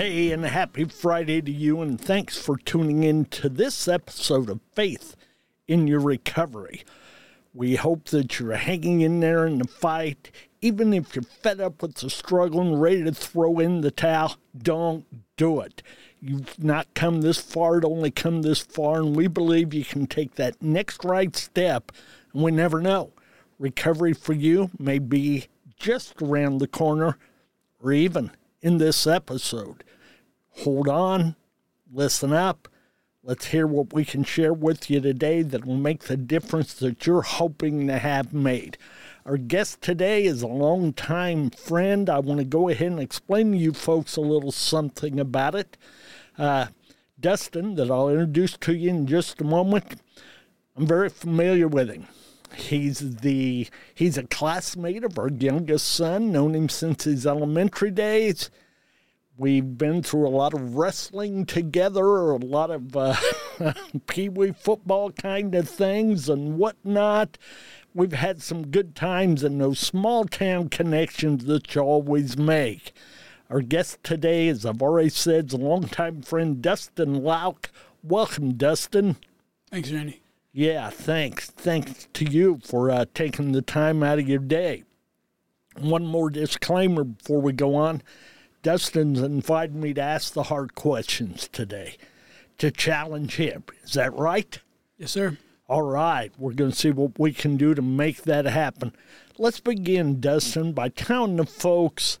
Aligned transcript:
Hey, 0.00 0.32
and 0.32 0.46
happy 0.46 0.86
Friday 0.86 1.42
to 1.42 1.50
you, 1.52 1.82
and 1.82 2.00
thanks 2.00 2.38
for 2.38 2.56
tuning 2.56 3.02
in 3.02 3.26
to 3.26 3.50
this 3.50 3.86
episode 3.86 4.48
of 4.48 4.62
Faith 4.72 5.14
in 5.68 5.86
Your 5.86 6.00
Recovery. 6.00 6.84
We 7.52 7.76
hope 7.76 8.06
that 8.06 8.38
you're 8.38 8.54
hanging 8.54 9.02
in 9.02 9.20
there 9.20 9.46
in 9.46 9.58
the 9.58 9.68
fight. 9.68 10.30
Even 10.62 10.94
if 10.94 11.14
you're 11.14 11.22
fed 11.22 11.60
up 11.60 11.82
with 11.82 11.96
the 11.96 12.08
struggle 12.08 12.62
and 12.62 12.80
ready 12.80 13.04
to 13.04 13.12
throw 13.12 13.58
in 13.58 13.82
the 13.82 13.90
towel, 13.90 14.36
don't 14.56 15.04
do 15.36 15.60
it. 15.60 15.82
You've 16.18 16.58
not 16.64 16.94
come 16.94 17.20
this 17.20 17.38
far 17.38 17.80
to 17.80 17.86
only 17.86 18.10
come 18.10 18.40
this 18.40 18.60
far, 18.60 19.00
and 19.00 19.14
we 19.14 19.26
believe 19.26 19.74
you 19.74 19.84
can 19.84 20.06
take 20.06 20.36
that 20.36 20.62
next 20.62 21.04
right 21.04 21.36
step, 21.36 21.92
and 22.32 22.42
we 22.42 22.52
never 22.52 22.80
know. 22.80 23.12
Recovery 23.58 24.14
for 24.14 24.32
you 24.32 24.70
may 24.78 24.98
be 24.98 25.48
just 25.78 26.22
around 26.22 26.56
the 26.56 26.68
corner 26.68 27.18
or 27.82 27.92
even 27.92 28.30
in 28.62 28.78
this 28.78 29.06
episode. 29.06 29.84
Hold 30.58 30.88
on, 30.88 31.36
listen 31.92 32.32
up. 32.32 32.68
Let's 33.22 33.46
hear 33.46 33.66
what 33.66 33.92
we 33.92 34.04
can 34.04 34.24
share 34.24 34.52
with 34.52 34.90
you 34.90 35.00
today 35.00 35.42
that 35.42 35.66
will 35.66 35.76
make 35.76 36.04
the 36.04 36.16
difference 36.16 36.72
that 36.74 37.06
you're 37.06 37.22
hoping 37.22 37.86
to 37.86 37.98
have 37.98 38.32
made. 38.32 38.78
Our 39.26 39.36
guest 39.36 39.82
today 39.82 40.24
is 40.24 40.42
a 40.42 40.46
longtime 40.46 41.50
friend. 41.50 42.08
I 42.08 42.18
want 42.18 42.38
to 42.38 42.44
go 42.44 42.68
ahead 42.68 42.92
and 42.92 43.00
explain 43.00 43.52
to 43.52 43.58
you 43.58 43.72
folks 43.72 44.16
a 44.16 44.22
little 44.22 44.52
something 44.52 45.20
about 45.20 45.54
it. 45.54 45.76
Uh, 46.38 46.68
Dustin, 47.20 47.74
that 47.74 47.90
I'll 47.90 48.08
introduce 48.08 48.56
to 48.56 48.74
you 48.74 48.88
in 48.88 49.06
just 49.06 49.40
a 49.40 49.44
moment, 49.44 50.00
I'm 50.76 50.86
very 50.86 51.10
familiar 51.10 51.68
with 51.68 51.90
him. 51.90 52.06
He's 52.54 53.16
the 53.16 53.68
he's 53.94 54.16
a 54.16 54.24
classmate 54.24 55.04
of 55.04 55.18
our 55.18 55.28
youngest 55.28 55.86
son, 55.86 56.32
known 56.32 56.54
him 56.54 56.68
since 56.68 57.04
his 57.04 57.26
elementary 57.26 57.90
days. 57.90 58.50
We've 59.40 59.78
been 59.78 60.02
through 60.02 60.28
a 60.28 60.36
lot 60.36 60.52
of 60.52 60.76
wrestling 60.76 61.46
together, 61.46 62.28
a 62.28 62.36
lot 62.36 62.70
of 62.70 62.94
uh, 62.94 63.16
pee 64.06 64.28
wee 64.28 64.52
football 64.52 65.12
kind 65.12 65.54
of 65.54 65.66
things 65.66 66.28
and 66.28 66.58
whatnot. 66.58 67.38
We've 67.94 68.12
had 68.12 68.42
some 68.42 68.66
good 68.66 68.94
times 68.94 69.42
and 69.42 69.58
those 69.58 69.78
small 69.78 70.26
town 70.26 70.68
connections 70.68 71.46
that 71.46 71.74
you 71.74 71.80
always 71.80 72.36
make. 72.36 72.92
Our 73.48 73.62
guest 73.62 74.04
today, 74.04 74.48
as 74.48 74.66
I've 74.66 74.82
already 74.82 75.08
said, 75.08 75.46
is 75.46 75.54
a 75.54 75.56
longtime 75.56 76.20
friend, 76.20 76.60
Dustin 76.60 77.22
Louck. 77.22 77.70
Welcome, 78.02 78.58
Dustin. 78.58 79.16
Thanks, 79.70 79.90
Randy. 79.90 80.20
Yeah, 80.52 80.90
thanks. 80.90 81.46
Thanks 81.46 82.08
to 82.12 82.26
you 82.26 82.60
for 82.62 82.90
uh, 82.90 83.06
taking 83.14 83.52
the 83.52 83.62
time 83.62 84.02
out 84.02 84.18
of 84.18 84.28
your 84.28 84.40
day. 84.40 84.84
One 85.78 86.04
more 86.04 86.28
disclaimer 86.28 87.04
before 87.04 87.40
we 87.40 87.54
go 87.54 87.74
on. 87.74 88.02
Dustin's 88.62 89.20
invited 89.20 89.74
me 89.74 89.94
to 89.94 90.02
ask 90.02 90.34
the 90.34 90.44
hard 90.44 90.74
questions 90.74 91.48
today, 91.50 91.96
to 92.58 92.70
challenge 92.70 93.36
him. 93.36 93.64
Is 93.82 93.94
that 93.94 94.12
right? 94.14 94.58
Yes, 94.98 95.12
sir. 95.12 95.38
All 95.66 95.82
right, 95.82 96.32
we're 96.36 96.52
going 96.52 96.72
to 96.72 96.76
see 96.76 96.90
what 96.90 97.18
we 97.18 97.32
can 97.32 97.56
do 97.56 97.74
to 97.74 97.80
make 97.80 98.24
that 98.24 98.44
happen. 98.44 98.92
Let's 99.38 99.60
begin, 99.60 100.20
Dustin, 100.20 100.72
by 100.72 100.90
telling 100.90 101.36
the 101.36 101.46
folks 101.46 102.18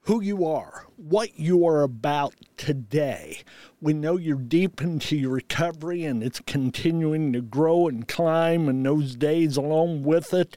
who 0.00 0.20
you 0.20 0.44
are, 0.44 0.86
what 0.96 1.38
you 1.38 1.66
are 1.66 1.82
about 1.82 2.34
today. 2.56 3.42
We 3.80 3.92
know 3.92 4.16
you're 4.16 4.36
deep 4.36 4.82
into 4.82 5.16
your 5.16 5.32
recovery 5.32 6.04
and 6.04 6.22
it's 6.22 6.40
continuing 6.40 7.32
to 7.32 7.40
grow 7.40 7.86
and 7.86 8.08
climb, 8.08 8.68
and 8.68 8.84
those 8.84 9.14
days 9.14 9.56
along 9.56 10.02
with 10.02 10.34
it. 10.34 10.56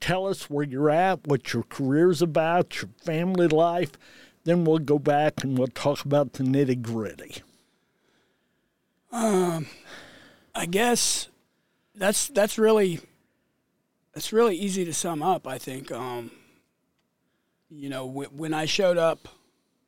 Tell 0.00 0.26
us 0.26 0.48
where 0.48 0.64
you're 0.64 0.90
at, 0.90 1.26
what 1.26 1.52
your 1.52 1.64
career's 1.64 2.22
about, 2.22 2.76
your 2.76 2.90
family 3.02 3.48
life. 3.48 3.92
Then 4.48 4.64
we'll 4.64 4.78
go 4.78 4.98
back 4.98 5.44
and 5.44 5.58
we'll 5.58 5.66
talk 5.66 6.06
about 6.06 6.32
the 6.32 6.42
nitty 6.42 6.80
gritty. 6.80 7.42
Um, 9.12 9.66
I 10.54 10.64
guess 10.64 11.28
that's 11.94 12.28
that's 12.28 12.56
really 12.56 13.00
that's 14.14 14.32
really 14.32 14.56
easy 14.56 14.86
to 14.86 14.94
sum 14.94 15.22
up. 15.22 15.46
I 15.46 15.58
think. 15.58 15.92
Um, 15.92 16.30
you 17.68 17.90
know, 17.90 18.06
w- 18.06 18.30
when 18.34 18.54
I 18.54 18.64
showed 18.64 18.96
up 18.96 19.28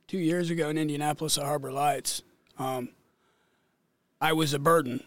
two 0.07 0.19
years 0.19 0.51
ago 0.51 0.69
in 0.69 0.77
Indianapolis 0.77 1.39
at 1.39 1.45
Harbor 1.45 1.73
Lights, 1.73 2.21
um, 2.59 2.91
I 4.21 4.35
was 4.35 4.53
a 4.53 4.59
burden 4.59 5.03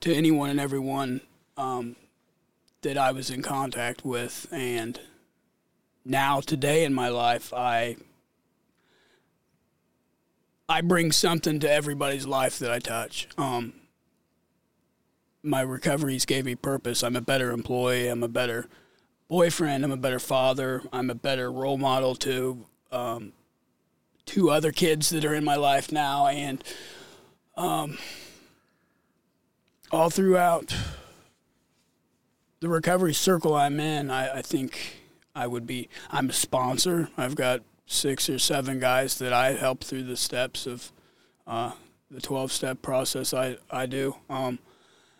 to 0.00 0.14
anyone 0.14 0.50
and 0.50 0.60
everyone 0.60 1.22
um, 1.56 1.96
that 2.82 2.98
I 2.98 3.10
was 3.12 3.30
in 3.30 3.40
contact 3.40 4.04
with, 4.04 4.46
and 4.52 5.00
now 6.04 6.42
today 6.42 6.84
in 6.84 6.92
my 6.92 7.08
life, 7.08 7.54
I 7.54 7.96
I 10.68 10.80
bring 10.80 11.12
something 11.12 11.60
to 11.60 11.70
everybody's 11.70 12.26
life 12.26 12.58
that 12.58 12.72
I 12.72 12.80
touch. 12.80 13.28
Um, 13.38 13.74
my 15.42 15.60
recoveries 15.60 16.24
gave 16.24 16.44
me 16.44 16.56
purpose. 16.56 17.04
I'm 17.04 17.14
a 17.14 17.20
better 17.20 17.52
employee. 17.52 18.08
I'm 18.08 18.24
a 18.24 18.28
better 18.28 18.68
boyfriend. 19.28 19.84
I'm 19.84 19.92
a 19.92 19.96
better 19.96 20.18
father. 20.18 20.82
I'm 20.92 21.08
a 21.08 21.14
better 21.14 21.52
role 21.52 21.78
model 21.78 22.16
to 22.16 22.66
um, 22.90 23.32
two 24.24 24.50
other 24.50 24.72
kids 24.72 25.10
that 25.10 25.24
are 25.24 25.34
in 25.34 25.44
my 25.44 25.54
life 25.54 25.92
now, 25.92 26.26
and 26.26 26.62
um, 27.56 27.96
all 29.92 30.10
throughout 30.10 30.74
the 32.58 32.68
recovery 32.68 33.14
circle 33.14 33.54
I'm 33.54 33.78
in, 33.78 34.10
I, 34.10 34.38
I 34.38 34.42
think 34.42 35.00
I 35.34 35.46
would 35.46 35.66
be. 35.66 35.88
I'm 36.10 36.30
a 36.30 36.32
sponsor. 36.32 37.08
I've 37.16 37.36
got 37.36 37.62
six 37.86 38.28
or 38.28 38.38
seven 38.38 38.78
guys 38.78 39.18
that 39.18 39.32
I 39.32 39.52
help 39.52 39.82
through 39.82 40.04
the 40.04 40.16
steps 40.16 40.66
of 40.66 40.92
uh, 41.46 41.72
the 42.10 42.20
12 42.20 42.52
step 42.52 42.82
process 42.82 43.32
I, 43.32 43.56
I 43.70 43.86
do. 43.86 44.16
Um, 44.28 44.58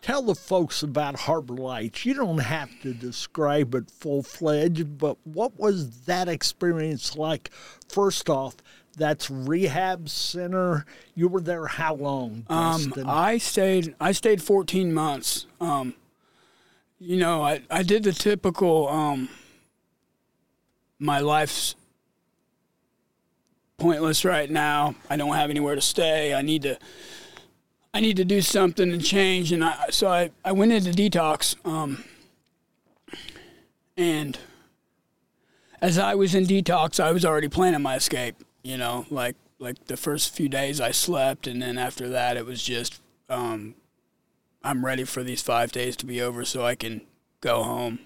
Tell 0.01 0.21
the 0.21 0.35
folks 0.35 0.83
about 0.83 1.19
Harbor 1.21 1.55
Lights. 1.55 2.05
You 2.05 2.13
don't 2.13 2.37
have 2.37 2.69
to 2.81 2.93
describe 2.93 3.73
it 3.75 3.89
full 3.89 4.23
fledged, 4.23 4.97
but 4.97 5.17
what 5.25 5.59
was 5.59 6.05
that 6.05 6.29
experience 6.29 7.17
like? 7.17 7.49
First 7.89 8.29
off, 8.29 8.55
that's 8.95 9.29
rehab 9.29 10.07
center. 10.07 10.85
You 11.15 11.27
were 11.27 11.41
there 11.41 11.65
how 11.65 11.95
long? 11.95 12.45
Um, 12.49 12.93
I 13.05 13.37
stayed. 13.37 13.95
I 13.99 14.11
stayed 14.11 14.41
14 14.41 14.93
months. 14.93 15.45
Um, 15.59 15.93
you 16.99 17.17
know, 17.17 17.43
I, 17.43 17.63
I 17.69 17.83
did 17.83 18.03
the 18.03 18.13
typical. 18.13 18.87
Um, 18.87 19.29
my 20.99 21.19
life's 21.19 21.75
pointless 23.77 24.25
right 24.25 24.49
now. 24.49 24.95
I 25.07 25.17
don't 25.17 25.35
have 25.35 25.49
anywhere 25.49 25.75
to 25.75 25.81
stay. 25.81 26.33
I 26.33 26.41
need 26.41 26.63
to 26.63 26.79
I 27.93 27.99
need 27.99 28.17
to 28.17 28.25
do 28.25 28.41
something 28.41 28.91
and 28.91 29.03
change. 29.03 29.51
And 29.51 29.63
I, 29.63 29.87
so 29.89 30.07
I, 30.07 30.31
I 30.43 30.51
went 30.51 30.71
into 30.71 30.91
detox. 30.91 31.55
Um, 31.65 32.03
and 33.95 34.37
as 35.81 35.97
I 35.97 36.15
was 36.15 36.35
in 36.35 36.45
detox, 36.45 36.99
I 36.99 37.11
was 37.11 37.25
already 37.25 37.49
planning 37.49 37.81
my 37.81 37.95
escape. 37.95 38.35
You 38.63 38.77
know, 38.77 39.05
like 39.09 39.35
like 39.59 39.85
the 39.85 39.97
first 39.97 40.35
few 40.35 40.49
days 40.49 40.81
I 40.81 40.91
slept, 40.91 41.47
and 41.47 41.61
then 41.61 41.77
after 41.77 42.09
that, 42.09 42.35
it 42.35 42.45
was 42.45 42.61
just 42.61 43.01
um, 43.29 43.75
I'm 44.63 44.85
ready 44.85 45.03
for 45.03 45.23
these 45.23 45.41
five 45.41 45.71
days 45.71 45.95
to 45.97 46.05
be 46.05 46.21
over 46.21 46.43
so 46.45 46.65
I 46.65 46.75
can 46.75 47.01
go 47.41 47.63
home 47.63 47.99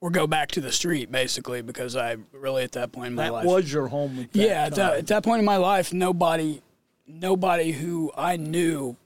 or 0.00 0.10
go 0.10 0.26
back 0.26 0.50
to 0.52 0.60
the 0.60 0.72
street, 0.72 1.10
basically, 1.12 1.60
because 1.62 1.94
I 1.96 2.16
really 2.32 2.62
at 2.64 2.72
that 2.72 2.92
point 2.92 3.08
in 3.08 3.14
my 3.14 3.24
that 3.24 3.32
life 3.32 3.46
was 3.46 3.72
your 3.72 3.88
home. 3.88 4.18
At 4.20 4.28
yeah, 4.34 4.64
at 4.64 4.74
that, 4.76 4.96
at 4.98 5.06
that 5.08 5.22
point 5.24 5.40
in 5.40 5.44
my 5.44 5.56
life, 5.58 5.92
nobody, 5.92 6.62
nobody 7.06 7.72
who 7.72 8.10
I 8.16 8.36
knew 8.36 8.96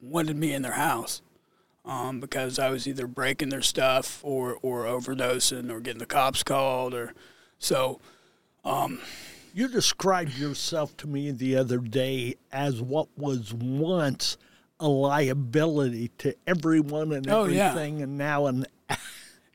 wanted 0.00 0.36
me 0.36 0.52
in 0.54 0.62
their 0.62 0.72
house 0.72 1.20
um, 1.84 2.20
because 2.20 2.58
I 2.58 2.70
was 2.70 2.86
either 2.86 3.06
breaking 3.06 3.48
their 3.50 3.62
stuff 3.62 4.20
or 4.22 4.58
or 4.62 4.84
overdosing 4.84 5.70
or 5.70 5.80
getting 5.80 5.98
the 5.98 6.06
cops 6.06 6.42
called 6.42 6.94
or 6.94 7.12
so. 7.58 8.00
Um, 8.64 9.00
You 9.54 9.66
described 9.68 10.36
yourself 10.38 10.96
to 10.98 11.06
me 11.08 11.30
the 11.32 11.56
other 11.56 11.78
day 11.78 12.36
as 12.52 12.80
what 12.80 13.08
was 13.16 13.52
once 13.52 14.36
a 14.78 14.86
liability 14.88 16.10
to 16.18 16.34
everyone 16.46 17.12
and 17.12 17.28
Oh, 17.28 17.46
yeah. 17.46 17.70
everything, 17.70 18.02
and 18.02 18.16
now 18.16 18.46
an, 18.46 18.66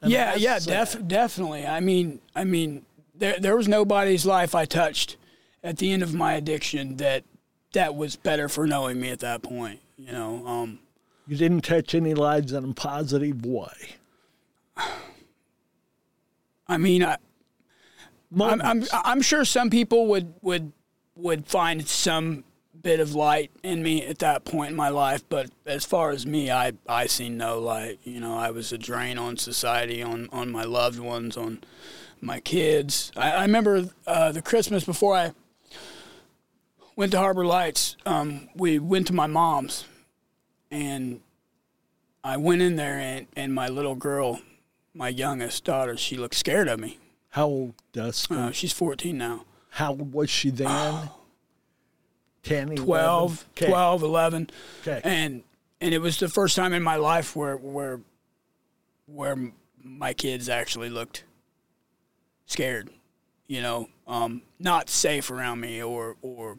an 0.03 0.11
yeah, 0.11 0.35
yeah, 0.35 0.59
def- 0.59 1.07
definitely. 1.07 1.65
I 1.65 1.79
mean, 1.79 2.19
I 2.35 2.43
mean, 2.43 2.85
there 3.15 3.39
there 3.39 3.55
was 3.55 3.67
nobody's 3.67 4.25
life 4.25 4.53
I 4.55 4.65
touched 4.65 5.17
at 5.63 5.77
the 5.77 5.91
end 5.91 6.03
of 6.03 6.13
my 6.13 6.33
addiction 6.33 6.97
that 6.97 7.23
that 7.73 7.95
was 7.95 8.15
better 8.15 8.47
for 8.49 8.67
knowing 8.67 8.99
me 8.99 9.09
at 9.09 9.19
that 9.19 9.41
point. 9.41 9.79
You 9.97 10.11
know, 10.11 10.45
um, 10.45 10.79
You 11.27 11.37
didn't 11.37 11.61
touch 11.61 11.95
any 11.95 12.13
lives 12.13 12.51
in 12.53 12.63
a 12.63 12.73
positive 12.73 13.45
way. 13.45 13.95
I 16.67 16.77
mean, 16.77 17.03
I, 17.03 17.17
I'm, 18.39 18.61
I'm 18.61 18.83
I'm 18.91 19.21
sure 19.21 19.45
some 19.45 19.69
people 19.69 20.07
would 20.07 20.33
would 20.41 20.71
would 21.15 21.47
find 21.47 21.87
some 21.87 22.43
bit 22.83 22.99
of 22.99 23.15
light 23.15 23.49
in 23.63 23.81
me 23.81 24.05
at 24.05 24.19
that 24.19 24.43
point 24.43 24.71
in 24.71 24.75
my 24.75 24.89
life, 24.89 25.23
but 25.29 25.49
as 25.65 25.85
far 25.85 26.11
as 26.11 26.25
me, 26.25 26.51
I 26.51 26.73
I 26.87 27.07
seen 27.07 27.37
no 27.37 27.59
light. 27.59 27.99
You 28.03 28.19
know, 28.19 28.37
I 28.37 28.51
was 28.51 28.71
a 28.71 28.77
drain 28.77 29.17
on 29.17 29.37
society, 29.37 30.03
on 30.03 30.29
on 30.31 30.51
my 30.51 30.65
loved 30.65 30.99
ones, 30.99 31.37
on 31.37 31.63
my 32.21 32.39
kids. 32.39 33.11
I, 33.15 33.31
I 33.31 33.41
remember 33.43 33.89
uh, 34.05 34.31
the 34.33 34.41
Christmas 34.41 34.83
before 34.83 35.15
I 35.15 35.31
went 36.95 37.13
to 37.13 37.17
Harbor 37.17 37.45
Lights. 37.45 37.95
Um, 38.05 38.49
we 38.55 38.77
went 38.79 39.07
to 39.07 39.13
my 39.13 39.27
mom's, 39.27 39.85
and 40.69 41.21
I 42.23 42.37
went 42.37 42.61
in 42.61 42.75
there, 42.75 42.99
and 42.99 43.27
and 43.35 43.55
my 43.55 43.69
little 43.69 43.95
girl, 43.95 44.41
my 44.93 45.07
youngest 45.07 45.63
daughter, 45.63 45.95
she 45.95 46.17
looked 46.17 46.35
scared 46.35 46.67
of 46.67 46.79
me. 46.79 46.99
How 47.29 47.47
old, 47.47 47.73
Dustin? 47.93 48.37
Uh, 48.37 48.51
she's 48.51 48.73
14 48.73 49.17
now. 49.17 49.45
How 49.69 49.89
old 49.91 50.13
was 50.13 50.29
she 50.29 50.51
then? 50.51 51.09
10, 52.43 52.67
11? 52.73 52.85
12, 52.85 53.45
Okay. 53.51 53.67
12, 53.67 54.03
11. 54.03 54.49
Okay. 54.81 55.01
And 55.03 55.43
and 55.81 55.93
it 55.93 55.99
was 55.99 56.17
the 56.19 56.29
first 56.29 56.55
time 56.55 56.73
in 56.73 56.83
my 56.83 56.95
life 56.95 57.35
where 57.35 57.57
where 57.57 57.99
where 59.05 59.35
my 59.83 60.13
kids 60.13 60.47
actually 60.49 60.89
looked 60.89 61.23
scared, 62.45 62.89
you 63.47 63.61
know, 63.61 63.89
um, 64.07 64.41
not 64.59 64.89
safe 64.89 65.29
around 65.31 65.59
me 65.59 65.81
or 65.81 66.15
or 66.21 66.57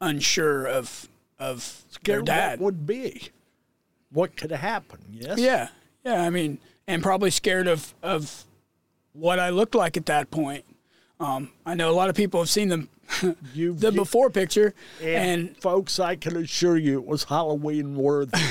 unsure 0.00 0.66
of 0.66 1.08
of 1.38 1.82
their 2.04 2.18
Scared 2.18 2.24
dad. 2.26 2.60
What 2.60 2.64
would 2.74 2.86
be? 2.86 3.28
What 4.10 4.36
could 4.36 4.50
happen? 4.52 5.00
Yes. 5.10 5.38
Yeah, 5.38 5.68
yeah. 6.04 6.22
I 6.22 6.30
mean, 6.30 6.58
and 6.86 7.02
probably 7.02 7.30
scared 7.30 7.66
of 7.66 7.94
of 8.02 8.44
what 9.12 9.38
I 9.38 9.50
looked 9.50 9.74
like 9.74 9.96
at 9.96 10.06
that 10.06 10.30
point. 10.30 10.64
Um, 11.20 11.50
I 11.64 11.74
know 11.74 11.90
a 11.90 11.94
lot 11.94 12.10
of 12.10 12.16
people 12.16 12.40
have 12.40 12.50
seen 12.50 12.68
them, 12.68 12.88
You've- 13.54 13.78
the 13.80 13.90
you- 13.90 13.96
before 13.98 14.30
picture, 14.30 14.74
And, 15.02 15.48
and 15.48 15.56
folks, 15.58 15.98
I 15.98 16.16
can 16.16 16.36
assure 16.36 16.76
you 16.76 16.98
it 17.00 17.06
was 17.06 17.24
Halloween 17.24 17.94
worthy. 17.96 18.30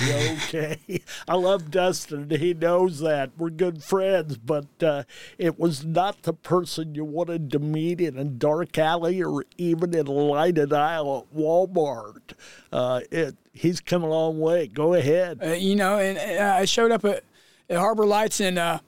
Okay, 0.53 1.01
I 1.27 1.35
love 1.35 1.71
Dustin. 1.71 2.29
He 2.29 2.53
knows 2.53 2.99
that 2.99 3.31
we're 3.37 3.49
good 3.49 3.83
friends, 3.83 4.37
but 4.37 4.65
uh, 4.83 5.03
it 5.37 5.57
was 5.59 5.83
not 5.85 6.23
the 6.23 6.33
person 6.33 6.93
you 6.95 7.05
wanted 7.05 7.51
to 7.51 7.59
meet 7.59 7.99
in 8.01 8.17
a 8.17 8.23
dark 8.23 8.77
alley 8.77 9.23
or 9.23 9.45
even 9.57 9.93
in 9.95 10.07
a 10.07 10.11
lighted 10.11 10.71
aisle 10.73 11.27
at 11.31 11.37
Walmart. 11.37 12.33
Uh, 12.71 13.01
it, 13.11 13.35
he's 13.53 13.79
come 13.79 14.03
a 14.03 14.07
long 14.09 14.39
way. 14.39 14.67
Go 14.67 14.93
ahead. 14.93 15.39
uh, 15.43 15.47
you 15.53 15.75
know, 15.75 15.97
and, 15.97 16.17
and 16.17 16.39
I 16.43 16.65
showed 16.65 16.91
up 16.91 17.03
at, 17.05 17.23
at 17.69 17.77
Harbor 17.77 18.05
Lights 18.05 18.39
in 18.39 18.57
uh, 18.57 18.79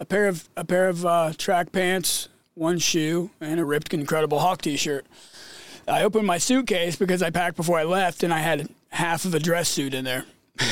a 0.00 0.04
pair 0.04 0.26
of 0.28 0.48
a 0.56 0.64
pair 0.64 0.88
of 0.88 1.04
uh, 1.06 1.32
track 1.38 1.72
pants, 1.72 2.28
one 2.56 2.78
shoe, 2.78 3.30
and 3.40 3.60
a 3.60 3.64
ripped 3.64 3.94
Incredible 3.94 4.40
Hulk 4.40 4.62
T-shirt. 4.62 5.06
I 5.86 6.02
opened 6.02 6.26
my 6.26 6.38
suitcase 6.38 6.96
because 6.96 7.22
I 7.22 7.30
packed 7.30 7.56
before 7.56 7.78
I 7.78 7.84
left, 7.84 8.22
and 8.24 8.32
I 8.34 8.38
had 8.38 8.68
half 8.88 9.24
of 9.24 9.34
a 9.34 9.38
dress 9.38 9.68
suit 9.68 9.94
in 9.94 10.04
there. 10.04 10.24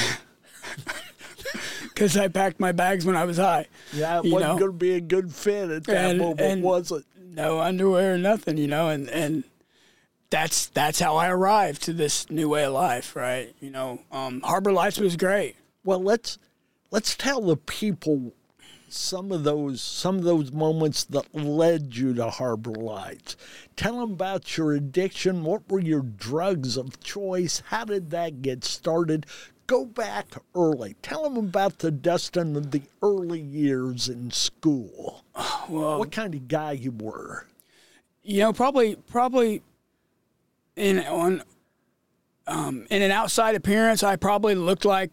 Because 1.82 2.16
I 2.16 2.26
packed 2.26 2.58
my 2.58 2.72
bags 2.72 3.06
when 3.06 3.14
I 3.14 3.24
was 3.24 3.36
high. 3.36 3.68
Yeah, 3.92 4.18
it 4.18 4.24
you 4.24 4.32
wasn't 4.32 4.58
going 4.58 4.72
to 4.72 4.76
be 4.76 4.94
a 4.94 5.00
good 5.00 5.32
fit 5.32 5.70
at 5.70 5.84
that 5.84 6.10
And- 6.10 6.18
moment, 6.18 6.40
and- 6.40 6.62
was 6.62 6.90
it? 6.90 7.04
no 7.16 7.60
underwear, 7.60 8.14
or 8.14 8.18
nothing, 8.18 8.56
you 8.58 8.66
know, 8.66 8.88
and 8.88 9.08
and 9.10 9.44
that's 10.30 10.66
that's 10.66 10.98
how 10.98 11.14
I 11.16 11.28
arrived 11.28 11.82
to 11.82 11.92
this 11.92 12.28
new 12.30 12.48
way 12.48 12.64
of 12.64 12.72
life, 12.72 13.14
right? 13.14 13.54
You 13.60 13.70
know, 13.70 14.00
um, 14.10 14.40
Harbor 14.40 14.72
Lights 14.72 14.98
was 14.98 15.16
great. 15.16 15.54
Well, 15.84 16.02
let's 16.02 16.38
let's 16.90 17.14
tell 17.16 17.40
the 17.42 17.56
people 17.56 18.32
some 18.94 19.32
of 19.32 19.44
those 19.44 19.80
some 19.80 20.18
of 20.18 20.24
those 20.24 20.52
moments 20.52 21.04
that 21.04 21.34
led 21.34 21.96
you 21.96 22.14
to 22.14 22.30
Harbor 22.30 22.70
Lights. 22.72 23.36
Tell 23.76 24.00
them 24.00 24.12
about 24.12 24.56
your 24.56 24.72
addiction. 24.72 25.44
What 25.44 25.68
were 25.70 25.80
your 25.80 26.02
drugs 26.02 26.76
of 26.76 27.00
choice? 27.02 27.62
How 27.66 27.84
did 27.84 28.10
that 28.10 28.42
get 28.42 28.64
started? 28.64 29.26
Go 29.66 29.84
back 29.84 30.26
early. 30.54 30.94
Tell 31.02 31.22
them 31.24 31.36
about 31.36 31.78
the 31.78 31.90
Dustin 31.90 32.54
of 32.54 32.70
the 32.70 32.82
early 33.02 33.40
years 33.40 34.08
in 34.08 34.30
school. 34.30 35.24
Well, 35.68 35.98
What 35.98 36.12
kind 36.12 36.34
of 36.34 36.46
guy 36.46 36.72
you 36.72 36.90
were? 36.92 37.46
you 38.22 38.40
know, 38.40 38.52
probably 38.52 38.96
probably 38.96 39.62
in 40.76 40.98
on 41.00 41.42
um, 42.46 42.86
in 42.90 43.00
an 43.02 43.10
outside 43.10 43.54
appearance, 43.54 44.02
I 44.02 44.16
probably 44.16 44.54
looked 44.54 44.84
like 44.84 45.10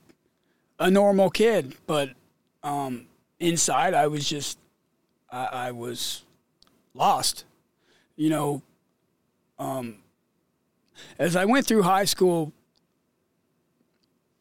a 0.80 0.92
normal 0.92 1.30
kid, 1.30 1.76
but 1.88 2.10
um, 2.64 3.08
inside, 3.42 3.94
I 3.94 4.08
was 4.08 4.28
just 4.28 4.58
I, 5.30 5.46
I 5.46 5.72
was 5.72 6.24
lost. 6.94 7.46
You 8.16 8.30
know, 8.30 8.62
um, 9.60 9.98
as 11.20 11.36
I 11.36 11.46
went 11.46 11.66
through 11.66 11.82
high 11.84 12.06
school, 12.06 12.54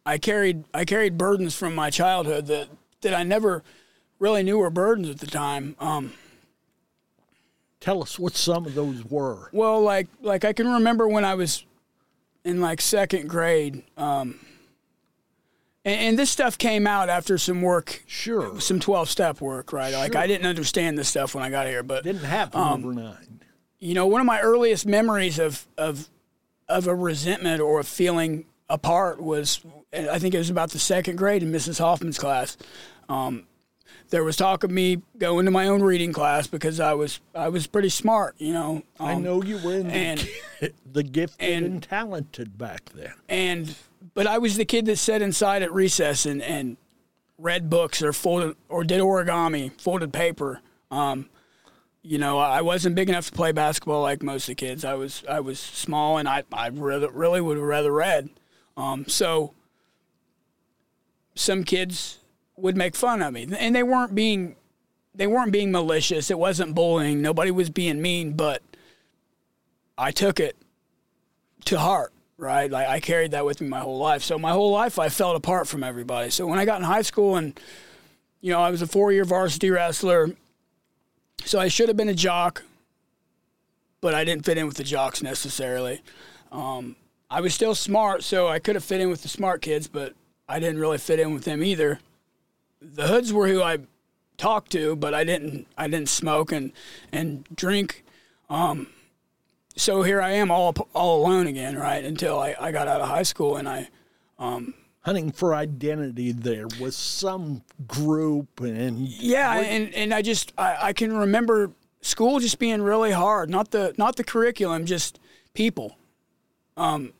I 0.07 0.19
carried 0.19 0.65
I 0.73 0.85
carried 0.85 1.19
burdens 1.19 1.57
from 1.57 1.75
my 1.75 1.91
childhood 1.91 2.47
that 2.47 2.69
that 3.01 3.15
I 3.15 3.23
never 3.23 3.63
really 4.19 4.43
knew 4.43 4.59
were 4.59 4.71
burdens 4.71 5.09
at 5.09 5.19
the 5.19 5.27
time. 5.27 5.75
Um, 5.81 6.13
Tell 7.81 8.03
us 8.03 8.19
what 8.19 8.37
some 8.37 8.67
of 8.67 8.75
those 8.75 9.05
were. 9.07 9.49
Well, 9.53 9.81
like 9.81 10.09
like 10.21 10.45
I 10.45 10.53
can 10.53 10.71
remember 10.71 11.09
when 11.09 11.25
I 11.25 11.35
was 11.35 11.65
in 12.45 12.61
like 12.61 12.81
second 12.83 13.29
grade, 13.29 13.83
um, 13.97 14.39
and, 15.85 16.01
and 16.01 16.19
this 16.19 16.31
stuff 16.31 16.59
came 16.59 16.87
out 16.87 17.09
after 17.09 17.39
some 17.39 17.63
work, 17.63 18.03
Sure. 18.07 18.61
some 18.61 18.81
twelve 18.81 19.09
step 19.09 19.41
work, 19.41 19.73
right? 19.73 19.93
Like 19.95 20.15
I 20.17 20.27
didn't 20.27 20.47
understand 20.47 20.99
this 20.99 21.09
stuff 21.09 21.35
when 21.35 21.45
I 21.45 21.51
got 21.51 21.67
here, 21.67 21.83
but 21.83 22.05
Didn't 22.05 22.25
happen 22.25 22.61
Um, 22.61 22.85
overnight. 22.85 23.27
you 23.79 23.95
know, 23.95 24.07
one 24.07 24.21
of 24.21 24.27
my 24.27 24.41
earliest 24.41 24.87
memories 24.87 25.39
of 25.39 25.67
of 25.79 26.09
of 26.69 26.87
a 26.87 26.95
resentment 26.95 27.61
or 27.61 27.81
a 27.81 27.85
feeling 27.85 28.45
apart 28.69 29.21
was 29.21 29.61
I 29.93 30.19
think 30.21 30.35
it 30.35 30.39
was 30.39 30.51
about 30.51 30.71
the 30.71 30.79
second 30.79 31.17
grade 31.17 31.43
in 31.43 31.51
Mrs. 31.51 31.79
Hoffman's 31.81 32.19
class. 32.19 32.57
Um, 33.09 33.47
there 34.11 34.23
was 34.23 34.37
talk 34.37 34.63
of 34.65 34.71
me 34.71 35.03
going 35.19 35.45
to 35.47 35.51
my 35.51 35.67
own 35.67 35.83
reading 35.83 36.13
class 36.13 36.47
because 36.47 36.79
I 36.79 36.93
was 36.95 37.21
I 37.35 37.49
was 37.49 37.67
pretty 37.67 37.89
smart, 37.89 38.35
you 38.39 38.53
know. 38.53 38.83
I 39.01 39.15
Um, 39.15 39.23
know 39.25 39.43
you 39.43 39.59
were 39.59 39.75
in 39.75 39.89
the, 39.89 39.93
and- 39.95 40.29
the 40.93 41.03
gifted 41.03 41.49
and, 41.49 41.65
and- 41.67 41.83
talented 41.83 42.57
back 42.59 42.91
then. 42.95 43.15
and 43.29 43.75
but 44.15 44.27
I 44.27 44.39
was 44.39 44.57
the 44.57 44.65
kid 44.65 44.87
that 44.87 44.97
sat 44.97 45.23
inside 45.23 45.63
at 45.63 45.73
recess 45.73 46.27
and, 46.27 46.43
and 46.43 46.77
read 47.39 47.71
books 47.71 48.03
or 48.03 48.13
folded 48.13 48.57
or 48.69 48.85
did 48.85 49.01
origami, 49.01 49.79
folded 49.81 50.13
paper. 50.13 50.61
Um, 50.91 51.29
you 52.03 52.19
know, 52.19 52.39
I 52.39 52.63
wasn't 52.63 52.97
big 52.97 53.09
enough 53.09 53.27
to 53.27 53.33
play 53.33 53.53
basketball 53.53 54.03
like 54.03 54.23
most 54.23 54.45
of 54.45 54.53
the 54.53 54.55
kids. 54.55 54.85
I 54.85 54.95
was 54.95 55.23
I 55.29 55.41
was 55.41 55.59
small 55.59 56.19
and 56.19 56.29
I 56.29 56.45
I 56.53 56.69
really, 56.69 57.09
really 57.09 57.41
would 57.41 57.57
have 57.57 57.67
rather 57.67 57.93
read. 57.93 58.31
Um, 58.77 59.07
so 59.07 59.55
some 61.35 61.65
kids 61.65 62.19
would 62.57 62.77
make 62.77 62.97
fun 62.97 63.23
of 63.23 63.33
me, 63.33 63.47
and 63.59 63.75
they 63.75 63.83
weren't 63.83 64.15
being 64.15 64.57
they 65.15 65.27
weren't 65.27 65.53
being 65.53 65.73
malicious. 65.73 66.31
It 66.31 66.39
wasn't 66.39 66.75
bullying. 66.75 67.21
Nobody 67.21 67.51
was 67.51 67.71
being 67.71 68.01
mean, 68.01 68.33
but 68.33 68.63
I 69.99 70.11
took 70.13 70.41
it 70.41 70.57
to 71.67 71.79
heart, 71.79 72.13
right? 72.41 72.71
Like 72.71 72.89
I 72.89 73.01
carried 73.01 73.33
that 73.33 73.45
with 73.45 73.61
me 73.61 73.69
my 73.69 73.81
whole 73.81 73.99
life. 73.99 74.23
So 74.23 74.39
my 74.39 74.53
whole 74.53 74.73
life 74.73 74.99
I 74.99 75.09
felt 75.09 75.37
apart 75.37 75.69
from 75.69 75.85
everybody. 75.85 76.31
So 76.31 76.47
when 76.47 76.59
I 76.59 76.65
got 76.65 76.81
in 76.81 76.85
high 76.85 77.03
school 77.03 77.37
and 77.37 77.59
you 78.41 78.51
know, 78.51 78.61
I 78.61 78.71
was 78.71 78.81
a 78.81 78.87
four-year 78.87 79.25
varsity 79.25 79.71
wrestler. 79.71 80.31
So 81.45 81.61
I 81.61 81.69
should 81.69 81.89
have 81.89 81.97
been 81.97 82.09
a 82.09 82.15
jock, 82.15 82.65
but 84.01 84.15
I 84.15 84.25
didn't 84.25 84.47
fit 84.47 84.57
in 84.57 84.67
with 84.67 84.79
the 84.79 84.85
jocks 84.85 85.23
necessarily. 85.23 86.01
Um, 86.51 86.97
I 87.31 87.43
was 87.43 87.55
still 87.55 87.75
smart, 87.75 88.25
so 88.25 88.49
I 88.49 88.59
could 88.59 88.75
have 88.75 88.85
fit 88.85 89.01
in 89.01 89.11
with 89.11 89.23
the 89.23 89.29
smart 89.29 89.61
kids, 89.63 89.89
but 89.89 90.15
I 90.49 90.59
didn't 90.59 90.81
really 90.81 90.99
fit 90.99 91.21
in 91.21 91.33
with 91.35 91.45
them 91.45 91.63
either. 91.63 92.01
The 92.81 93.09
hoods 93.09 93.33
were 93.33 93.47
who 93.47 93.63
I 93.63 93.79
talked 94.37 94.73
to, 94.73 94.97
but 94.97 95.15
I 95.15 95.23
didn't. 95.25 95.67
I 95.77 95.87
didn't 95.87 96.09
smoke 96.09 96.51
and 96.51 96.73
and 97.13 97.45
drink 97.55 98.05
so 99.81 100.03
here 100.03 100.21
I 100.21 100.33
am 100.33 100.51
all 100.51 100.75
all 100.95 101.23
alone 101.23 101.47
again, 101.47 101.77
right? 101.77 102.05
Until 102.05 102.39
I, 102.39 102.55
I 102.61 102.71
got 102.71 102.87
out 102.87 103.01
of 103.01 103.09
high 103.09 103.23
school 103.23 103.57
and 103.57 103.69
I 103.69 103.89
Hunting 105.01 105.33
for 105.33 105.55
identity 105.55 106.33
there 106.33 106.67
with 106.79 106.93
some 106.93 107.63
group 107.89 108.61
and 108.61 108.99
yeah, 108.99 109.59
and, 109.59 109.95
and 109.95 110.13
I 110.13 110.21
just 110.21 110.53
I, 110.59 110.77
I 110.89 110.93
can 110.93 111.17
remember 111.17 111.73
school 112.03 112.39
just 112.39 112.59
being 112.59 112.83
really 112.83 113.13
hard. 113.13 113.49
Not 113.49 113.71
the 113.71 113.95
not 113.97 114.17
the 114.17 114.25
curriculum, 114.25 114.85
just 114.85 115.19
people. 115.55 115.97
Um 116.77 117.15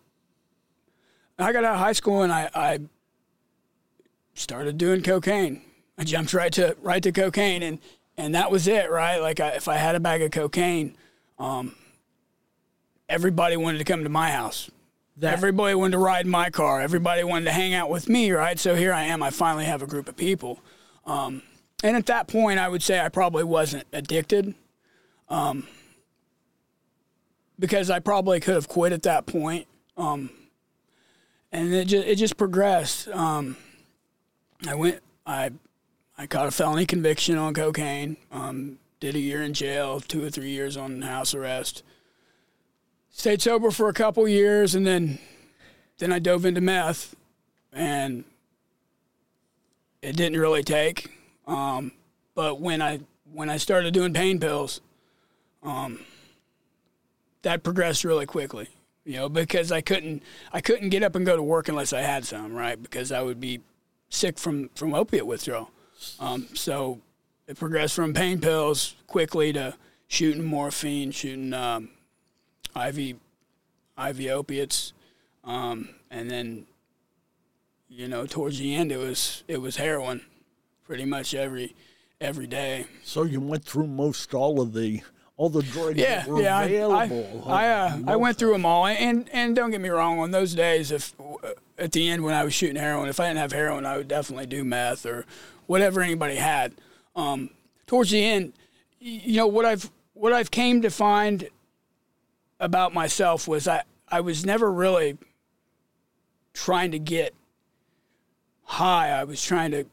I 1.39 1.53
got 1.53 1.65
out 1.65 1.77
of 1.77 1.81
high 1.81 1.93
school 1.93 2.21
and 2.21 2.31
I, 2.31 2.51
I 2.55 2.81
started 4.35 4.77
doing 4.77 5.03
cocaine. 5.03 5.63
I 5.97 6.05
jumped 6.05 6.35
right 6.35 6.53
to 6.53 6.77
right 6.83 7.03
to 7.03 7.11
cocaine 7.11 7.63
and 7.63 7.79
and 8.19 8.35
that 8.35 8.51
was 8.51 8.69
it, 8.69 8.91
right? 8.91 9.19
Like 9.19 9.41
I, 9.41 9.53
if 9.53 9.67
I 9.67 9.77
had 9.77 9.95
a 9.95 10.01
bag 10.01 10.21
of 10.21 10.31
cocaine, 10.31 10.99
um, 11.39 11.75
everybody 13.11 13.57
wanted 13.57 13.79
to 13.79 13.85
come 13.85 14.05
to 14.05 14.09
my 14.09 14.31
house. 14.31 14.71
That- 15.17 15.35
Everybody 15.35 15.75
wanted 15.75 15.93
to 15.93 15.99
ride 15.99 16.27
my 16.27 16.49
car. 16.49 16.81
Everybody 16.81 17.25
wanted 17.25 17.47
to 17.47 17.53
hang 17.53 17.75
out 17.75 17.91
with 17.91 18.09
me, 18.09 18.31
right? 18.31 18.59
So 18.59 18.75
here 18.75 18.93
I 18.93 19.05
am. 19.05 19.23
I 19.23 19.31
finally 19.31 19.67
have 19.67 19.83
a 19.83 19.87
group 19.87 20.09
of 20.09 20.17
people. 20.17 20.61
Um, 21.05 21.43
and 21.83 21.97
at 21.97 22.07
that 22.07 22.29
point, 22.29 22.59
I 22.59 22.69
would 22.69 22.83
say 22.83 23.01
I 23.01 23.09
probably 23.09 23.45
wasn't 23.45 23.85
addicted. 23.93 24.55
Um, 25.29 25.67
because 27.59 27.91
I 27.91 27.99
probably 27.99 28.41
could 28.41 28.55
have 28.55 28.69
quit 28.69 28.93
at 28.93 29.03
that 29.03 29.27
point. 29.27 29.67
Um, 29.97 30.31
and 31.53 31.75
it 31.75 31.87
just, 31.87 32.07
it 32.07 32.17
just 32.17 32.37
progressed. 32.37 33.09
Um, 33.09 33.57
I 34.67 34.75
went, 34.75 35.01
I, 35.27 35.51
I 36.17 36.27
caught 36.27 36.47
a 36.47 36.51
felony 36.51 36.87
conviction 36.87 37.37
on 37.37 37.53
cocaine. 37.53 38.17
Um, 38.33 38.79
did 39.01 39.15
a 39.15 39.19
year 39.19 39.43
in 39.43 39.53
jail, 39.53 40.01
two 40.01 40.25
or 40.25 40.31
three 40.31 40.51
years 40.51 40.77
on 40.77 41.03
house 41.03 41.35
arrest. 41.35 41.83
Stayed 43.11 43.43
sober 43.43 43.71
for 43.71 43.89
a 43.89 43.93
couple 43.93 44.27
years, 44.27 44.75
and 44.75 44.87
then, 44.87 45.19
then 45.99 46.13
I 46.13 46.19
dove 46.19 46.45
into 46.45 46.61
meth, 46.61 47.15
and 47.73 48.25
it 50.01 50.17
didn't 50.17 50.39
really 50.39 50.63
take. 50.63 51.11
Um, 51.47 51.93
but 52.35 52.61
when 52.61 52.81
I 52.81 53.01
when 53.33 53.51
I 53.51 53.59
started 53.59 53.93
doing 53.95 54.15
pain 54.15 54.41
pills, 54.41 54.81
um, 55.63 56.01
that 57.43 57.63
progressed 57.63 58.05
really 58.05 58.27
quickly. 58.27 58.69
You 59.05 59.17
know, 59.17 59.29
because 59.29 59.73
I 59.73 59.81
couldn't 59.81 60.23
I 60.53 60.61
couldn't 60.61 60.91
get 60.91 61.03
up 61.03 61.17
and 61.17 61.27
go 61.27 61.37
to 61.37 61.43
work 61.43 61.69
unless 61.69 61.93
I 61.93 62.03
had 62.03 62.25
some, 62.25 62.55
right? 62.55 62.81
Because 62.81 63.13
I 63.13 63.23
would 63.23 63.41
be 63.41 63.61
sick 64.09 64.39
from 64.39 64.69
from 64.75 64.95
opiate 64.95 65.27
withdrawal. 65.27 65.71
Um, 66.19 66.49
so 66.55 67.01
it 67.47 67.59
progressed 67.59 67.95
from 67.95 68.15
pain 68.15 68.41
pills 68.41 68.95
quickly 69.07 69.53
to 69.55 69.75
shooting 70.09 70.45
morphine, 70.45 71.11
shooting 71.11 71.53
um, 71.53 71.91
IV 72.77 73.17
IV 73.99 74.27
opiates, 74.31 74.93
um, 75.45 75.91
and 76.11 76.31
then 76.31 76.67
you 77.89 78.09
know 78.09 78.27
towards 78.27 78.59
the 78.59 78.75
end 78.75 78.93
it 78.93 78.97
was 78.99 79.43
it 79.49 79.61
was 79.61 79.77
heroin, 79.77 80.23
pretty 80.85 81.05
much 81.05 81.35
every 81.35 81.75
every 82.21 82.47
day. 82.47 82.87
So 83.05 83.25
you 83.25 83.41
went 83.41 83.65
through 83.65 83.87
most 83.89 84.33
all 84.35 84.61
of 84.61 84.73
the 84.73 85.03
all 85.37 85.49
the 85.49 85.63
drugs 85.63 85.99
Yeah, 85.99 86.21
that 86.21 86.29
were 86.29 86.43
yeah. 86.43 86.59
I- 86.59 86.65
available. 86.65 87.45
I 87.47 87.65
I, 87.65 87.69
uh, 87.71 87.99
I 88.09 88.17
went 88.17 88.39
through 88.39 88.53
them 88.53 88.67
all, 88.67 88.87
and 88.87 89.29
and 89.33 89.57
don't 89.57 89.71
get 89.71 89.81
me 89.81 89.89
wrong. 89.89 90.19
On 90.19 90.31
those 90.31 90.55
days, 90.55 90.91
if 90.93 91.15
uh, 91.21 91.49
at 91.79 91.93
the 91.93 92.09
end 92.09 92.23
when 92.23 92.35
I 92.35 92.45
was 92.45 92.55
shooting 92.55 92.77
heroin, 92.77 93.09
if 93.09 93.19
I 93.21 93.27
didn't 93.29 93.39
have 93.39 93.53
heroin, 93.53 93.87
I 93.87 93.97
would 93.97 94.09
definitely 94.09 94.47
do 94.47 94.65
meth 94.65 95.05
or 95.07 95.25
whatever 95.67 96.03
anybody 96.03 96.37
had. 96.37 96.73
Um, 97.17 97.51
towards 97.87 98.11
the 98.11 98.23
end, 98.25 98.53
you 99.01 99.37
know 99.37 99.47
what 99.47 99.65
I've 99.65 99.91
what 100.15 100.33
I've 100.33 100.51
came 100.51 100.83
to 100.83 100.91
find 100.91 101.49
about 102.61 102.95
myself 102.95 103.49
was 103.49 103.67
I 103.67 103.83
I 104.09 104.21
was 104.21 104.45
never 104.45 104.71
really 104.71 105.19
trying 106.53 106.93
to 106.93 106.99
get 106.99 107.35
high. 108.65 109.09
I 109.09 109.25
was 109.25 109.43
trying 109.43 109.73
to. 109.73 109.87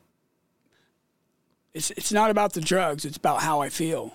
It's 1.74 1.92
it's 1.92 2.12
not 2.12 2.30
about 2.30 2.54
the 2.54 2.62
drugs. 2.62 3.06
It's 3.06 3.18
about 3.18 3.42
how 3.42 3.62
I 3.62 3.70
feel. 3.70 4.14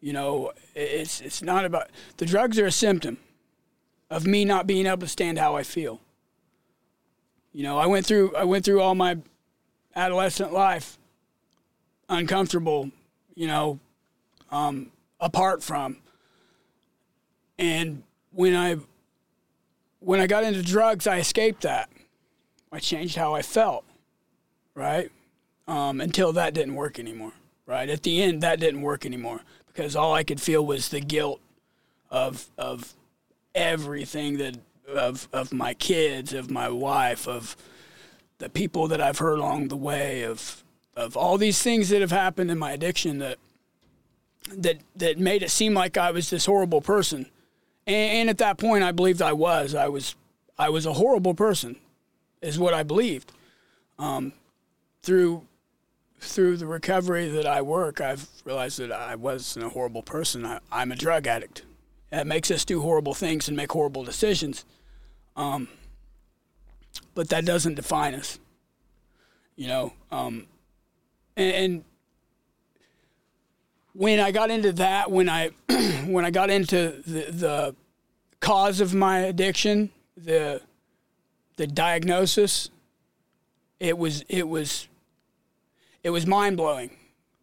You 0.00 0.12
know, 0.12 0.52
it's 0.74 1.20
it's 1.20 1.42
not 1.42 1.64
about 1.64 1.90
the 2.18 2.26
drugs 2.26 2.58
are 2.58 2.66
a 2.66 2.72
symptom 2.72 3.18
of 4.10 4.26
me 4.26 4.44
not 4.44 4.66
being 4.66 4.86
able 4.86 4.98
to 4.98 5.08
stand 5.08 5.38
how 5.38 5.56
I 5.56 5.64
feel. 5.64 6.00
You 7.52 7.64
know, 7.64 7.78
I 7.78 7.86
went 7.86 8.06
through 8.06 8.36
I 8.36 8.44
went 8.44 8.64
through 8.64 8.80
all 8.80 8.94
my 8.94 9.18
adolescent 9.96 10.52
life 10.52 10.98
uncomfortable, 12.08 12.90
you 13.34 13.46
know, 13.46 13.80
um, 14.50 14.90
apart 15.20 15.62
from. 15.62 15.98
And 17.58 18.02
when 18.32 18.54
I 18.54 18.76
when 20.00 20.20
I 20.20 20.26
got 20.26 20.44
into 20.44 20.62
drugs, 20.62 21.06
I 21.06 21.18
escaped 21.18 21.62
that. 21.62 21.90
I 22.70 22.78
changed 22.78 23.16
how 23.16 23.34
I 23.34 23.42
felt, 23.42 23.84
right? 24.74 25.10
Um, 25.66 26.00
until 26.00 26.32
that 26.34 26.54
didn't 26.54 26.76
work 26.76 26.98
anymore, 26.98 27.32
right? 27.66 27.88
At 27.88 28.02
the 28.02 28.22
end, 28.22 28.42
that 28.42 28.60
didn't 28.60 28.82
work 28.82 29.04
anymore 29.04 29.40
because 29.66 29.96
all 29.96 30.14
I 30.14 30.22
could 30.22 30.40
feel 30.40 30.64
was 30.64 30.88
the 30.88 31.00
guilt 31.00 31.40
of 32.10 32.46
of 32.56 32.94
everything 33.54 34.38
that 34.38 34.58
of 34.86 35.28
of 35.32 35.52
my 35.52 35.74
kids, 35.74 36.32
of 36.32 36.50
my 36.50 36.68
wife, 36.68 37.26
of 37.26 37.56
the 38.38 38.48
people 38.48 38.88
that 38.88 39.00
I've 39.00 39.18
hurt 39.18 39.38
along 39.38 39.68
the 39.68 39.76
way, 39.76 40.22
of 40.22 40.62
of 40.96 41.16
all 41.16 41.38
these 41.38 41.62
things 41.62 41.88
that 41.90 42.00
have 42.00 42.10
happened 42.10 42.50
in 42.50 42.58
my 42.58 42.72
addiction 42.72 43.18
that 43.18 43.38
that 44.52 44.78
that 44.96 45.18
made 45.18 45.42
it 45.42 45.50
seem 45.50 45.74
like 45.74 45.96
I 45.96 46.10
was 46.10 46.30
this 46.30 46.46
horrible 46.46 46.80
person. 46.80 47.26
And, 47.88 48.12
and 48.12 48.30
at 48.30 48.38
that 48.38 48.58
point, 48.58 48.84
I 48.84 48.92
believed 48.92 49.22
I 49.22 49.32
was. 49.32 49.74
I 49.74 49.88
was 49.88 50.14
I 50.58 50.68
was 50.68 50.86
a 50.86 50.92
horrible 50.92 51.34
person, 51.34 51.76
is 52.42 52.58
what 52.58 52.74
I 52.74 52.82
believed. 52.82 53.32
Um, 53.98 54.32
through 55.02 55.46
through 56.20 56.56
the 56.56 56.66
recovery 56.66 57.28
that 57.28 57.46
I 57.46 57.62
work, 57.62 58.00
I've 58.00 58.28
realized 58.44 58.78
that 58.80 58.92
I 58.92 59.14
wasn't 59.14 59.64
a 59.64 59.68
horrible 59.70 60.02
person. 60.02 60.44
I, 60.44 60.60
I'm 60.70 60.92
a 60.92 60.96
drug 60.96 61.26
addict. 61.26 61.62
That 62.10 62.26
makes 62.26 62.50
us 62.50 62.64
do 62.64 62.80
horrible 62.80 63.14
things 63.14 63.48
and 63.48 63.56
make 63.56 63.72
horrible 63.72 64.04
decisions. 64.04 64.64
Um, 65.36 65.68
but 67.14 67.28
that 67.28 67.44
doesn't 67.44 67.74
define 67.74 68.14
us. 68.14 68.38
You 69.56 69.68
know, 69.68 69.92
um, 70.10 70.46
and, 71.36 71.54
and 71.54 71.84
when 73.98 74.20
I 74.20 74.30
got 74.30 74.52
into 74.52 74.70
that, 74.74 75.10
when 75.10 75.28
I 75.28 75.50
when 76.06 76.24
I 76.24 76.30
got 76.30 76.50
into 76.50 77.02
the, 77.04 77.32
the 77.32 77.76
cause 78.38 78.80
of 78.80 78.94
my 78.94 79.18
addiction, 79.18 79.90
the 80.16 80.62
the 81.56 81.66
diagnosis, 81.66 82.70
it 83.80 83.98
was 83.98 84.24
it 84.28 84.46
was 84.46 84.86
it 86.04 86.10
was 86.10 86.28
mind 86.28 86.56
blowing. 86.56 86.90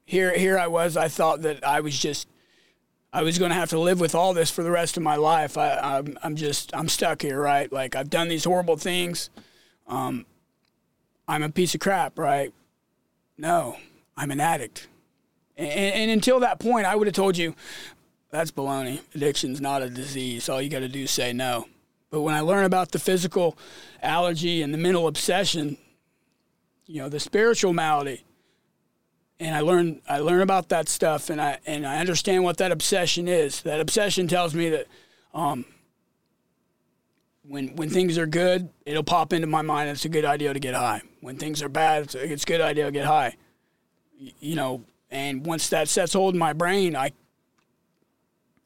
Here 0.05 0.35
here 0.37 0.57
I 0.57 0.67
was. 0.67 0.95
I 0.95 1.09
thought 1.09 1.41
that 1.41 1.61
I 1.61 1.81
was 1.81 1.99
just 1.99 2.29
I 3.11 3.21
was 3.21 3.37
going 3.37 3.49
to 3.49 3.55
have 3.55 3.71
to 3.71 3.79
live 3.79 3.99
with 3.99 4.15
all 4.15 4.33
this 4.33 4.49
for 4.49 4.63
the 4.63 4.71
rest 4.71 4.95
of 4.95 5.03
my 5.03 5.17
life. 5.17 5.57
I, 5.57 5.77
I'm 5.77 6.17
I'm 6.23 6.37
just 6.37 6.73
I'm 6.73 6.87
stuck 6.87 7.21
here, 7.21 7.41
right? 7.41 7.69
Like 7.69 7.97
I've 7.97 8.09
done 8.09 8.29
these 8.29 8.45
horrible 8.45 8.77
things. 8.77 9.29
Um, 9.87 10.25
I'm 11.27 11.43
a 11.43 11.49
piece 11.49 11.75
of 11.75 11.81
crap, 11.81 12.17
right? 12.17 12.53
No, 13.37 13.75
I'm 14.15 14.31
an 14.31 14.39
addict. 14.39 14.87
And, 15.57 15.69
and 15.69 16.11
until 16.11 16.39
that 16.41 16.59
point, 16.59 16.85
I 16.85 16.95
would 16.95 17.07
have 17.07 17.15
told 17.15 17.37
you 17.37 17.55
that's 18.31 18.51
baloney. 18.51 19.01
Addiction's 19.13 19.61
not 19.61 19.81
a 19.81 19.89
disease. 19.89 20.49
All 20.49 20.61
you 20.61 20.69
got 20.69 20.79
to 20.79 20.89
do 20.89 21.03
is 21.03 21.11
say 21.11 21.31
no. 21.31 21.67
But 22.09 22.21
when 22.21 22.35
I 22.35 22.41
learn 22.41 22.65
about 22.65 22.91
the 22.91 22.99
physical 22.99 23.57
allergy 24.01 24.61
and 24.61 24.73
the 24.73 24.77
mental 24.77 25.07
obsession, 25.07 25.77
you 26.85 27.01
know, 27.01 27.09
the 27.09 27.19
spiritual 27.19 27.73
malady, 27.73 28.23
and 29.39 29.55
I 29.55 29.61
learn 29.61 30.01
I 30.07 30.19
learn 30.19 30.41
about 30.41 30.69
that 30.69 30.87
stuff, 30.87 31.29
and 31.29 31.41
I 31.41 31.59
and 31.65 31.85
I 31.85 31.97
understand 31.99 32.43
what 32.43 32.57
that 32.57 32.71
obsession 32.71 33.27
is. 33.27 33.61
That 33.63 33.81
obsession 33.81 34.27
tells 34.27 34.53
me 34.53 34.69
that 34.69 34.87
um, 35.33 35.65
when 37.43 37.75
when 37.75 37.89
things 37.89 38.17
are 38.17 38.27
good, 38.27 38.69
it'll 38.85 39.03
pop 39.03 39.33
into 39.33 39.47
my 39.47 39.61
mind. 39.61 39.89
It's 39.89 40.05
a 40.05 40.09
good 40.09 40.25
idea 40.25 40.53
to 40.53 40.59
get 40.59 40.73
high. 40.73 41.01
When 41.21 41.37
things 41.37 41.61
are 41.61 41.69
bad, 41.69 42.03
it's 42.03 42.15
a, 42.15 42.31
it's 42.31 42.43
a 42.43 42.47
good 42.47 42.61
idea 42.61 42.85
to 42.85 42.91
get 42.91 43.05
high. 43.05 43.35
You 44.17 44.55
know, 44.55 44.83
and 45.15 45.45
once 45.45 45.69
that 45.69 45.87
sets 45.87 46.11
hold 46.11 46.33
in 46.33 46.39
my 46.39 46.51
brain, 46.51 46.93
I 46.93 47.13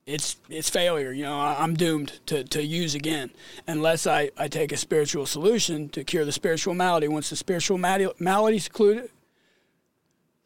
it's 0.08 0.38
it's 0.50 0.68
failure. 0.68 1.12
You 1.12 1.24
know, 1.26 1.38
I'm 1.38 1.76
doomed 1.76 2.20
to, 2.26 2.44
to 2.44 2.64
use 2.64 2.96
again 2.96 3.30
unless 3.68 4.08
I, 4.08 4.32
I 4.36 4.48
take 4.48 4.72
a 4.72 4.78
spiritual 4.78 5.28
solution 5.28 5.90
to 5.90 6.04
cure 6.04 6.26
the 6.26 6.32
spiritual 6.32 6.74
malady. 6.74 7.08
Once 7.08 7.30
the 7.30 7.36
spiritual 7.36 7.78
malady 7.78 8.12
maladys 8.18 8.68
cleared, 8.68 9.12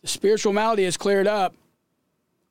the 0.02 0.10
spiritual 0.10 0.52
malady 0.52 0.84
is 0.84 0.98
cleared 0.98 1.26
up, 1.26 1.56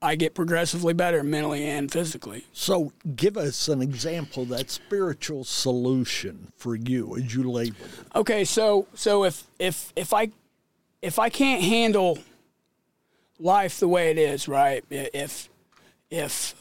I 0.01 0.15
get 0.15 0.35
progressively 0.35 0.95
better 0.95 1.23
mentally 1.23 1.65
and 1.65 1.93
physically. 1.93 2.47
So 2.55 2.95
give 3.15 3.37
us 3.37 3.69
an 3.69 3.83
example 3.83 4.45
of 4.45 4.49
that 4.49 4.71
spiritual 4.71 5.45
solution 5.45 6.51
for 6.57 6.75
you 6.75 7.19
as 7.19 7.35
you 7.35 7.51
label 7.51 7.85
it. 7.85 8.17
Okay, 8.17 8.47
so 8.47 8.87
so 8.95 9.25
if 9.25 9.45
if 9.59 9.93
if 9.95 10.15
I 10.15 10.31
if 11.03 11.19
I 11.19 11.29
can't 11.29 11.63
handle 11.63 12.19
life 13.43 13.81
the 13.81 13.89
way 13.89 14.11
it 14.11 14.19
is, 14.19 14.49
right? 14.49 14.85
If 14.91 15.49
if 16.11 16.55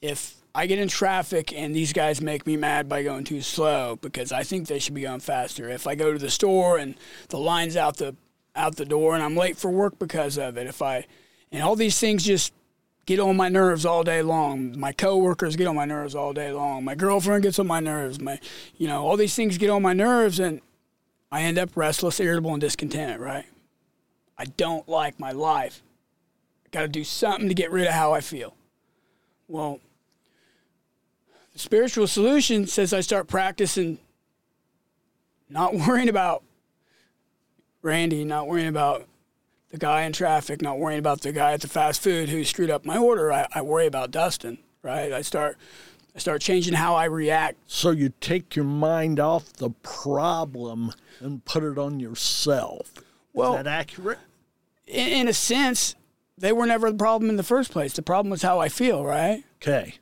if 0.00 0.36
I 0.54 0.66
get 0.66 0.78
in 0.78 0.88
traffic 0.88 1.52
and 1.52 1.74
these 1.74 1.92
guys 1.92 2.20
make 2.20 2.46
me 2.46 2.56
mad 2.56 2.88
by 2.88 3.02
going 3.02 3.24
too 3.24 3.40
slow 3.40 3.96
because 3.96 4.32
I 4.32 4.42
think 4.42 4.66
they 4.66 4.78
should 4.78 4.94
be 4.94 5.02
going 5.02 5.20
faster. 5.20 5.68
If 5.68 5.86
I 5.86 5.94
go 5.94 6.12
to 6.12 6.18
the 6.18 6.30
store 6.30 6.78
and 6.78 6.96
the 7.28 7.38
line's 7.38 7.76
out 7.76 7.98
the 7.98 8.16
out 8.56 8.76
the 8.76 8.84
door 8.84 9.14
and 9.14 9.22
I'm 9.22 9.36
late 9.36 9.56
for 9.56 9.70
work 9.70 9.98
because 9.98 10.38
of 10.38 10.56
it. 10.56 10.66
If 10.66 10.82
I 10.82 11.06
and 11.52 11.62
all 11.62 11.76
these 11.76 11.98
things 11.98 12.24
just 12.24 12.52
get 13.06 13.18
on 13.18 13.36
my 13.36 13.48
nerves 13.48 13.84
all 13.84 14.04
day 14.04 14.22
long. 14.22 14.78
My 14.78 14.92
coworkers 14.92 15.56
get 15.56 15.66
on 15.66 15.74
my 15.74 15.84
nerves 15.84 16.14
all 16.14 16.32
day 16.32 16.52
long. 16.52 16.84
My 16.84 16.94
girlfriend 16.94 17.42
gets 17.42 17.58
on 17.58 17.66
my 17.66 17.80
nerves. 17.80 18.20
My, 18.20 18.38
you 18.76 18.86
know, 18.86 19.04
all 19.04 19.16
these 19.16 19.34
things 19.34 19.58
get 19.58 19.68
on 19.68 19.82
my 19.82 19.92
nerves, 19.92 20.38
and 20.38 20.60
I 21.32 21.42
end 21.42 21.58
up 21.58 21.76
restless, 21.76 22.20
irritable, 22.20 22.52
and 22.52 22.60
discontent. 22.60 23.20
Right? 23.20 23.46
I 24.40 24.44
don't 24.46 24.88
like 24.88 25.20
my 25.20 25.32
life. 25.32 25.82
I 26.64 26.68
got 26.70 26.80
to 26.80 26.88
do 26.88 27.04
something 27.04 27.46
to 27.48 27.54
get 27.54 27.70
rid 27.70 27.86
of 27.86 27.92
how 27.92 28.14
I 28.14 28.22
feel. 28.22 28.56
Well, 29.48 29.80
the 31.52 31.58
spiritual 31.58 32.06
solution 32.06 32.66
says 32.66 32.94
I 32.94 33.02
start 33.02 33.28
practicing 33.28 33.98
not 35.50 35.74
worrying 35.74 36.08
about 36.08 36.42
Randy, 37.82 38.24
not 38.24 38.48
worrying 38.48 38.68
about 38.68 39.06
the 39.68 39.76
guy 39.76 40.02
in 40.04 40.12
traffic, 40.14 40.62
not 40.62 40.78
worrying 40.78 41.00
about 41.00 41.20
the 41.20 41.32
guy 41.32 41.52
at 41.52 41.60
the 41.60 41.68
fast 41.68 42.02
food 42.02 42.30
who 42.30 42.42
screwed 42.42 42.70
up 42.70 42.86
my 42.86 42.96
order. 42.96 43.30
I, 43.30 43.46
I 43.54 43.60
worry 43.60 43.86
about 43.86 44.10
Dustin, 44.10 44.56
right? 44.82 45.12
I 45.12 45.20
start 45.20 45.58
I 46.16 46.18
start 46.18 46.40
changing 46.40 46.72
how 46.72 46.94
I 46.94 47.04
react. 47.04 47.58
So 47.66 47.90
you 47.90 48.14
take 48.22 48.56
your 48.56 48.64
mind 48.64 49.20
off 49.20 49.52
the 49.52 49.68
problem 49.82 50.92
and 51.20 51.44
put 51.44 51.62
it 51.62 51.76
on 51.76 52.00
yourself. 52.00 52.90
Well- 53.34 53.52
Is 53.52 53.64
that 53.64 53.66
accurate? 53.66 54.18
In, 54.90 55.08
in 55.22 55.28
a 55.28 55.32
sense, 55.32 55.94
they 56.36 56.52
were 56.52 56.66
never 56.66 56.90
the 56.90 56.96
problem 56.98 57.30
in 57.30 57.36
the 57.36 57.42
first 57.42 57.70
place. 57.70 57.92
The 57.92 58.02
problem 58.02 58.30
was 58.30 58.42
how 58.42 58.58
I 58.58 58.68
feel, 58.68 59.04
right? 59.04 59.44
Okay. 59.62 59.94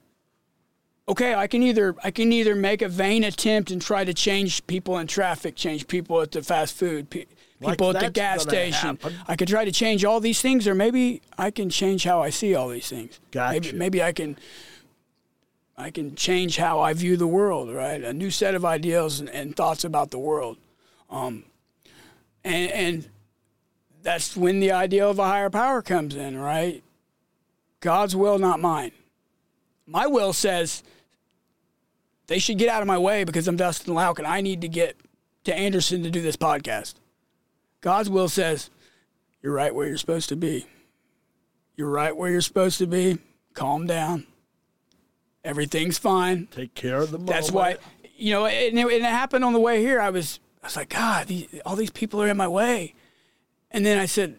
okay, 1.09 1.35
I 1.35 1.47
can 1.47 1.62
either 1.62 1.95
I 2.04 2.11
can 2.11 2.33
either 2.33 2.54
make 2.54 2.80
a 2.83 2.88
vain 2.88 3.25
attempt 3.25 3.71
and 3.71 3.83
try 3.83 4.04
to 4.04 4.14
change 4.14 4.66
people 4.66 4.99
in 4.99 5.07
traffic, 5.07 5.57
change 5.57 5.87
people 5.88 6.21
at 6.21 6.30
the 6.33 6.42
fast 6.42 6.75
food, 6.76 7.11
pe- 7.11 7.26
Like 7.61 7.73
people 7.73 7.97
at 7.97 8.00
the 8.04 8.11
gas 8.11 8.42
station. 8.42 8.97
happen. 8.97 9.14
I 9.26 9.35
could 9.37 9.49
try 9.49 9.64
to 9.64 9.73
change 9.73 10.04
all 10.04 10.21
these 10.21 10.40
things, 10.40 10.68
or 10.68 10.75
maybe 10.75 11.23
I 11.37 11.50
can 11.50 11.71
change 11.71 12.04
how 12.04 12.23
I 12.23 12.30
see 12.30 12.54
all 12.54 12.68
these 12.68 12.88
things. 12.88 13.18
Gotcha. 13.33 13.52
Maybe, 13.61 13.73
maybe 13.76 14.02
I 14.02 14.12
can 14.12 14.37
I 15.76 15.90
can 15.90 16.14
change 16.14 16.57
how 16.57 16.80
I 16.80 16.92
view 16.92 17.16
the 17.16 17.26
world. 17.26 17.73
Right, 17.73 18.02
a 18.02 18.12
new 18.12 18.30
set 18.30 18.54
of 18.54 18.64
ideals 18.64 19.18
and, 19.21 19.28
and 19.30 19.57
thoughts 19.57 19.83
about 19.85 20.11
the 20.12 20.18
world. 20.21 20.57
Um, 21.11 21.45
and 22.45 22.71
and 22.71 23.09
that's 24.02 24.36
when 24.36 24.60
the 24.60 24.72
idea 24.72 25.06
of 25.06 25.18
a 25.18 25.24
higher 25.24 25.50
power 25.50 25.82
comes 25.82 26.14
in. 26.14 26.38
Right, 26.38 26.82
God's 27.80 28.16
will, 28.16 28.38
not 28.38 28.60
mine. 28.60 28.92
My 29.86 30.06
will 30.06 30.32
says 30.32 30.82
they 32.26 32.38
should 32.38 32.58
get 32.58 32.68
out 32.68 32.82
of 32.82 32.88
my 32.88 32.98
way 32.98 33.24
because 33.24 33.48
I'm 33.48 33.56
Dustin 33.56 33.94
Louck 33.94 34.18
and 34.18 34.28
I 34.28 34.40
need 34.40 34.60
to 34.60 34.68
get 34.68 34.96
to 35.44 35.54
Anderson 35.54 36.02
to 36.02 36.10
do 36.10 36.20
this 36.20 36.36
podcast. 36.36 36.94
God's 37.80 38.10
will 38.10 38.28
says, 38.28 38.70
you're 39.42 39.54
right 39.54 39.74
where 39.74 39.86
you're 39.86 39.96
supposed 39.96 40.28
to 40.28 40.36
be. 40.36 40.66
You're 41.76 41.88
right 41.88 42.14
where 42.14 42.30
you're 42.30 42.40
supposed 42.40 42.78
to 42.78 42.86
be. 42.86 43.18
Calm 43.54 43.86
down. 43.86 44.26
Everything's 45.44 45.96
fine. 45.96 46.48
Take 46.50 46.74
care 46.74 46.98
of 46.98 47.12
the 47.12 47.18
moment. 47.18 47.28
That's 47.28 47.50
why, 47.50 47.76
you 48.16 48.32
know, 48.32 48.46
and 48.46 48.78
it, 48.78 48.82
and 48.82 48.90
it 48.90 49.02
happened 49.02 49.44
on 49.44 49.52
the 49.52 49.60
way 49.60 49.80
here. 49.80 50.00
I 50.00 50.10
was, 50.10 50.40
I 50.62 50.66
was 50.66 50.76
like, 50.76 50.90
God, 50.90 51.28
these, 51.28 51.46
all 51.64 51.76
these 51.76 51.90
people 51.90 52.20
are 52.20 52.28
in 52.28 52.36
my 52.36 52.48
way. 52.48 52.94
And 53.70 53.84
then 53.84 53.98
I 53.98 54.06
said, 54.06 54.38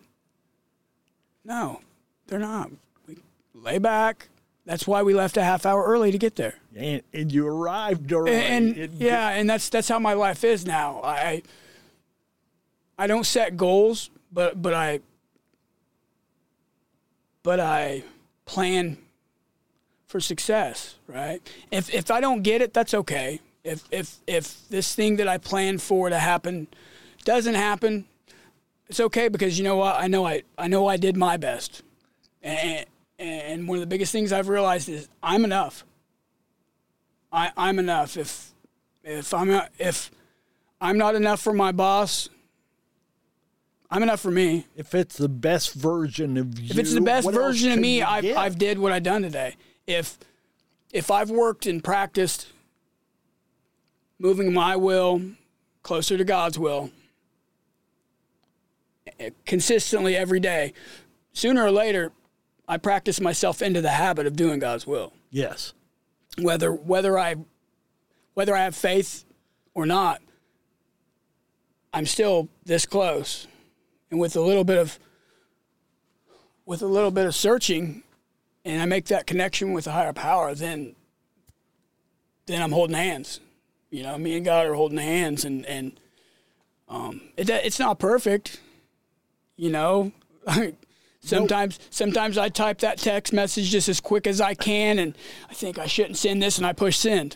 no, 1.46 1.82
they're 2.28 2.40
not. 2.40 2.72
We 3.08 3.18
lay 3.54 3.78
back. 3.78 4.30
That's 4.66 4.86
why 4.88 5.02
we 5.04 5.14
left 5.14 5.38
a 5.38 5.44
half 5.44 5.66
hour 5.66 5.84
early 5.84 6.12
to 6.12 6.18
get 6.18 6.36
there. 6.36 6.56
And, 6.76 7.02
and 7.14 7.32
you 7.32 7.48
arrived 7.48 8.12
early. 8.12 8.34
and 8.34 8.78
It- 8.78 8.92
yeah, 8.98 9.30
and 9.30 9.50
that's 9.50 9.70
that's 9.70 9.88
how 9.88 9.98
my 10.00 10.14
life 10.14 10.44
is 10.44 10.66
now. 10.66 11.02
I 11.04 11.42
I 12.98 13.08
don't 13.08 13.26
set 13.26 13.58
goals, 13.58 14.10
but 14.32 14.62
but 14.62 14.74
I 14.74 15.00
but 17.44 17.60
I 17.60 18.04
plan 18.46 18.98
for 20.08 20.20
success, 20.20 20.96
right? 21.08 21.42
If 21.72 21.92
if 21.94 22.12
I 22.12 22.20
don't 22.22 22.42
get 22.44 22.62
it, 22.62 22.74
that's 22.74 22.94
okay. 22.94 23.40
If 23.64 23.84
if 23.92 24.18
if 24.28 24.68
this 24.70 24.94
thing 24.94 25.16
that 25.18 25.28
I 25.28 25.38
planned 25.38 25.82
for 25.82 26.10
to 26.10 26.20
happen 26.20 26.68
doesn't 27.26 27.56
happen, 27.56 28.06
it's 28.90 29.00
okay 29.00 29.28
because 29.28 29.58
you 29.58 29.64
know 29.64 29.78
what? 29.78 29.96
I 29.96 30.08
know 30.08 30.26
I 30.26 30.44
I 30.58 30.68
know 30.68 30.88
I 30.88 30.98
did 30.98 31.16
my 31.16 31.38
best. 31.38 31.84
And 32.42 32.86
and 33.20 33.68
one 33.68 33.78
of 33.78 33.82
the 33.82 33.88
biggest 33.88 34.12
things 34.12 34.34
I've 34.34 34.50
realized 34.50 34.90
is 34.90 35.08
I'm 35.22 35.44
enough. 35.46 35.86
I, 37.32 37.52
I'm 37.56 37.78
enough. 37.80 38.18
If 38.18 38.52
if 39.04 39.34
I'm 39.34 39.50
not, 39.50 39.70
if 39.78 40.12
I'm 40.82 40.98
not 40.98 41.16
enough 41.16 41.42
for 41.42 41.54
my 41.54 41.72
boss, 41.72 42.30
I'm 43.92 44.04
enough 44.04 44.22
for 44.22 44.32
me. 44.32 44.66
if 44.76 44.96
it's 44.96 45.18
the 45.18 45.30
best 45.30 45.74
version 45.74 46.38
of 46.38 46.60
you, 46.60 46.70
If 46.72 46.78
it's 46.78 46.94
the 46.94 47.02
best 47.02 47.32
version 47.32 47.72
of 47.74 47.80
me, 47.80 48.02
I've? 48.02 48.36
I've 48.36 48.58
did 48.58 48.80
what 48.80 48.92
I've 48.92 49.04
done 49.04 49.22
today. 49.22 49.56
If 49.86 50.18
if 50.92 51.12
I've 51.12 51.30
worked 51.30 51.68
and 51.68 51.84
practiced 51.84 52.48
moving 54.18 54.52
my 54.54 54.76
will 54.76 55.22
closer 55.84 56.18
to 56.18 56.24
God's 56.24 56.58
will 56.58 56.92
consistently 59.46 60.16
every 60.16 60.40
day, 60.40 60.74
sooner 61.34 61.64
or 61.64 61.72
later, 61.72 62.12
I 62.68 62.78
practice 62.78 63.20
myself 63.20 63.62
into 63.62 63.82
the 63.82 63.90
habit 63.90 64.28
of 64.28 64.36
doing 64.36 64.60
God's 64.60 64.86
will. 64.86 65.14
yes. 65.32 65.74
whether 66.40 66.72
whether 66.72 67.18
I 67.18 67.36
whether 68.36 68.56
I 68.56 68.64
have 68.64 68.76
faith 68.76 69.26
or 69.74 69.86
not, 69.86 70.22
I'm 71.94 72.06
still 72.06 72.48
this 72.64 72.86
close. 72.86 73.48
And 74.12 74.20
with 74.20 74.36
a 74.36 74.42
little 74.42 74.64
bit 74.64 74.78
of 74.78 75.00
with 76.66 76.82
a 76.82 76.88
little 76.88 77.12
bit 77.12 77.26
of 77.26 77.36
searching 77.36 78.04
and 78.64 78.82
I 78.82 78.86
make 78.86 79.06
that 79.06 79.26
connection 79.26 79.74
with 79.74 79.88
a 79.88 79.92
higher 79.92 80.14
power, 80.14 80.54
then 80.54 80.96
then 82.46 82.62
I'm 82.62 82.72
holding 82.72 82.96
hands. 82.96 83.40
You 83.90 84.04
know, 84.04 84.18
me 84.18 84.36
and 84.36 84.46
God 84.46 84.68
are 84.68 84.76
holding 84.76 85.00
hands 85.00 85.44
and 85.44 85.66
and 85.66 86.00
um 86.88 87.22
it, 87.36 87.50
it's 87.50 87.80
not 87.80 87.98
perfect. 88.00 88.62
You 89.60 89.70
know, 89.70 90.12
Sometimes, 91.22 91.80
sometimes 91.90 92.38
I 92.38 92.48
type 92.48 92.80
that 92.80 92.98
text 92.98 93.34
message 93.34 93.70
just 93.70 93.90
as 93.90 94.00
quick 94.00 94.26
as 94.26 94.40
I 94.40 94.54
can, 94.54 95.00
and 95.00 95.18
I 95.50 95.54
think 95.54 95.78
I 95.78 95.86
shouldn't 95.86 96.18
send 96.18 96.42
this, 96.42 96.58
and 96.58 96.66
I 96.66 96.72
push 96.72 96.96
send. 96.96 97.36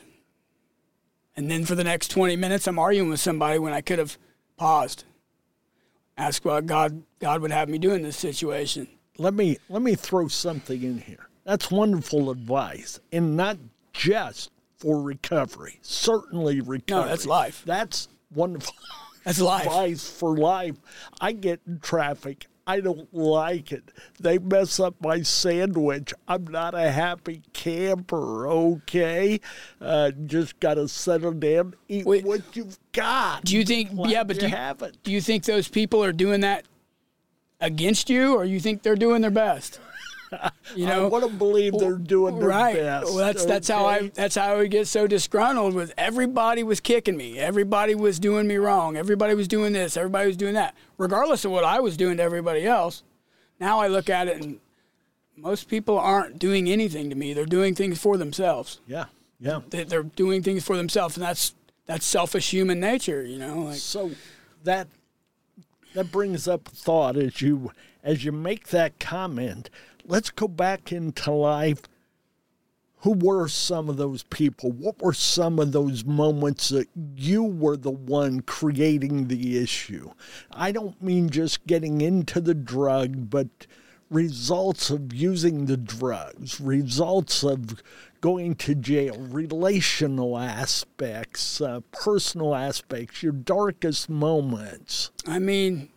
And 1.36 1.52
then 1.52 1.66
for 1.66 1.76
the 1.76 1.84
next 1.84 2.08
20 2.10 2.38
minutes, 2.38 2.66
I'm 2.66 2.80
arguing 2.80 3.10
with 3.10 3.20
somebody 3.20 3.60
when 3.60 3.74
I 3.74 3.82
could 3.82 4.00
have 4.00 4.18
paused, 4.56 5.04
ask 6.18 6.46
what 6.46 6.66
God 6.66 7.04
God 7.20 7.42
would 7.42 7.52
have 7.52 7.68
me 7.68 7.78
do 7.78 7.92
in 7.92 8.04
this 8.04 8.16
situation. 8.16 8.88
let 9.18 9.34
me 9.34 9.58
let 9.68 9.82
me 9.82 9.96
throw 9.96 10.30
something 10.30 10.82
in 10.82 11.00
here. 11.00 11.28
That's 11.44 11.70
wonderful 11.70 12.32
advice, 12.32 13.02
and 13.12 13.36
not 13.36 13.58
just 13.92 14.50
for 14.78 15.02
recovery. 15.02 15.80
Certainly 15.82 16.62
recovery. 16.62 17.04
No, 17.04 17.10
that's 17.10 17.26
life. 17.26 17.64
That's 17.66 18.08
wonderful 18.34 18.74
That's 19.24 19.40
life. 19.40 19.66
advice 19.66 20.10
for 20.10 20.38
life. 20.38 20.76
I 21.22 21.32
get 21.32 21.62
in 21.68 21.80
traffic. 21.80 22.48
I 22.66 22.80
don't 22.80 23.14
like 23.14 23.72
it. 23.74 23.84
They 24.20 24.38
mess 24.38 24.80
up 24.80 24.96
my 25.02 25.22
sandwich. 25.22 26.14
I'm 26.28 26.46
not 26.46 26.74
a 26.74 26.92
happy 26.92 27.42
camper. 27.52 28.48
Okay, 28.48 29.42
uh, 29.82 30.12
just 30.26 30.60
gotta 30.62 30.88
settle 30.88 31.34
down, 31.34 31.76
eat 31.90 32.06
Wait. 32.06 32.24
what 32.24 32.42
you've 32.56 32.80
got. 32.94 33.44
Do 33.44 33.58
you 33.58 33.66
think? 33.66 33.94
Glad 33.94 34.12
yeah, 34.12 34.24
but 34.24 34.38
you 34.38 34.48
do 34.48 34.48
you, 34.48 34.92
do 35.04 35.12
you 35.12 35.22
think 35.22 35.44
those 35.44 35.68
people 35.68 36.04
are 36.04 36.14
doing 36.14 36.42
that 36.42 36.66
against 37.60 38.10
you, 38.10 38.36
or 38.36 38.46
you 38.46 38.62
think 38.62 38.82
they're 38.82 38.96
doing 38.96 39.22
their 39.22 39.32
best? 39.32 39.80
You 40.76 40.88
know, 40.88 41.06
I 41.06 41.10
want 41.10 41.24
to 41.26 41.30
believe 41.30 41.78
they're 41.78 41.98
doing 41.98 42.40
their 42.40 42.48
right. 42.48 42.76
best. 42.76 43.06
Well, 43.08 43.18
that's 43.18 43.46
that's 43.46 43.68
how 43.68 43.86
I 43.86 44.08
that's 44.08 44.36
how 44.36 44.54
I 44.54 44.56
would 44.58 44.72
get 44.72 44.88
so 44.88 45.06
disgruntled. 45.08 45.74
With 45.76 45.94
everybody 45.98 46.64
was 46.64 46.80
kicking 46.80 47.16
me, 47.18 47.38
everybody 47.38 47.94
was 47.96 48.18
doing 48.20 48.48
me 48.48 48.56
wrong, 48.56 48.96
everybody 48.98 49.36
was 49.36 49.48
doing 49.48 49.74
this, 49.74 49.98
everybody 49.98 50.28
was 50.28 50.38
doing 50.38 50.54
that, 50.56 50.76
regardless 50.98 51.46
of 51.46 51.52
what 51.52 51.64
I 51.64 51.80
was 51.80 51.96
doing 51.98 52.18
to 52.18 52.24
everybody 52.24 52.66
else. 52.66 53.04
Now 53.60 53.80
I 53.82 53.88
look 53.88 54.10
at 54.10 54.28
it 54.28 54.42
and 54.42 54.60
most 55.36 55.68
people 55.68 56.00
aren't 56.00 56.40
doing 56.40 56.70
anything 56.70 57.10
to 57.10 57.16
me. 57.16 57.34
They're 57.34 57.46
doing 57.46 57.76
things 57.76 58.00
for 58.00 58.18
themselves. 58.18 58.80
Yeah, 58.88 59.06
yeah. 59.40 59.62
They- 59.70 59.84
They're 59.84 60.04
doing 60.04 60.42
things 60.44 60.64
for 60.64 60.78
themselves, 60.78 61.18
and 61.18 61.24
that's 61.26 61.54
that's 61.86 62.06
selfish 62.06 62.50
human 62.52 62.80
nature. 62.80 63.24
You 63.26 63.38
know, 63.38 63.60
like 63.64 63.76
So 63.78 64.12
that 64.64 64.88
that 65.94 66.12
brings 66.12 66.48
up 66.48 66.68
thought 66.70 67.18
as 67.18 67.42
you 67.42 67.72
as 68.04 68.26
you 68.26 68.32
make 68.32 68.70
that 68.70 69.00
comment. 69.00 69.70
Let's 70.06 70.30
go 70.30 70.48
back 70.48 70.92
into 70.92 71.32
life. 71.32 71.82
Who 72.98 73.12
were 73.12 73.50
some 73.50 73.90
of 73.90 73.98
those 73.98 74.24
people? 74.24 74.72
What 74.72 75.02
were 75.02 75.14
some 75.14 75.60
of 75.60 75.74
those 75.74 76.06
moments 76.06 76.70
that 76.70 76.88
you 77.18 77.44
were 77.44 77.76
the 77.76 77.92
one 77.92 78.42
creating 78.42 79.28
the 79.28 79.62
issue? 79.62 80.12
I 80.52 80.72
don't 80.72 81.02
mean 81.02 81.30
just 81.30 81.68
getting 81.68 82.00
into 82.00 82.40
the 82.40 82.54
drug, 82.54 83.30
but 83.30 83.68
results 84.10 84.90
of 84.90 85.14
using 85.14 85.66
the 85.66 85.76
drugs, 85.76 86.62
results 86.62 87.44
of 87.44 87.84
going 88.22 88.56
to 88.56 88.76
jail, 88.76 89.18
relational 89.18 90.38
aspects, 90.38 91.60
uh, 91.60 91.82
personal 91.92 92.56
aspects, 92.56 93.22
your 93.22 93.34
darkest 93.34 94.10
moments. 94.10 95.12
I 95.28 95.40
mean, 95.40 95.90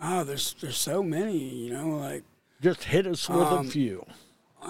oh, 0.00 0.24
there's 0.24 0.56
there's 0.60 0.78
so 0.78 1.02
many. 1.02 1.38
You 1.38 1.72
know, 1.74 1.88
like 1.98 2.24
Just 2.60 2.84
hit 2.84 3.06
us 3.06 3.28
with 3.28 3.38
Um, 3.46 3.66
a 3.66 3.70
few. 3.70 4.04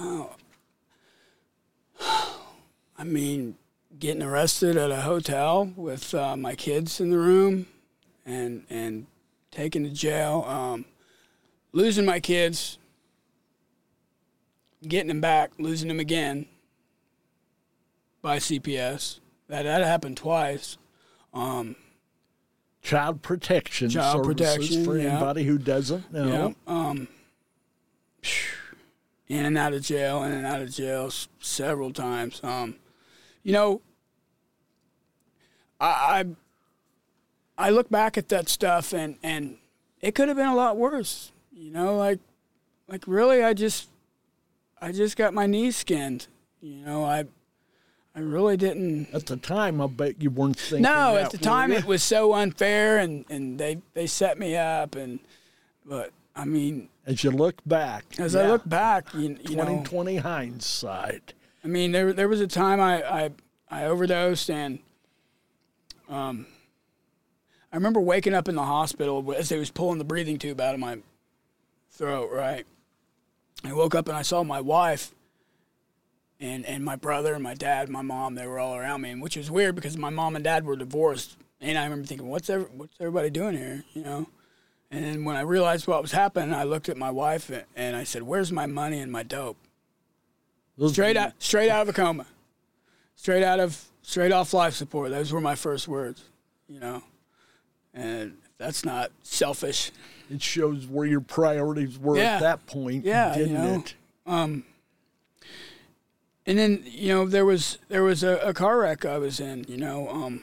I 2.98 3.04
mean, 3.04 3.56
getting 3.98 4.22
arrested 4.22 4.76
at 4.76 4.90
a 4.90 5.02
hotel 5.02 5.72
with 5.76 6.14
uh, 6.14 6.36
my 6.36 6.54
kids 6.54 7.00
in 7.00 7.10
the 7.10 7.18
room, 7.18 7.66
and 8.26 8.64
and 8.68 9.06
taken 9.50 9.84
to 9.84 9.90
jail, 9.90 10.44
um, 10.46 10.84
losing 11.72 12.04
my 12.04 12.20
kids, 12.20 12.78
getting 14.86 15.08
them 15.08 15.20
back, 15.20 15.52
losing 15.58 15.88
them 15.88 16.00
again 16.00 16.46
by 18.20 18.38
CPS. 18.38 19.20
That 19.48 19.62
that 19.62 19.82
happened 19.82 20.16
twice. 20.16 20.76
Um, 21.32 21.76
Child 22.82 23.22
protection 23.22 23.90
Child 23.90 24.24
services 24.24 24.56
protection, 24.56 24.84
for 24.84 24.98
yeah. 24.98 25.12
anybody 25.12 25.44
who 25.44 25.58
doesn't 25.58 26.12
know. 26.12 26.54
yeah. 26.66 26.72
Um, 26.72 27.08
in 29.28 29.44
and 29.44 29.58
out 29.58 29.72
of 29.74 29.82
jail, 29.82 30.22
in 30.22 30.32
and 30.32 30.46
out 30.46 30.62
of 30.62 30.70
jail 30.70 31.06
s- 31.06 31.28
several 31.40 31.92
times. 31.92 32.40
Um, 32.42 32.76
you 33.42 33.52
know, 33.52 33.80
I, 35.80 36.24
I 37.56 37.66
I 37.66 37.70
look 37.70 37.90
back 37.90 38.16
at 38.18 38.28
that 38.28 38.48
stuff 38.48 38.92
and 38.92 39.16
and 39.22 39.56
it 40.00 40.14
could 40.14 40.28
have 40.28 40.36
been 40.36 40.46
a 40.48 40.54
lot 40.54 40.76
worse. 40.76 41.32
You 41.52 41.70
know, 41.72 41.96
like 41.96 42.20
like 42.88 43.04
really, 43.06 43.42
I 43.42 43.54
just 43.54 43.88
I 44.80 44.92
just 44.92 45.16
got 45.16 45.34
my 45.34 45.46
knees 45.46 45.76
skinned. 45.76 46.26
You 46.60 46.84
know, 46.84 47.04
I 47.04 47.24
I 48.14 48.20
really 48.20 48.56
didn't. 48.56 49.08
At 49.12 49.26
the 49.26 49.36
time, 49.36 49.80
I 49.80 49.86
bet 49.86 50.20
you 50.22 50.30
weren't 50.30 50.58
thinking. 50.58 50.82
No, 50.82 51.16
at 51.16 51.30
the 51.30 51.38
time 51.38 51.72
it 51.72 51.84
was 51.84 52.02
so 52.02 52.32
unfair, 52.34 52.98
and 52.98 53.24
and 53.28 53.58
they 53.58 53.78
they 53.94 54.06
set 54.06 54.38
me 54.38 54.56
up, 54.56 54.94
and 54.96 55.20
but 55.84 56.10
I 56.38 56.44
mean, 56.44 56.88
As 57.04 57.24
you 57.24 57.32
look 57.32 57.60
back, 57.66 58.04
as 58.18 58.36
I 58.36 58.46
look 58.46 58.66
back, 58.68 59.12
you, 59.12 59.36
you 59.42 59.56
know, 59.56 59.64
2020 59.64 60.16
hindsight. 60.18 61.34
I 61.64 61.66
mean, 61.66 61.90
there 61.92 62.12
there 62.12 62.28
was 62.28 62.40
a 62.40 62.46
time 62.46 62.80
I 62.80 63.02
I, 63.02 63.30
I 63.68 63.84
overdosed 63.86 64.48
and 64.48 64.78
um 66.08 66.46
I 67.72 67.76
remember 67.76 68.00
waking 68.00 68.34
up 68.34 68.48
in 68.48 68.54
the 68.54 68.64
hospital 68.64 69.34
as 69.34 69.48
they 69.48 69.58
was 69.58 69.70
pulling 69.70 69.98
the 69.98 70.04
breathing 70.04 70.38
tube 70.38 70.60
out 70.60 70.74
of 70.74 70.80
my 70.80 70.98
throat, 71.90 72.30
right? 72.32 72.64
I 73.64 73.72
woke 73.72 73.96
up 73.96 74.08
and 74.08 74.16
I 74.16 74.22
saw 74.22 74.44
my 74.44 74.60
wife 74.60 75.12
and 76.40 76.64
and 76.66 76.84
my 76.84 76.94
brother 76.94 77.34
and 77.34 77.42
my 77.42 77.54
dad, 77.54 77.88
and 77.88 77.92
my 77.92 78.02
mom, 78.02 78.36
they 78.36 78.46
were 78.46 78.60
all 78.60 78.76
around 78.76 79.00
me, 79.00 79.10
and 79.10 79.20
which 79.20 79.36
was 79.36 79.50
weird 79.50 79.74
because 79.74 79.96
my 79.96 80.10
mom 80.10 80.36
and 80.36 80.44
dad 80.44 80.64
were 80.64 80.76
divorced. 80.76 81.36
And 81.60 81.76
I 81.76 81.82
remember 81.82 82.06
thinking, 82.06 82.28
what's 82.28 82.48
ever, 82.48 82.70
what's 82.72 82.94
everybody 83.00 83.30
doing 83.30 83.56
here, 83.56 83.82
you 83.92 84.04
know? 84.04 84.28
And 84.90 85.04
then 85.04 85.24
when 85.24 85.36
I 85.36 85.42
realized 85.42 85.86
what 85.86 86.00
was 86.00 86.12
happening, 86.12 86.54
I 86.54 86.64
looked 86.64 86.88
at 86.88 86.96
my 86.96 87.10
wife 87.10 87.50
and- 87.76 87.94
I 87.96 88.04
said, 88.04 88.22
"Where's 88.22 88.50
my 88.50 88.66
money 88.66 88.98
and 89.00 89.12
my 89.12 89.22
dope?" 89.22 89.58
Straight 90.86 91.16
out 91.16 91.32
straight 91.40 91.70
out 91.70 91.82
of 91.82 91.88
a 91.88 91.92
coma 91.92 92.26
straight 93.16 93.42
out 93.42 93.58
of 93.58 93.84
straight 94.02 94.30
off 94.30 94.54
life 94.54 94.74
support 94.74 95.10
those 95.10 95.32
were 95.32 95.40
my 95.40 95.56
first 95.56 95.88
words 95.88 96.22
you 96.68 96.78
know 96.78 97.02
and 97.92 98.36
if 98.44 98.56
that's 98.58 98.84
not 98.84 99.10
selfish 99.24 99.90
It 100.30 100.40
shows 100.40 100.86
where 100.86 101.04
your 101.04 101.20
priorities 101.20 101.98
were 101.98 102.16
Yeah. 102.16 102.36
at 102.36 102.40
that 102.42 102.66
point, 102.66 103.04
Yeah, 103.04 103.34
didn't 103.36 103.54
know. 103.54 103.74
it? 103.80 103.94
and 106.46 106.58
then 106.58 106.84
you 106.86 107.08
know 107.12 107.26
there 107.26 107.44
was 107.44 107.78
there 107.88 108.04
was 108.04 108.22
a, 108.22 108.36
a 108.38 108.54
car 108.54 108.78
wreck 108.78 109.04
i 109.04 109.18
was 109.18 109.40
in 109.40 109.64
you 109.68 109.76
know 109.78 110.08
um, 110.08 110.42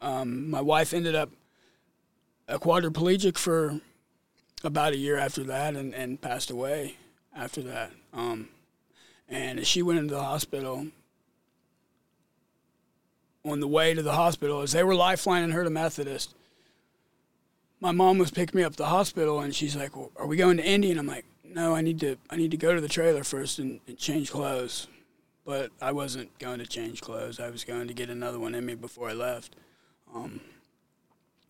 um, 0.00 0.50
my 0.50 0.60
wife 0.60 0.92
ended 0.92 1.14
up 1.14 1.30
a 2.52 2.58
quadriplegic 2.58 3.36
for 3.36 3.80
about 4.62 4.92
a 4.92 4.96
year 4.96 5.18
after 5.18 5.42
that 5.44 5.74
and, 5.74 5.94
and 5.94 6.20
passed 6.20 6.50
away 6.50 6.96
after 7.34 7.62
that. 7.62 7.90
Um, 8.12 8.48
and 9.28 9.66
she 9.66 9.82
went 9.82 9.98
into 9.98 10.14
the 10.14 10.22
hospital. 10.22 10.86
On 13.44 13.58
the 13.58 13.66
way 13.66 13.92
to 13.92 14.02
the 14.02 14.12
hospital 14.12 14.60
as 14.60 14.70
they 14.70 14.84
were 14.84 14.94
lifelining 14.94 15.52
her 15.52 15.64
to 15.64 15.70
methodist 15.70 16.32
my 17.82 17.90
mom 17.90 18.16
was 18.16 18.30
picking 18.30 18.58
me 18.58 18.64
up 18.64 18.74
at 18.74 18.76
the 18.76 18.86
hospital 18.86 19.40
and 19.40 19.52
she's 19.52 19.74
like 19.74 19.96
well, 19.96 20.12
are 20.16 20.26
we 20.26 20.36
going 20.36 20.56
to 20.56 20.64
indy? 20.64 20.92
And 20.92 21.00
i'm 21.00 21.06
like 21.08 21.24
no 21.44 21.74
i 21.74 21.80
need 21.80 21.98
to 22.00 22.16
i 22.30 22.36
need 22.36 22.52
to 22.52 22.56
go 22.56 22.74
to 22.74 22.80
the 22.80 22.88
trailer 22.88 23.24
first 23.24 23.58
and, 23.58 23.80
and 23.88 23.98
change 23.98 24.30
clothes. 24.30 24.86
But 25.44 25.72
i 25.82 25.90
wasn't 25.90 26.38
going 26.38 26.60
to 26.60 26.66
change 26.66 27.00
clothes. 27.00 27.40
I 27.40 27.50
was 27.50 27.64
going 27.64 27.88
to 27.88 27.94
get 27.94 28.08
another 28.08 28.38
one 28.38 28.54
in 28.54 28.64
me 28.64 28.76
before 28.76 29.10
i 29.10 29.12
left. 29.12 29.56
Um, 30.14 30.40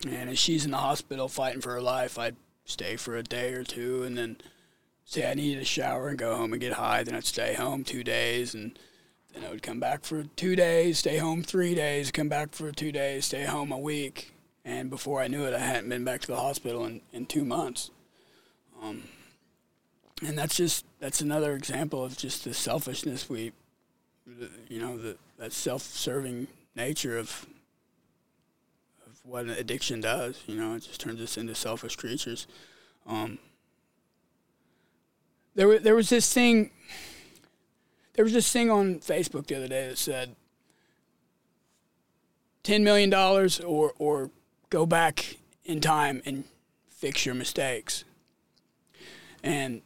and 0.05 0.29
as 0.29 0.39
she's 0.39 0.65
in 0.65 0.71
the 0.71 0.77
hospital 0.77 1.27
fighting 1.27 1.61
for 1.61 1.71
her 1.71 1.81
life 1.81 2.17
i'd 2.19 2.35
stay 2.65 2.95
for 2.95 3.15
a 3.15 3.23
day 3.23 3.53
or 3.53 3.63
two 3.63 4.03
and 4.03 4.17
then 4.17 4.37
say 5.05 5.29
i 5.29 5.33
needed 5.33 5.61
a 5.61 5.65
shower 5.65 6.09
and 6.09 6.17
go 6.17 6.35
home 6.35 6.53
and 6.53 6.61
get 6.61 6.73
high 6.73 7.03
then 7.03 7.15
i'd 7.15 7.25
stay 7.25 7.53
home 7.53 7.83
two 7.83 8.03
days 8.03 8.53
and 8.53 8.77
then 9.33 9.43
i 9.43 9.49
would 9.49 9.63
come 9.63 9.79
back 9.79 10.03
for 10.03 10.23
two 10.35 10.55
days 10.55 10.99
stay 10.99 11.17
home 11.17 11.43
three 11.43 11.75
days 11.75 12.11
come 12.11 12.29
back 12.29 12.53
for 12.53 12.71
two 12.71 12.91
days 12.91 13.25
stay 13.25 13.43
home 13.43 13.71
a 13.71 13.77
week 13.77 14.33
and 14.65 14.89
before 14.89 15.21
I 15.21 15.27
knew 15.27 15.43
it, 15.43 15.53
I 15.53 15.59
hadn't 15.59 15.89
been 15.89 16.05
back 16.05 16.21
to 16.21 16.27
the 16.27 16.37
hospital 16.37 16.85
in, 16.85 17.01
in 17.11 17.25
two 17.25 17.43
months. 17.43 17.91
Um, 18.81 19.03
and 20.25 20.37
that's 20.37 20.55
just 20.55 20.85
that's 20.99 21.19
another 21.21 21.53
example 21.53 22.03
of 22.03 22.17
just 22.17 22.45
the 22.45 22.53
selfishness 22.53 23.29
we, 23.29 23.51
you 24.69 24.79
know, 24.79 24.97
the 24.97 25.17
that 25.37 25.51
self-serving 25.51 26.47
nature 26.75 27.17
of 27.17 27.45
what 29.23 29.45
an 29.45 29.51
addiction 29.51 30.01
does. 30.01 30.41
You 30.47 30.55
know, 30.55 30.75
it 30.75 30.83
just 30.83 30.99
turns 31.01 31.21
us 31.21 31.37
into 31.37 31.55
selfish 31.55 31.95
creatures. 31.95 32.47
Um, 33.07 33.39
there, 35.55 35.67
wa- 35.67 35.79
there 35.81 35.95
was 35.95 36.09
this 36.09 36.31
thing. 36.31 36.71
There 38.13 38.23
was 38.23 38.33
this 38.33 38.51
thing 38.51 38.69
on 38.69 38.99
Facebook 38.99 39.47
the 39.47 39.55
other 39.55 39.67
day 39.67 39.87
that 39.87 39.97
said 39.97 40.35
ten 42.61 42.83
million 42.83 43.09
dollars 43.09 43.59
or 43.59 43.93
or 43.97 44.29
go 44.69 44.85
back 44.85 45.37
in 45.65 45.81
time 45.81 46.21
and 46.25 46.43
fix 46.89 47.25
your 47.25 47.35
mistakes. 47.35 48.03
And 49.43 49.81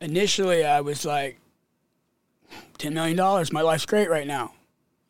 initially 0.00 0.64
I 0.64 0.80
was 0.80 1.04
like 1.04 1.38
ten 2.78 2.94
million 2.94 3.16
dollars, 3.16 3.52
my 3.52 3.60
life's 3.60 3.86
great 3.86 4.08
right 4.08 4.26
now. 4.26 4.54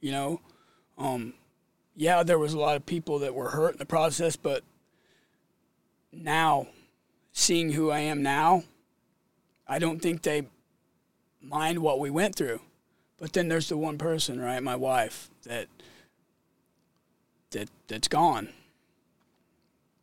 You 0.00 0.12
know? 0.12 0.40
Um 0.98 1.34
yeah, 1.96 2.22
there 2.22 2.38
was 2.38 2.52
a 2.52 2.58
lot 2.58 2.76
of 2.76 2.84
people 2.84 3.18
that 3.20 3.34
were 3.34 3.50
hurt 3.50 3.72
in 3.72 3.78
the 3.78 3.86
process, 3.86 4.36
but 4.36 4.62
now 6.12 6.68
seeing 7.32 7.72
who 7.72 7.90
I 7.90 8.00
am 8.00 8.22
now, 8.22 8.64
I 9.66 9.78
don't 9.78 10.00
think 10.00 10.22
they 10.22 10.46
mind 11.40 11.78
what 11.78 11.98
we 11.98 12.10
went 12.10 12.36
through. 12.36 12.60
But 13.18 13.32
then 13.32 13.48
there's 13.48 13.70
the 13.70 13.78
one 13.78 13.96
person, 13.96 14.38
right, 14.38 14.62
my 14.62 14.76
wife, 14.76 15.30
that 15.44 15.68
that 17.50 17.70
that's 17.88 18.08
gone. 18.08 18.50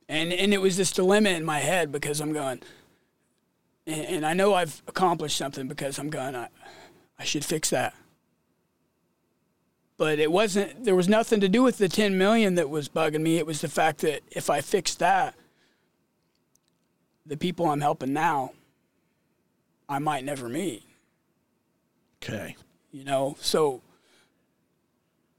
And 0.10 0.34
and 0.34 0.52
it 0.52 0.62
was 0.62 0.78
this 0.78 0.92
dilemma 0.92 1.30
in 1.30 1.46
my 1.46 1.60
head 1.60 1.92
because 1.92 2.20
I'm 2.20 2.34
going, 2.34 2.62
and, 3.86 4.06
and 4.08 4.26
I 4.26 4.34
know 4.34 4.56
I've 4.56 4.82
accomplished 4.88 5.38
something 5.38 5.68
because 5.68 6.00
I'm 6.00 6.10
going, 6.10 6.36
I, 6.36 6.48
I 7.20 7.24
should 7.24 7.46
fix 7.46 7.70
that. 7.70 7.94
But 9.98 10.20
it 10.20 10.32
wasn't. 10.32 10.86
There 10.86 10.96
was 10.96 11.08
nothing 11.08 11.40
to 11.42 11.50
do 11.50 11.64
with 11.64 11.78
the 11.78 11.88
10 11.88 12.18
million 12.18 12.56
that 12.56 12.70
was 12.70 12.90
bugging 12.90 13.22
me. 13.22 13.38
It 13.38 13.46
was 13.46 13.62
the 13.62 13.68
fact 13.68 14.00
that 14.00 14.22
if 14.32 14.50
I 14.50 14.62
fixed 14.62 15.00
that, 15.00 15.36
the 17.26 17.38
people 17.38 17.70
I'm 17.70 17.82
helping 17.82 18.14
now, 18.14 18.52
I 19.88 20.00
might 20.00 20.26
never 20.26 20.50
meet. 20.50 20.84
Okay. 22.22 22.56
You 22.92 23.04
know, 23.04 23.36
so 23.40 23.82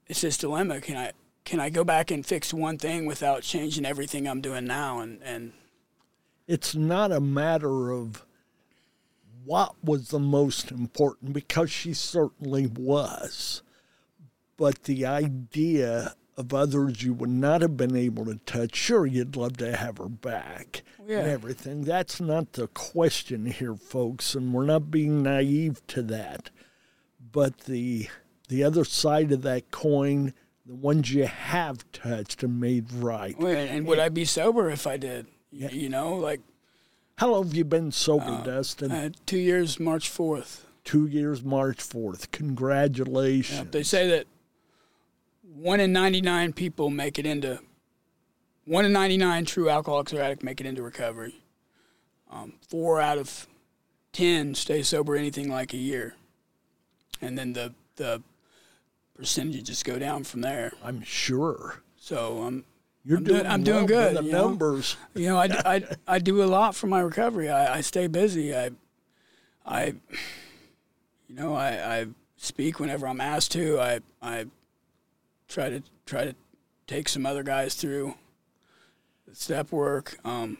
it's 0.07 0.21
this 0.21 0.37
dilemma. 0.37 0.81
Can 0.81 0.97
I 0.97 1.11
can 1.43 1.59
I 1.59 1.69
go 1.69 1.83
back 1.83 2.11
and 2.11 2.25
fix 2.25 2.53
one 2.53 2.77
thing 2.77 3.05
without 3.05 3.43
changing 3.43 3.85
everything 3.85 4.27
I'm 4.27 4.41
doing 4.41 4.65
now? 4.65 4.99
And 4.99 5.21
and 5.23 5.53
It's 6.47 6.75
not 6.75 7.11
a 7.11 7.19
matter 7.19 7.91
of 7.91 8.25
what 9.43 9.75
was 9.83 10.09
the 10.09 10.19
most 10.19 10.71
important 10.71 11.33
because 11.33 11.71
she 11.71 11.93
certainly 11.93 12.67
was. 12.67 13.61
But 14.57 14.83
the 14.83 15.05
idea 15.05 16.15
of 16.37 16.53
others 16.53 17.01
you 17.03 17.13
would 17.13 17.29
not 17.29 17.61
have 17.61 17.77
been 17.77 17.95
able 17.95 18.25
to 18.25 18.35
touch, 18.45 18.75
sure, 18.75 19.05
you'd 19.05 19.35
love 19.35 19.57
to 19.57 19.75
have 19.75 19.97
her 19.97 20.09
back 20.09 20.83
Yeah. 21.05 21.19
and 21.19 21.29
everything. 21.29 21.83
That's 21.83 22.19
not 22.19 22.53
the 22.53 22.67
question 22.67 23.45
here, 23.45 23.75
folks, 23.75 24.35
and 24.35 24.53
we're 24.53 24.65
not 24.65 24.91
being 24.91 25.23
naive 25.23 25.85
to 25.87 26.01
that. 26.03 26.49
But 27.31 27.61
the 27.61 28.07
the 28.47 28.63
other 28.63 28.85
side 28.85 29.31
of 29.31 29.41
that 29.41 29.71
coin, 29.71 30.33
the 30.65 30.75
ones 30.75 31.11
you 31.13 31.25
have 31.25 31.89
touched 31.91 32.43
and 32.43 32.59
made 32.59 32.91
right. 32.93 33.35
and 33.39 33.87
would 33.87 33.97
I 33.99 34.09
be 34.09 34.23
sober 34.23 34.69
if 34.69 34.85
I 34.85 34.97
did? 34.97 35.27
Y- 35.51 35.69
You 35.71 35.89
know, 35.89 36.15
like 36.15 36.41
How 37.17 37.31
long 37.31 37.45
have 37.45 37.55
you 37.55 37.63
been 37.65 37.91
sober, 37.91 38.41
Dustin? 38.45 38.91
uh, 38.91 39.09
two 39.25 39.37
years, 39.39 39.79
March 39.79 40.09
fourth. 40.09 40.65
two 40.83 41.07
years, 41.07 41.43
March 41.43 41.77
4th. 41.79 42.29
Congratulations. 42.31 43.71
They 43.71 43.81
say 43.83 44.07
that 44.09 44.27
one 45.55 45.79
in 45.79 45.91
ninety 45.93 46.21
nine 46.21 46.53
people 46.53 46.89
make 46.89 47.17
it 47.19 47.25
into 47.25 47.59
one 48.65 48.85
in 48.85 48.91
ninety 48.93 49.17
nine 49.17 49.45
true 49.45 49.69
alcoholics 49.69 50.13
or 50.13 50.21
addicts 50.21 50.43
make 50.43 50.59
it 50.59 50.67
into 50.67 50.81
recovery. 50.81 51.35
Um, 52.31 52.53
four 52.69 52.99
out 52.99 53.17
of 53.17 53.47
ten 54.11 54.55
stay 54.55 54.81
sober 54.83 55.15
anything 55.15 55.49
like 55.49 55.73
a 55.73 55.77
year, 55.77 56.15
and 57.21 57.37
then 57.37 57.53
the 57.53 57.73
the 57.95 58.21
percentages 59.15 59.63
just 59.63 59.85
go 59.85 59.97
down 59.97 60.23
from 60.23 60.41
there. 60.41 60.73
I'm 60.83 61.01
sure. 61.03 61.81
So 61.97 62.41
um, 62.43 62.65
You're 63.05 63.17
I'm 63.19 63.23
doing 63.23 63.39
doing- 63.39 63.51
I'm 63.51 63.63
doing 63.63 63.85
good, 63.85 64.17
The 64.17 64.23
you 64.23 64.31
know? 64.31 64.47
numbers. 64.49 64.97
you 65.13 65.27
know, 65.29 65.37
I, 65.37 65.45
I, 65.65 65.83
I 66.15 66.19
do 66.19 66.43
a 66.43 66.45
lot 66.45 66.75
for 66.75 66.87
my 66.87 66.99
recovery. 66.99 67.49
I, 67.49 67.77
I 67.77 67.81
stay 67.81 68.07
busy. 68.07 68.53
I 68.55 68.71
I, 69.65 69.93
you 71.27 71.35
know, 71.35 71.53
I, 71.55 71.99
I 72.01 72.05
speak 72.37 72.79
whenever 72.79 73.07
I'm 73.07 73.21
asked 73.21 73.51
to. 73.53 73.79
I 73.79 73.99
I 74.21 74.45
try 75.47 75.69
to 75.69 75.81
try 76.05 76.25
to 76.25 76.35
take 76.87 77.09
some 77.09 77.25
other 77.25 77.43
guys 77.43 77.75
through 77.75 78.15
the 79.27 79.35
step 79.35 79.71
work. 79.71 80.17
Um, 80.23 80.57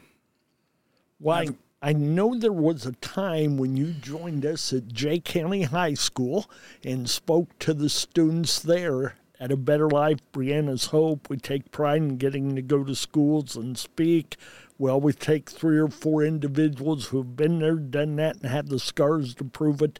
Why? 1.19 1.49
I 1.81 1.93
know 1.93 2.33
there 2.33 2.51
was 2.51 2.85
a 2.85 2.93
time 2.93 3.57
when 3.57 3.77
you 3.77 3.91
joined 3.91 4.43
us 4.43 4.73
at 4.73 4.87
Jay 4.87 5.19
County 5.19 5.63
High 5.63 5.93
School 5.93 6.49
and 6.83 7.07
spoke 7.07 7.59
to 7.59 7.75
the 7.75 7.89
students 7.89 8.59
there 8.59 9.17
at 9.39 9.51
A 9.51 9.57
Better 9.57 9.87
Life, 9.87 10.19
Brianna's 10.31 10.85
Hope. 10.87 11.29
We 11.29 11.37
take 11.37 11.71
pride 11.71 12.01
in 12.01 12.17
getting 12.17 12.55
to 12.55 12.63
go 12.63 12.83
to 12.83 12.95
schools 12.95 13.55
and 13.55 13.77
speak. 13.77 14.37
Well, 14.79 14.99
we 14.99 15.13
take 15.13 15.49
three 15.49 15.77
or 15.77 15.89
four 15.89 16.23
individuals 16.23 17.07
who 17.07 17.17
have 17.17 17.35
been 17.35 17.59
there, 17.59 17.75
done 17.75 18.15
that, 18.15 18.37
and 18.37 18.51
have 18.51 18.69
the 18.69 18.79
scars 18.79 19.35
to 19.35 19.43
prove 19.43 19.81
it. 19.81 19.99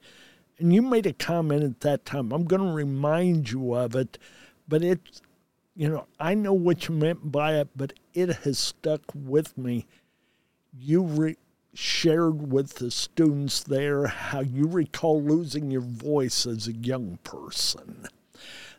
And 0.57 0.73
you 0.73 0.81
made 0.81 1.05
a 1.05 1.13
comment 1.13 1.63
at 1.63 1.81
that 1.81 2.05
time. 2.05 2.31
I'm 2.31 2.45
going 2.45 2.65
to 2.65 2.73
remind 2.73 3.51
you 3.51 3.75
of 3.75 3.95
it, 3.95 4.17
but 4.67 4.83
it's, 4.83 5.21
you 5.75 5.89
know, 5.89 6.07
I 6.19 6.33
know 6.33 6.53
what 6.53 6.87
you 6.87 6.95
meant 6.95 7.31
by 7.31 7.55
it, 7.55 7.69
but 7.75 7.93
it 8.13 8.29
has 8.29 8.57
stuck 8.57 9.01
with 9.13 9.57
me. 9.57 9.85
You 10.77 11.03
re- 11.03 11.37
shared 11.73 12.51
with 12.51 12.75
the 12.75 12.89
students 12.89 13.61
there 13.61 14.07
how 14.07 14.39
you 14.39 14.67
recall 14.67 15.21
losing 15.21 15.69
your 15.69 15.81
voice 15.81 16.45
as 16.45 16.67
a 16.67 16.73
young 16.73 17.19
person. 17.23 18.07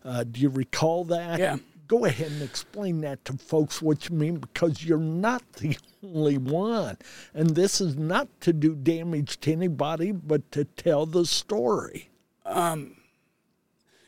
Uh, 0.04 0.24
do 0.24 0.40
you 0.40 0.48
recall 0.48 1.04
that? 1.04 1.38
Yeah. 1.38 1.56
Go 1.88 2.04
ahead 2.04 2.32
and 2.32 2.42
explain 2.42 3.00
that 3.02 3.24
to 3.26 3.34
folks 3.34 3.80
what 3.80 4.08
you 4.08 4.16
mean 4.16 4.36
because 4.36 4.84
you're 4.84 4.98
not 4.98 5.42
the 5.54 5.76
only 6.02 6.38
one. 6.38 6.96
And 7.34 7.50
this 7.50 7.80
is 7.80 7.96
not 7.96 8.28
to 8.40 8.52
do 8.52 8.74
damage 8.74 9.38
to 9.40 9.52
anybody, 9.52 10.12
but 10.12 10.50
to 10.52 10.64
tell 10.64 11.06
the 11.06 11.26
story. 11.26 12.08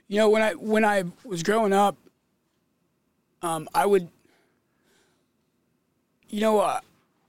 You 0.09 0.17
know, 0.17 0.31
when 0.31 0.43
I 0.43 0.53
when 0.55 0.85
I 0.85 1.05
was 1.25 1.43
growing 1.43 1.73
up, 1.73 1.97
um, 3.43 3.69
I 3.75 3.85
would, 3.87 4.09
you 6.29 6.41
know, 6.41 6.61
uh, 6.61 6.81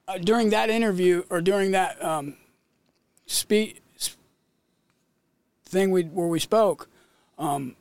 uh, 0.08 0.18
during 0.18 0.50
that 0.52 0.70
interview 0.70 1.24
or 1.30 1.42
during 1.42 1.72
that 1.72 2.04
um, 2.04 2.38
speak 3.26 3.82
thing 5.66 5.92
we 5.92 6.04
where 6.04 6.28
we 6.28 6.40
spoke, 6.40 6.90
um, 7.38 7.76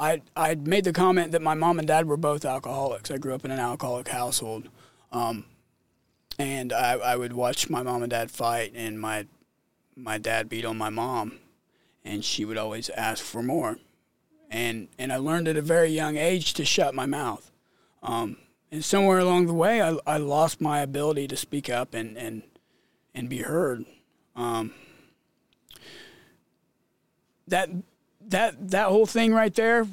I 0.00 0.22
I 0.34 0.54
made 0.54 0.84
the 0.84 0.92
comment 0.94 1.32
that 1.32 1.42
my 1.42 1.54
mom 1.54 1.78
and 1.78 1.86
dad 1.86 2.06
were 2.06 2.16
both 2.16 2.46
alcoholics. 2.46 3.10
I 3.10 3.18
grew 3.18 3.34
up 3.34 3.44
in 3.44 3.50
an 3.50 3.60
alcoholic 3.60 4.08
household, 4.08 4.68
um, 5.12 5.44
and 6.38 6.72
I, 6.72 6.94
I 6.94 7.16
would 7.16 7.34
watch 7.34 7.68
my 7.68 7.82
mom 7.82 8.02
and 8.02 8.10
dad 8.10 8.30
fight, 8.30 8.72
and 8.74 8.98
my 8.98 9.26
my 9.94 10.16
dad 10.16 10.48
beat 10.48 10.64
on 10.64 10.78
my 10.78 10.88
mom, 10.88 11.38
and 12.02 12.24
she 12.24 12.46
would 12.46 12.56
always 12.56 12.88
ask 12.90 13.22
for 13.22 13.42
more 13.42 13.76
and 14.52 14.88
and 14.98 15.12
I 15.12 15.16
learned 15.16 15.48
at 15.48 15.56
a 15.56 15.62
very 15.62 15.88
young 15.88 16.16
age 16.16 16.52
to 16.54 16.64
shut 16.64 16.94
my 16.94 17.06
mouth. 17.06 17.50
Um, 18.02 18.36
and 18.70 18.84
somewhere 18.84 19.18
along 19.18 19.46
the 19.46 19.54
way, 19.54 19.82
I, 19.82 19.96
I 20.06 20.18
lost 20.18 20.60
my 20.60 20.80
ability 20.80 21.26
to 21.28 21.36
speak 21.36 21.70
up 21.70 21.94
and 21.94 22.16
and 22.16 22.42
and 23.14 23.28
be 23.28 23.38
heard. 23.38 23.86
Um, 24.36 24.72
that 27.48 27.70
that 28.28 28.70
that 28.70 28.88
whole 28.88 29.06
thing 29.06 29.32
right 29.32 29.54
there. 29.54 29.86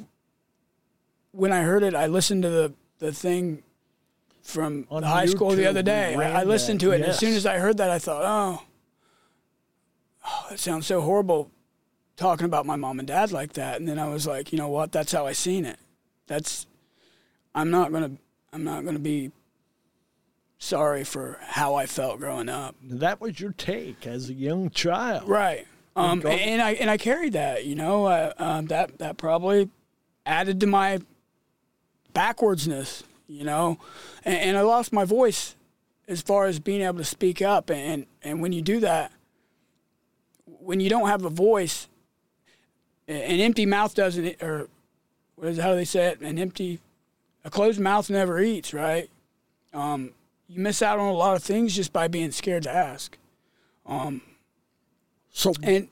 When 1.32 1.54
I 1.54 1.62
heard 1.62 1.84
it, 1.84 1.96
I 1.96 2.08
listened 2.08 2.44
to 2.44 2.50
the 2.50 2.74
the 3.00 3.14
thing 3.14 3.64
from 4.44 4.88
On 4.92 5.02
the 5.02 5.08
high 5.08 5.28
school 5.28 5.52
the 5.52 5.68
other 5.68 5.84
day. 5.84 6.16
I, 6.16 6.42
I 6.42 6.44
listened 6.44 6.82
that, 6.82 6.86
to 6.86 6.92
it, 6.92 6.96
and 6.96 7.06
as 7.06 7.18
soon 7.20 7.34
as 7.34 7.46
I 7.46 7.60
heard 7.60 7.78
that, 7.78 7.90
I 7.90 8.00
thought, 8.00 8.24
oh, 8.26 8.64
oh, 10.26 10.48
that 10.50 10.60
sounds 10.60 10.86
so 10.86 11.02
horrible 11.02 11.52
talking 12.20 12.46
about 12.46 12.66
my 12.66 12.76
mom 12.76 13.00
and 13.00 13.08
dad 13.08 13.32
like 13.32 13.54
that 13.54 13.80
and 13.80 13.88
then 13.88 13.98
I 13.98 14.10
was 14.10 14.28
like, 14.28 14.52
you 14.52 14.58
know 14.58 14.68
what? 14.68 14.92
That's 14.92 15.12
how 15.12 15.26
I 15.26 15.32
seen 15.32 15.66
it. 15.66 15.80
That's 16.28 16.68
I'm 17.56 17.72
not 17.72 17.92
to 17.92 18.12
I'm 18.52 18.64
not 18.64 18.84
to 18.84 19.00
be 19.00 19.32
sorry 20.58 21.04
for 21.04 21.40
how 21.42 21.76
I 21.76 21.86
felt 21.86 22.20
growing 22.20 22.50
up. 22.50 22.76
That 22.84 23.22
was 23.22 23.40
your 23.40 23.54
take 23.54 24.06
as 24.06 24.30
a 24.30 24.34
young 24.34 24.70
child. 24.70 25.30
Right. 25.30 25.66
Um, 25.96 26.20
Regard- 26.20 26.40
and 26.40 26.62
I 26.62 26.72
and 26.74 26.90
I 26.90 26.98
carried 26.98 27.34
that, 27.34 27.66
you 27.66 27.76
know, 27.76 28.06
uh, 28.06 28.34
um, 28.38 28.66
that 28.68 29.00
that 29.00 29.18
probably 29.18 29.70
added 30.26 30.60
to 30.60 30.68
my 30.68 31.00
backwardsness, 32.14 33.04
you 33.28 33.44
know, 33.44 33.80
and, 34.26 34.36
and 34.38 34.58
I 34.58 34.62
lost 34.62 34.94
my 34.94 35.06
voice 35.06 35.56
as 36.08 36.22
far 36.22 36.46
as 36.46 36.60
being 36.60 36.82
able 36.82 36.98
to 37.00 37.04
speak 37.04 37.42
up, 37.42 37.70
and 37.70 38.06
and 38.22 38.42
when 38.42 38.52
you 38.54 38.62
do 38.62 38.80
that, 38.80 39.12
when 40.46 40.80
you 40.80 40.90
don't 40.90 41.08
have 41.08 41.26
a 41.26 41.30
voice, 41.30 41.89
an 43.10 43.40
empty 43.40 43.66
mouth 43.66 43.94
doesn't, 43.96 44.42
or 44.42 44.68
what 45.36 45.48
is 45.50 45.58
how 45.58 45.70
do 45.70 45.76
they 45.76 45.86
say 45.86 46.08
it? 46.08 46.22
An 46.22 46.38
empty, 46.38 46.80
a 47.44 47.50
closed 47.50 47.80
mouth 47.80 48.10
never 48.10 48.40
eats, 48.40 48.74
right? 48.74 49.10
Um, 49.74 50.12
you 50.48 50.60
miss 50.60 50.82
out 50.82 51.00
on 51.00 51.08
a 51.08 51.14
lot 51.14 51.36
of 51.36 51.44
things 51.44 51.76
just 51.76 51.92
by 51.94 52.08
being 52.08 52.32
scared 52.32 52.64
to 52.64 52.72
ask. 52.72 53.18
Um, 53.86 54.22
So, 55.32 55.54
And 55.64 55.88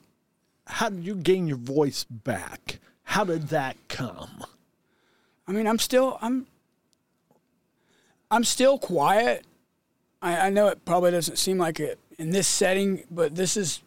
how 0.66 0.88
did 0.90 1.04
you 1.04 1.14
gain 1.14 1.46
your 1.46 1.56
voice 1.56 2.04
back? 2.04 2.80
How 3.04 3.24
did 3.24 3.48
that 3.48 3.76
come? 3.88 4.44
I 5.46 5.52
mean, 5.52 5.66
I'm 5.66 5.78
still 5.78 6.18
I'm 6.20 6.46
I'm 8.30 8.44
still 8.44 8.78
quiet. 8.78 9.44
I, 10.20 10.48
I 10.48 10.50
know 10.50 10.68
it 10.68 10.84
probably 10.84 11.10
doesn't 11.12 11.36
seem 11.36 11.58
like 11.58 11.80
it 11.80 11.98
in 12.18 12.30
this 12.30 12.46
setting, 12.46 13.04
but 13.10 13.34
this 13.34 13.56
is 13.56 13.80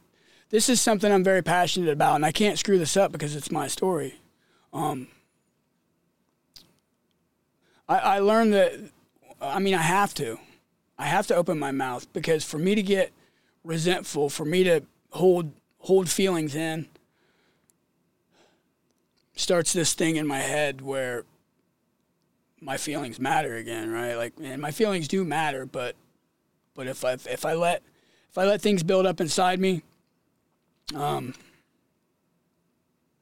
this 0.52 0.68
is 0.68 0.82
something 0.82 1.12
I'm 1.12 1.24
very 1.24 1.42
passionate 1.42 1.90
about, 1.90 2.16
and 2.16 2.26
I 2.26 2.32
can't 2.32 2.60
screw 2.60 2.78
this 2.78 2.98
up 2.98 3.12
because 3.12 3.36
it's 3.36 3.50
my 3.50 3.68
story. 3.68 4.16
Um, 4.74 5.08
I, 7.88 7.98
I 7.98 8.20
learned 8.20 8.54
that. 8.54 8.74
I 9.42 9.60
mean, 9.60 9.74
I 9.74 9.82
have 9.82 10.14
to. 10.16 10.38
I 11.00 11.06
have 11.06 11.26
to 11.28 11.36
open 11.36 11.58
my 11.58 11.72
mouth 11.72 12.12
because 12.14 12.44
for 12.44 12.60
me 12.60 12.76
to 12.76 12.84
get 12.84 13.12
resentful, 13.64 14.30
for 14.30 14.46
me 14.46 14.64
to 14.66 14.84
hold 15.12 15.52
hold 15.80 16.10
feelings 16.10 16.54
in, 16.54 16.88
starts 19.36 19.74
this 19.74 19.94
thing 19.94 20.18
in 20.18 20.28
my 20.28 20.40
head 20.40 20.82
where 20.82 21.24
my 22.60 22.78
feelings 22.78 23.20
matter 23.20 23.56
again, 23.56 23.90
right? 23.90 24.16
Like, 24.16 24.34
and 24.44 24.62
my 24.62 24.70
feelings 24.72 25.08
do 25.08 25.24
matter, 25.24 25.66
but 25.66 25.96
but 26.76 26.88
if 26.88 27.06
I 27.06 27.14
if 27.14 27.46
I 27.46 27.54
let 27.54 27.82
if 28.30 28.38
I 28.38 28.44
let 28.46 28.62
things 28.62 28.84
build 28.84 29.06
up 29.06 29.22
inside 29.22 29.60
me, 29.60 29.82
um, 30.96 31.34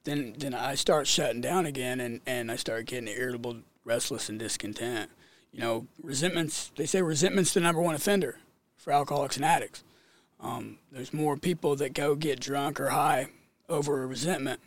then 0.03 0.35
then 0.37 0.53
I 0.53 0.75
start 0.75 1.07
shutting 1.07 1.41
down 1.41 1.65
again, 1.65 1.99
and 1.99 2.21
and 2.25 2.51
I 2.51 2.55
start 2.55 2.85
getting 2.85 3.07
irritable, 3.07 3.57
restless, 3.85 4.29
and 4.29 4.39
discontent. 4.39 5.09
You 5.51 5.59
know, 5.61 5.87
resentments. 6.01 6.71
They 6.75 6.85
say 6.85 7.01
resentment's 7.01 7.53
the 7.53 7.59
number 7.59 7.81
one 7.81 7.95
offender 7.95 8.37
for 8.77 8.93
alcoholics 8.93 9.35
and 9.35 9.45
addicts. 9.45 9.83
Um, 10.39 10.77
there's 10.91 11.13
more 11.13 11.35
people 11.35 11.75
that 11.77 11.93
go 11.93 12.15
get 12.15 12.39
drunk 12.39 12.79
or 12.79 12.89
high 12.89 13.27
over 13.67 14.03
a 14.03 14.07
resentment 14.07 14.61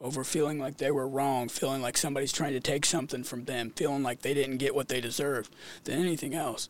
over 0.00 0.22
feeling 0.22 0.58
like 0.58 0.76
they 0.76 0.90
were 0.90 1.08
wrong, 1.08 1.48
feeling 1.48 1.82
like 1.82 1.96
somebody's 1.96 2.32
trying 2.32 2.52
to 2.52 2.60
take 2.60 2.86
something 2.86 3.24
from 3.24 3.44
them, 3.44 3.70
feeling 3.70 4.02
like 4.02 4.22
they 4.22 4.32
didn't 4.32 4.58
get 4.58 4.74
what 4.74 4.88
they 4.88 5.00
deserved, 5.00 5.52
than 5.84 5.98
anything 5.98 6.34
else. 6.34 6.68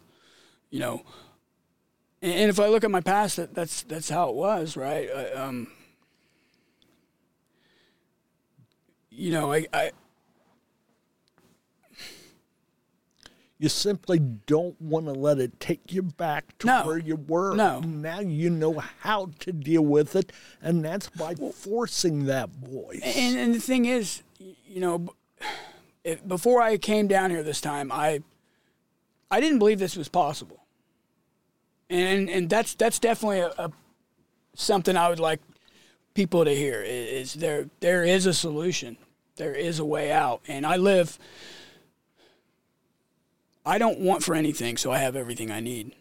You 0.70 0.80
know, 0.80 1.02
and, 2.22 2.32
and 2.32 2.50
if 2.50 2.58
I 2.58 2.68
look 2.68 2.84
at 2.84 2.90
my 2.90 3.00
past, 3.00 3.36
that, 3.36 3.54
that's 3.54 3.82
that's 3.82 4.08
how 4.08 4.30
it 4.30 4.34
was, 4.34 4.76
right? 4.76 5.08
I, 5.14 5.30
um, 5.32 5.68
you 9.18 9.32
know, 9.32 9.52
I, 9.52 9.66
I 9.72 9.90
You 13.60 13.68
simply 13.68 14.20
don't 14.20 14.80
want 14.80 15.06
to 15.06 15.12
let 15.12 15.40
it 15.40 15.58
take 15.58 15.92
you 15.92 16.02
back 16.02 16.56
to 16.58 16.66
No. 16.68 16.86
where 16.86 16.98
you 16.98 17.16
were. 17.16 17.56
No. 17.56 17.80
Now 17.80 18.20
you 18.20 18.50
know 18.50 18.78
how 19.00 19.30
to 19.40 19.52
deal 19.52 19.82
with 19.82 20.14
it, 20.14 20.32
and 20.62 20.84
that's 20.84 21.08
by 21.08 21.34
forcing 21.34 22.26
that 22.26 22.50
voice. 22.50 23.00
And, 23.02 23.36
and 23.36 23.54
the 23.54 23.58
thing 23.60 23.86
is, 23.86 24.22
you 24.38 24.80
know, 24.80 25.08
if, 26.04 26.26
before 26.26 26.62
I 26.62 26.76
came 26.78 27.08
down 27.08 27.30
here 27.30 27.42
this 27.42 27.60
time, 27.60 27.90
I 27.90 28.22
I 29.28 29.40
didn't 29.40 29.58
believe 29.58 29.80
this 29.80 29.96
was 29.96 30.08
possible, 30.08 30.64
and 31.90 32.30
and 32.30 32.48
that's 32.48 32.74
that's 32.74 33.00
definitely 33.00 33.40
a, 33.40 33.48
a 33.58 33.72
something 34.54 34.96
I 34.96 35.08
would 35.08 35.18
like 35.20 35.40
people 36.14 36.44
to 36.44 36.54
hear. 36.54 36.80
Is 36.80 37.34
there 37.34 37.68
there 37.80 38.04
is 38.04 38.24
a 38.24 38.32
solution, 38.32 38.96
there 39.38 39.54
is 39.54 39.78
a 39.78 39.84
way 39.84 40.12
out, 40.12 40.42
and 40.46 40.66
I 40.66 40.76
live. 40.76 41.18
I 43.64 43.78
don't 43.78 44.00
want 44.00 44.22
for 44.22 44.34
anything, 44.34 44.76
so 44.76 44.92
I 44.92 44.98
have 44.98 45.16
everything 45.16 45.50
I 45.50 45.60
need. 45.60 45.94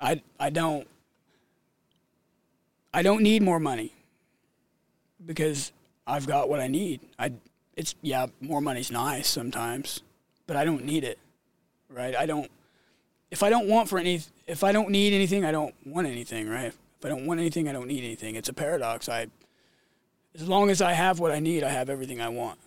I 0.00 0.22
I 0.38 0.50
don't. 0.50 0.86
I 2.92 3.02
don't 3.02 3.22
need 3.22 3.42
more 3.42 3.60
money 3.60 3.92
because 5.24 5.72
I've 6.06 6.26
got 6.26 6.48
what 6.48 6.60
I 6.60 6.68
need. 6.68 7.00
I 7.18 7.32
it's 7.76 7.94
yeah, 8.02 8.26
more 8.40 8.60
money's 8.60 8.90
nice 8.90 9.28
sometimes, 9.28 10.02
but 10.46 10.56
I 10.56 10.64
don't 10.64 10.84
need 10.84 11.04
it. 11.04 11.18
Right? 11.88 12.14
I 12.14 12.26
don't 12.26 12.50
if 13.30 13.42
I 13.42 13.50
don't 13.50 13.68
want 13.68 13.88
for 13.88 13.98
any 13.98 14.22
if 14.46 14.64
I 14.64 14.72
don't 14.72 14.90
need 14.90 15.12
anything, 15.12 15.44
I 15.44 15.52
don't 15.52 15.74
want 15.86 16.06
anything, 16.06 16.48
right? 16.48 16.72
If 17.00 17.06
I 17.06 17.08
don't 17.08 17.26
want 17.26 17.40
anything, 17.40 17.68
I 17.68 17.72
don't 17.72 17.86
need 17.86 18.04
anything. 18.04 18.34
It's 18.34 18.48
a 18.48 18.52
paradox. 18.52 19.08
I, 19.08 19.28
as 20.34 20.46
long 20.48 20.70
as 20.70 20.80
I 20.82 20.92
have 20.92 21.18
what 21.20 21.32
I 21.32 21.38
need, 21.40 21.62
I 21.64 21.70
have 21.70 21.88
everything 21.90 22.20
I 22.20 22.28
want. 22.28 22.58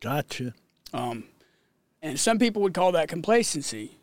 Gotcha. 0.00 0.54
Um, 0.92 1.24
and 2.02 2.18
some 2.20 2.38
people 2.38 2.62
would 2.62 2.74
call 2.74 2.92
that 2.92 3.08
complacency, 3.08 3.98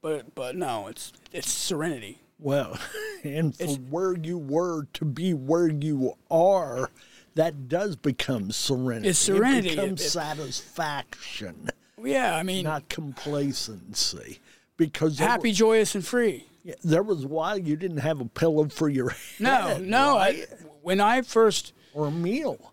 but 0.00 0.34
but 0.34 0.56
no, 0.56 0.86
it's 0.88 1.12
it's 1.32 1.50
serenity. 1.50 2.18
Well, 2.38 2.78
and 3.24 3.54
for 3.56 3.66
where 3.90 4.14
you 4.16 4.38
were 4.38 4.86
to 4.94 5.04
be 5.04 5.34
where 5.34 5.68
you 5.68 6.14
are, 6.30 6.90
that 7.34 7.68
does 7.68 7.96
become 7.96 8.50
serenity. 8.50 9.08
It's 9.10 9.18
serenity. 9.18 9.68
It 9.70 9.76
becomes 9.76 10.00
It- 10.00 10.06
it- 10.06 10.10
satisfaction, 10.10 11.68
Yeah, 12.02 12.34
I 12.36 12.42
mean, 12.42 12.64
not 12.64 12.88
complacency. 12.88 14.40
Because 14.76 15.18
happy, 15.18 15.50
were- 15.50 15.54
joyous, 15.54 15.94
and 15.94 16.04
free. 16.04 16.46
yeah, 16.64 16.74
there 16.82 17.02
was 17.02 17.24
a 17.24 17.28
while 17.28 17.58
you 17.58 17.76
didn't 17.76 17.98
have 17.98 18.20
a 18.20 18.24
pillow 18.24 18.68
for 18.68 18.88
your 18.88 19.10
head. 19.10 19.18
No, 19.38 19.78
no. 19.78 20.16
right? 20.16 20.46
I, 20.50 20.54
when 20.80 21.00
I 21.00 21.22
first 21.22 21.72
or 21.94 22.06
a 22.06 22.10
meal. 22.10 22.72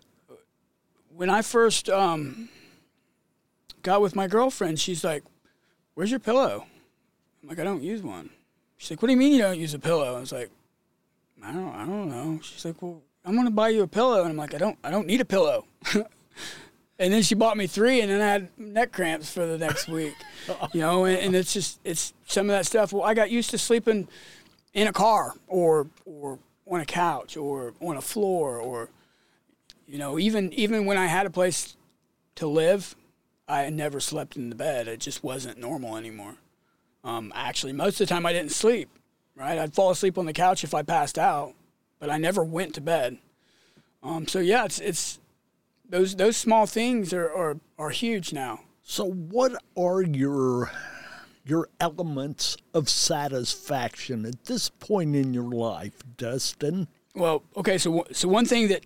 when 1.14 1.28
I 1.30 1.42
first 1.42 1.88
um, 1.88 2.48
got 3.82 4.00
with 4.00 4.16
my 4.16 4.26
girlfriend, 4.26 4.78
she's 4.78 5.04
like, 5.04 5.22
"Where's 5.94 6.10
your 6.10 6.20
pillow?" 6.20 6.66
I'm 7.42 7.48
like, 7.48 7.58
"I 7.58 7.64
don't 7.64 7.82
use 7.82 8.02
one." 8.02 8.30
She's 8.76 8.90
like, 8.90 9.02
"What 9.02 9.08
do 9.08 9.12
you 9.12 9.18
mean 9.18 9.32
you 9.32 9.42
don't 9.42 9.58
use 9.58 9.74
a 9.74 9.78
pillow?" 9.78 10.16
I 10.16 10.20
was 10.20 10.32
like, 10.32 10.50
"I 11.42 11.52
don't, 11.52 11.74
I 11.74 11.84
don't 11.84 12.08
know." 12.08 12.40
She's 12.42 12.64
like, 12.64 12.80
"Well, 12.80 13.02
I'm 13.24 13.36
gonna 13.36 13.50
buy 13.50 13.68
you 13.70 13.82
a 13.82 13.86
pillow," 13.88 14.22
and 14.22 14.30
I'm 14.30 14.36
like, 14.36 14.54
"I 14.54 14.58
don't, 14.58 14.78
I 14.82 14.90
don't 14.90 15.06
need 15.06 15.20
a 15.20 15.24
pillow." 15.24 15.66
and 15.94 17.12
then 17.12 17.22
she 17.22 17.34
bought 17.34 17.56
me 17.56 17.66
three, 17.66 18.00
and 18.00 18.10
then 18.10 18.20
I 18.20 18.32
had 18.32 18.48
neck 18.58 18.92
cramps 18.92 19.32
for 19.32 19.46
the 19.46 19.58
next 19.58 19.88
week. 19.88 20.14
you 20.72 20.80
know, 20.80 21.04
and, 21.04 21.18
and 21.18 21.34
it's 21.34 21.52
just 21.52 21.80
it's 21.84 22.14
some 22.26 22.48
of 22.48 22.56
that 22.56 22.66
stuff. 22.66 22.92
Well, 22.92 23.04
I 23.04 23.14
got 23.14 23.30
used 23.30 23.50
to 23.50 23.58
sleeping 23.58 24.08
in 24.74 24.86
a 24.86 24.92
car 24.92 25.34
or 25.48 25.88
or 26.04 26.38
on 26.70 26.80
a 26.80 26.86
couch 26.86 27.36
or 27.36 27.74
on 27.80 27.96
a 27.96 28.00
floor 28.00 28.58
or 28.58 28.88
you 29.90 29.98
know, 29.98 30.18
even 30.18 30.52
even 30.52 30.86
when 30.86 30.96
I 30.96 31.06
had 31.06 31.26
a 31.26 31.30
place 31.30 31.76
to 32.36 32.46
live, 32.46 32.94
I 33.48 33.68
never 33.70 33.98
slept 33.98 34.36
in 34.36 34.48
the 34.48 34.54
bed. 34.56 34.86
It 34.86 35.00
just 35.00 35.24
wasn't 35.24 35.58
normal 35.58 35.96
anymore. 35.96 36.36
Um, 37.02 37.32
actually, 37.34 37.72
most 37.72 38.00
of 38.00 38.06
the 38.06 38.14
time 38.14 38.24
I 38.24 38.32
didn't 38.32 38.52
sleep. 38.52 38.88
Right, 39.34 39.58
I'd 39.58 39.74
fall 39.74 39.90
asleep 39.90 40.18
on 40.18 40.26
the 40.26 40.32
couch 40.32 40.64
if 40.64 40.74
I 40.74 40.82
passed 40.82 41.18
out, 41.18 41.54
but 41.98 42.10
I 42.10 42.18
never 42.18 42.44
went 42.44 42.74
to 42.74 42.80
bed. 42.80 43.18
Um, 44.02 44.28
so 44.28 44.38
yeah, 44.38 44.64
it's 44.64 44.80
it's 44.80 45.18
those 45.88 46.14
those 46.16 46.36
small 46.36 46.66
things 46.66 47.12
are 47.12 47.30
are, 47.32 47.56
are 47.78 47.90
huge 47.90 48.32
now. 48.32 48.60
So, 48.82 49.10
what 49.10 49.52
are 49.76 50.02
your 50.02 50.70
your 51.44 51.68
elements 51.80 52.56
of 52.74 52.88
satisfaction 52.88 54.26
at 54.26 54.44
this 54.44 54.68
point 54.68 55.16
in 55.16 55.32
your 55.32 55.50
life, 55.50 56.02
Dustin? 56.16 56.86
Well, 57.14 57.42
okay, 57.56 57.78
so 57.78 58.04
so 58.12 58.28
one 58.28 58.46
thing 58.46 58.68
that 58.68 58.84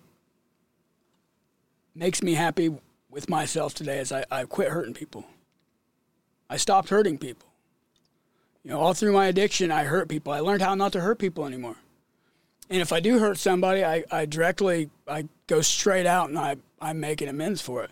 makes 1.95 2.21
me 2.21 2.33
happy 2.33 2.75
with 3.09 3.29
myself 3.29 3.73
today 3.73 3.99
is 3.99 4.11
I, 4.11 4.25
I 4.29 4.43
quit 4.43 4.69
hurting 4.69 4.93
people. 4.93 5.25
I 6.49 6.57
stopped 6.57 6.89
hurting 6.89 7.17
people. 7.17 7.47
You 8.63 8.71
know, 8.71 8.79
all 8.79 8.93
through 8.93 9.13
my 9.13 9.27
addiction, 9.27 9.71
I 9.71 9.83
hurt 9.83 10.09
people. 10.09 10.33
I 10.33 10.39
learned 10.39 10.61
how 10.61 10.75
not 10.75 10.91
to 10.93 11.01
hurt 11.01 11.19
people 11.19 11.45
anymore. 11.45 11.75
And 12.69 12.81
if 12.81 12.91
I 12.91 12.99
do 12.99 13.19
hurt 13.19 13.37
somebody, 13.37 13.85
I, 13.85 14.03
I 14.11 14.25
directly 14.25 14.89
I 15.07 15.27
go 15.47 15.61
straight 15.61 16.05
out 16.07 16.29
and 16.29 16.37
I, 16.37 16.57
I 16.81 16.93
make 16.93 17.21
an 17.21 17.29
amends 17.29 17.61
for 17.61 17.83
it. 17.83 17.91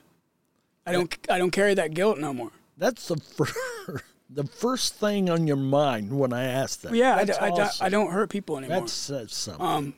I 0.86 0.92
don't 0.92 1.16
I 1.30 1.38
don't 1.38 1.52
carry 1.52 1.74
that 1.76 1.94
guilt 1.94 2.18
no 2.18 2.34
more. 2.34 2.52
That's 2.78 3.08
the 3.08 3.18
first, 3.18 3.56
the 4.30 4.44
first 4.46 4.96
thing 4.96 5.30
on 5.30 5.48
your 5.48 5.58
mind 5.58 6.12
when 6.12 6.34
I 6.34 6.46
ask 6.46 6.82
that. 6.82 6.94
Yeah, 6.94 7.16
I, 7.16 7.24
d- 7.24 7.34
I 7.34 7.50
awesome. 7.50 7.86
I 7.86 7.90
don't 7.90 8.12
hurt 8.12 8.30
people 8.30 8.58
anymore. 8.58 8.82
That 8.82 8.90
says 8.90 9.32
something. 9.32 9.66
um, 9.66 9.94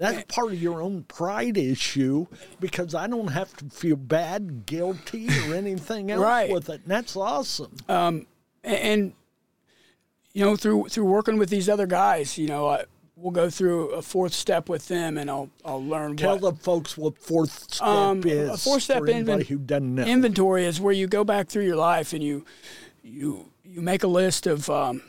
That's 0.00 0.34
part 0.34 0.52
of 0.52 0.60
your 0.60 0.80
own 0.82 1.04
pride 1.04 1.56
issue 1.58 2.26
because 2.58 2.94
I 2.94 3.06
don't 3.06 3.28
have 3.28 3.54
to 3.58 3.66
feel 3.66 3.96
bad, 3.96 4.64
guilty, 4.66 5.28
or 5.28 5.54
anything 5.54 6.10
else 6.12 6.22
Right. 6.22 6.50
with 6.50 6.68
it. 6.70 6.80
And 6.82 6.90
that's 6.90 7.14
awesome. 7.16 7.76
and, 7.88 8.26
and 8.64 9.12
you 10.32 10.44
know 10.44 10.56
through 10.56 10.88
through 10.88 11.04
working 11.06 11.38
with 11.38 11.50
these 11.50 11.68
other 11.68 11.86
guys 11.86 12.38
you 12.38 12.46
know 12.46 12.68
I, 12.68 12.84
we'll 13.16 13.32
go 13.32 13.50
through 13.50 13.88
a 13.90 14.00
fourth 14.02 14.32
step 14.32 14.68
with 14.68 14.86
them 14.86 15.18
and 15.18 15.28
i'll 15.28 15.50
i'll 15.64 15.82
learn 15.84 16.16
Tell 16.16 16.38
what 16.38 16.54
the 16.54 16.62
folks 16.62 16.96
what 16.96 17.18
fourth 17.18 17.72
step 17.74 17.82
Um, 17.88 18.22
is 18.24 18.48
a 18.48 18.56
fourth 18.56 18.84
step 18.84 18.98
for 18.98 19.06
inven- 19.08 19.44
who 19.46 19.58
doesn't 19.58 19.92
know. 19.96 20.04
inventory 20.04 20.66
is 20.66 20.80
where 20.80 20.92
you 20.92 21.08
go 21.08 21.24
back 21.24 21.48
through 21.48 21.64
your 21.64 21.74
life 21.76 22.12
and 22.12 22.22
you 22.22 22.44
you 23.02 23.50
you 23.64 23.80
make 23.80 24.04
a 24.04 24.06
list 24.06 24.46
of 24.46 24.70
um, 24.70 25.02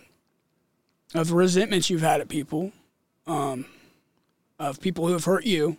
of 1.13 1.31
resentments 1.31 1.89
you've 1.91 2.01
had 2.01 2.19
at 2.19 2.27
people 2.27 2.71
um, 3.27 3.65
of 4.61 4.79
people 4.79 5.07
who 5.07 5.13
have 5.13 5.25
hurt 5.25 5.45
you 5.45 5.77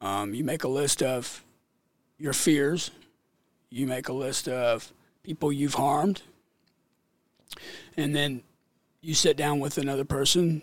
um, 0.00 0.34
you 0.34 0.44
make 0.44 0.64
a 0.64 0.68
list 0.68 1.02
of 1.02 1.42
your 2.18 2.32
fears. 2.32 2.90
You 3.70 3.86
make 3.86 4.08
a 4.08 4.12
list 4.12 4.48
of 4.48 4.92
people 5.22 5.52
you've 5.52 5.74
harmed. 5.74 6.22
And 7.96 8.14
then 8.14 8.42
you 9.00 9.14
sit 9.14 9.36
down 9.36 9.60
with 9.60 9.78
another 9.78 10.04
person 10.04 10.62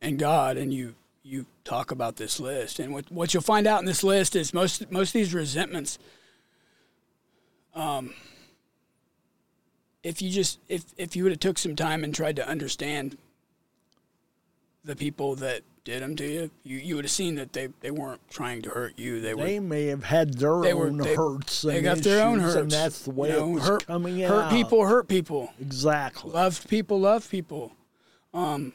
and 0.00 0.18
God 0.18 0.56
and 0.56 0.72
you 0.72 0.94
you 1.22 1.44
talk 1.62 1.90
about 1.90 2.16
this 2.16 2.40
list. 2.40 2.78
And 2.78 2.92
what 2.92 3.10
what 3.12 3.34
you'll 3.34 3.42
find 3.42 3.66
out 3.66 3.80
in 3.80 3.86
this 3.86 4.02
list 4.02 4.34
is 4.34 4.54
most 4.54 4.90
most 4.90 5.10
of 5.10 5.12
these 5.14 5.34
resentments 5.34 5.98
um 7.74 8.14
if 10.02 10.22
you 10.22 10.30
just 10.30 10.58
if 10.68 10.84
if 10.96 11.14
you 11.14 11.24
would 11.24 11.32
have 11.32 11.40
took 11.40 11.58
some 11.58 11.76
time 11.76 12.02
and 12.02 12.14
tried 12.14 12.36
to 12.36 12.48
understand 12.48 13.18
the 14.84 14.96
people 14.96 15.34
that 15.36 15.62
did 15.88 16.02
them 16.02 16.16
to 16.16 16.26
you. 16.26 16.50
You 16.64 16.78
you 16.78 16.96
would 16.96 17.06
have 17.06 17.10
seen 17.10 17.36
that 17.36 17.54
they 17.54 17.68
they 17.80 17.90
weren't 17.90 18.20
trying 18.28 18.62
to 18.62 18.70
hurt 18.70 18.98
you. 18.98 19.20
They 19.20 19.34
were 19.34 19.44
they 19.44 19.58
may 19.58 19.86
have 19.86 20.04
had 20.04 20.34
their 20.34 20.60
they 20.60 20.74
were 20.74 20.88
own 20.88 20.98
they, 20.98 21.14
hurts 21.14 21.64
and 21.64 21.72
they 21.72 21.82
got 21.82 21.98
their 21.98 22.26
own 22.26 22.40
hurts 22.40 22.56
and 22.56 22.70
that's 22.70 23.02
the 23.02 23.10
way 23.10 23.30
you 23.30 23.36
know, 23.36 23.48
it 23.48 23.52
was 23.54 23.66
hurt, 23.66 23.86
coming 23.86 24.20
hurt 24.20 24.44
out. 24.44 24.50
people 24.50 24.86
hurt 24.86 25.08
people. 25.08 25.50
Exactly. 25.58 26.30
loved 26.30 26.68
people 26.68 27.00
love 27.00 27.28
people. 27.30 27.72
Um 28.34 28.72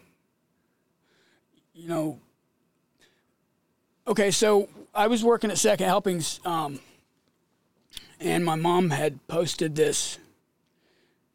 you 1.76 1.88
know 1.88 2.20
okay 4.08 4.30
so 4.30 4.70
i 4.94 5.08
was 5.08 5.24
working 5.24 5.50
at 5.50 5.58
second 5.58 5.88
helpings 5.88 6.40
um 6.46 6.80
and 8.20 8.46
my 8.46 8.56
mom 8.56 8.90
had 8.92 9.26
posted 9.28 9.76
this. 9.76 10.18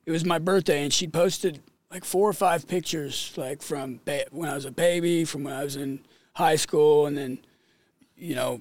It 0.06 0.10
was 0.10 0.24
my 0.24 0.38
birthday 0.38 0.82
and 0.82 0.92
she 0.92 1.06
posted 1.06 1.60
like 1.90 2.04
four 2.04 2.28
or 2.28 2.32
five 2.32 2.66
pictures 2.68 3.32
like 3.36 3.62
from 3.62 4.00
ba- 4.04 4.26
when 4.30 4.48
i 4.48 4.54
was 4.54 4.64
a 4.64 4.70
baby 4.70 5.24
from 5.24 5.44
when 5.44 5.54
i 5.54 5.64
was 5.64 5.76
in 5.76 6.00
high 6.34 6.56
school 6.56 7.06
and 7.06 7.16
then 7.16 7.38
you 8.16 8.34
know 8.34 8.60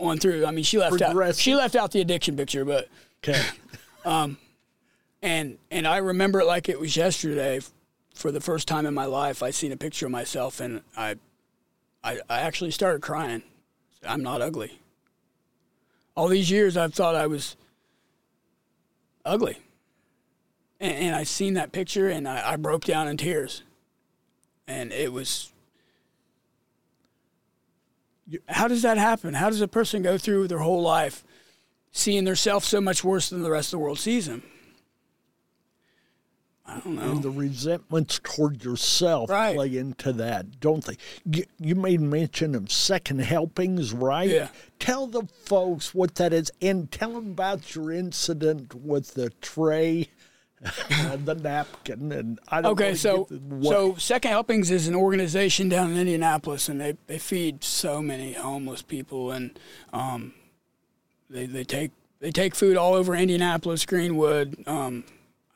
on 0.00 0.18
through 0.18 0.44
i 0.46 0.50
mean 0.50 0.64
she 0.64 0.78
left 0.78 1.00
out 1.02 1.14
she 1.36 1.54
left 1.54 1.76
out 1.76 1.92
the 1.92 2.00
addiction 2.00 2.36
picture 2.36 2.64
but 2.64 2.88
Okay. 3.22 3.40
um, 4.04 4.38
and 5.22 5.58
and 5.70 5.86
I 5.86 5.98
remember 5.98 6.40
it 6.40 6.46
like 6.46 6.68
it 6.68 6.78
was 6.78 6.96
yesterday. 6.96 7.60
For 8.14 8.32
the 8.32 8.40
first 8.40 8.66
time 8.66 8.84
in 8.84 8.94
my 8.94 9.04
life, 9.04 9.44
I 9.44 9.50
seen 9.50 9.70
a 9.70 9.76
picture 9.76 10.06
of 10.06 10.10
myself, 10.10 10.58
and 10.58 10.80
I, 10.96 11.16
I, 12.02 12.18
I 12.28 12.40
actually 12.40 12.72
started 12.72 13.00
crying. 13.00 13.42
I'm 14.04 14.24
not 14.24 14.40
ugly. 14.42 14.80
All 16.16 16.26
these 16.26 16.50
years, 16.50 16.76
I've 16.76 16.94
thought 16.94 17.14
I 17.14 17.28
was 17.28 17.54
ugly, 19.24 19.58
and, 20.80 20.92
and 20.92 21.16
I 21.16 21.24
seen 21.24 21.54
that 21.54 21.72
picture, 21.72 22.08
and 22.08 22.28
I, 22.28 22.52
I 22.52 22.56
broke 22.56 22.84
down 22.84 23.08
in 23.08 23.16
tears, 23.16 23.62
and 24.66 24.92
it 24.92 25.12
was. 25.12 25.52
How 28.46 28.68
does 28.68 28.82
that 28.82 28.98
happen? 28.98 29.32
How 29.32 29.48
does 29.48 29.62
a 29.62 29.68
person 29.68 30.02
go 30.02 30.18
through 30.18 30.48
their 30.48 30.58
whole 30.58 30.82
life 30.82 31.24
seeing 31.92 32.24
themselves 32.24 32.68
so 32.68 32.78
much 32.78 33.02
worse 33.02 33.30
than 33.30 33.42
the 33.42 33.50
rest 33.50 33.68
of 33.68 33.78
the 33.78 33.78
world 33.78 33.98
sees 33.98 34.26
them? 34.26 34.42
I 36.66 36.80
don't 36.80 36.96
know. 36.96 37.12
And 37.12 37.22
the 37.22 37.30
resentments 37.30 38.20
toward 38.22 38.62
yourself 38.62 39.30
Right. 39.30 39.54
play 39.56 39.78
into 39.78 40.12
that, 40.12 40.60
don't 40.60 40.84
they? 40.84 40.98
You, 41.24 41.44
you 41.58 41.74
made 41.74 42.02
mention 42.02 42.54
of 42.54 42.70
second 42.70 43.20
helpings, 43.20 43.94
right? 43.94 44.28
Yeah. 44.28 44.48
Tell 44.78 45.06
the 45.06 45.22
folks 45.46 45.94
what 45.94 46.16
that 46.16 46.34
is 46.34 46.52
and 46.60 46.90
tell 46.92 47.12
them 47.14 47.30
about 47.30 47.74
your 47.74 47.90
incident 47.90 48.74
with 48.74 49.14
the 49.14 49.30
tray, 49.40 50.08
and 50.90 51.24
the 51.24 51.34
napkin, 51.36 52.10
and 52.12 52.38
I 52.48 52.60
don't 52.60 52.72
Okay, 52.72 52.94
so 52.94 53.24
get 53.24 53.28
the- 53.28 53.54
what- 53.56 53.70
so 53.72 53.94
Second 53.96 54.30
Helpings 54.32 54.70
is 54.70 54.88
an 54.88 54.94
organization 54.94 55.68
down 55.68 55.92
in 55.92 55.96
Indianapolis, 55.98 56.68
and 56.68 56.80
they, 56.80 56.96
they 57.06 57.18
feed 57.18 57.62
so 57.62 58.02
many 58.02 58.32
homeless 58.32 58.82
people, 58.82 59.30
and 59.30 59.58
um, 59.92 60.34
they 61.30 61.46
they 61.46 61.64
take 61.64 61.92
they 62.20 62.30
take 62.32 62.54
food 62.56 62.76
all 62.76 62.94
over 62.94 63.14
Indianapolis, 63.14 63.86
Greenwood. 63.86 64.56
Um, 64.66 65.04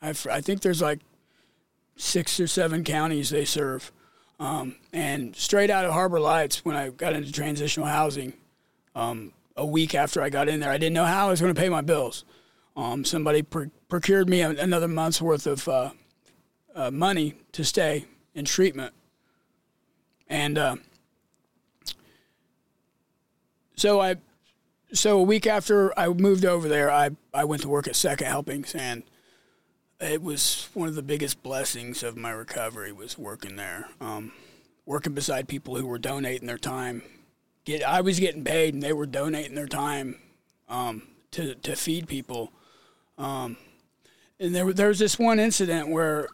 I, 0.01 0.09
I 0.31 0.39
think 0.41 0.61
there's 0.61 0.81
like 0.81 0.99
six 1.95 2.39
or 2.39 2.47
seven 2.47 2.83
counties 2.83 3.29
they 3.29 3.45
serve, 3.45 3.91
um, 4.39 4.75
and 4.93 5.35
straight 5.35 5.69
out 5.69 5.83
of 5.85 5.91
Harbor 5.91 6.19
Lights, 6.19 6.63
when 6.63 6.75
I 6.75 6.89
got 6.89 7.13
into 7.13 7.31
transitional 7.31 7.87
housing, 7.87 8.33
um, 8.95 9.33
a 9.57 9.65
week 9.65 9.93
after 9.95 10.21
I 10.21 10.29
got 10.29 10.47
in 10.49 10.59
there, 10.61 10.71
I 10.71 10.77
didn't 10.77 10.93
know 10.93 11.05
how 11.05 11.27
I 11.27 11.29
was 11.31 11.41
going 11.41 11.53
to 11.53 11.59
pay 11.59 11.69
my 11.69 11.81
bills. 11.81 12.23
Um, 12.75 13.05
somebody 13.05 13.43
pr- 13.43 13.65
procured 13.87 14.27
me 14.27 14.41
another 14.41 14.87
month's 14.87 15.21
worth 15.21 15.45
of 15.45 15.67
uh, 15.67 15.91
uh, 16.75 16.91
money 16.91 17.35
to 17.51 17.63
stay 17.63 18.05
in 18.33 18.45
treatment. 18.45 18.93
And 20.27 20.57
uh, 20.57 20.75
so 23.75 24.01
I, 24.01 24.15
so 24.91 25.19
a 25.19 25.23
week 25.23 25.45
after 25.45 25.97
I 25.97 26.07
moved 26.07 26.45
over 26.45 26.67
there, 26.67 26.91
I 26.91 27.11
I 27.33 27.45
went 27.45 27.61
to 27.63 27.69
work 27.69 27.87
at 27.87 27.95
Second 27.95 28.27
Helpings, 28.27 28.73
and 28.73 29.03
it 29.99 30.21
was 30.21 30.69
one 30.73 30.87
of 30.87 30.95
the 30.95 31.03
biggest 31.03 31.43
blessings 31.43 32.03
of 32.03 32.17
my 32.17 32.31
recovery 32.31 32.91
was 32.91 33.17
working 33.17 33.55
there. 33.55 33.89
Um, 34.01 34.31
working 34.85 35.13
beside 35.13 35.47
people 35.47 35.75
who 35.75 35.87
were 35.87 35.99
donating 35.99 36.47
their 36.47 36.57
time. 36.57 37.01
Get 37.65 37.83
I 37.83 38.01
was 38.01 38.19
getting 38.19 38.43
paid, 38.43 38.73
and 38.73 38.83
they 38.83 38.93
were 38.93 39.05
donating 39.05 39.55
their 39.55 39.67
time 39.67 40.19
um, 40.67 41.03
to 41.31 41.55
to 41.55 41.75
feed 41.75 42.07
people. 42.07 42.51
Um, 43.17 43.57
and 44.39 44.53
there 44.53 44.71
there 44.73 44.87
was 44.87 44.99
this 44.99 45.19
one 45.19 45.39
incident 45.39 45.89
where 45.89 46.27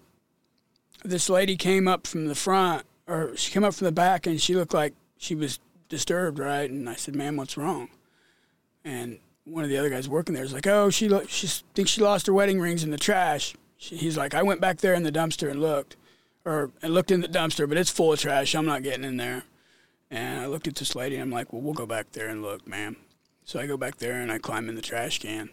this 1.03 1.29
lady 1.29 1.55
came 1.55 1.87
up 1.87 2.07
from 2.07 2.27
the 2.27 2.35
front, 2.35 2.85
or 3.07 3.35
she 3.35 3.51
came 3.51 3.63
up 3.63 3.73
from 3.73 3.85
the 3.85 3.91
back, 3.91 4.25
and 4.25 4.41
she 4.41 4.55
looked 4.55 4.73
like 4.73 4.93
she 5.17 5.35
was 5.35 5.59
disturbed, 5.89 6.39
right? 6.39 6.69
And 6.69 6.89
I 6.89 6.95
said, 6.95 7.15
"Ma'am, 7.15 7.35
what's 7.35 7.57
wrong?" 7.57 7.89
And 8.83 9.19
one 9.45 9.63
of 9.63 9.69
the 9.69 9.77
other 9.77 9.89
guys 9.89 10.07
working 10.07 10.35
there 10.35 10.43
is 10.43 10.53
like, 10.53 10.67
"Oh, 10.67 10.89
she 10.89 11.09
lo- 11.09 11.25
she 11.27 11.47
thinks 11.73 11.91
she 11.91 12.01
lost 12.01 12.27
her 12.27 12.33
wedding 12.33 12.59
rings 12.59 12.83
in 12.83 12.91
the 12.91 12.97
trash." 12.97 13.55
She, 13.77 13.97
he's 13.97 14.17
like, 14.17 14.33
"I 14.33 14.43
went 14.43 14.61
back 14.61 14.77
there 14.77 14.93
in 14.93 15.03
the 15.03 15.11
dumpster 15.11 15.49
and 15.49 15.61
looked." 15.61 15.95
or 16.45 16.71
and 16.81 16.93
looked 16.93 17.11
in 17.11 17.21
the 17.21 17.27
dumpster, 17.27 17.67
but 17.67 17.77
it's 17.77 17.91
full 17.91 18.13
of 18.13 18.19
trash. 18.19 18.55
I'm 18.55 18.65
not 18.65 18.83
getting 18.83 19.03
in 19.03 19.17
there. 19.17 19.43
And 20.11 20.41
I 20.41 20.47
looked 20.47 20.67
at 20.67 20.75
this 20.75 20.95
lady 20.95 21.15
and 21.15 21.23
I'm 21.23 21.31
like, 21.31 21.53
well, 21.53 21.61
we'll 21.61 21.73
go 21.73 21.85
back 21.85 22.11
there 22.13 22.27
and 22.27 22.41
look, 22.41 22.67
ma'am. 22.67 22.97
So 23.45 23.59
I 23.59 23.67
go 23.67 23.77
back 23.77 23.97
there 23.97 24.13
and 24.13 24.31
I 24.31 24.39
climb 24.39 24.67
in 24.67 24.75
the 24.75 24.81
trash 24.81 25.19
can. 25.19 25.49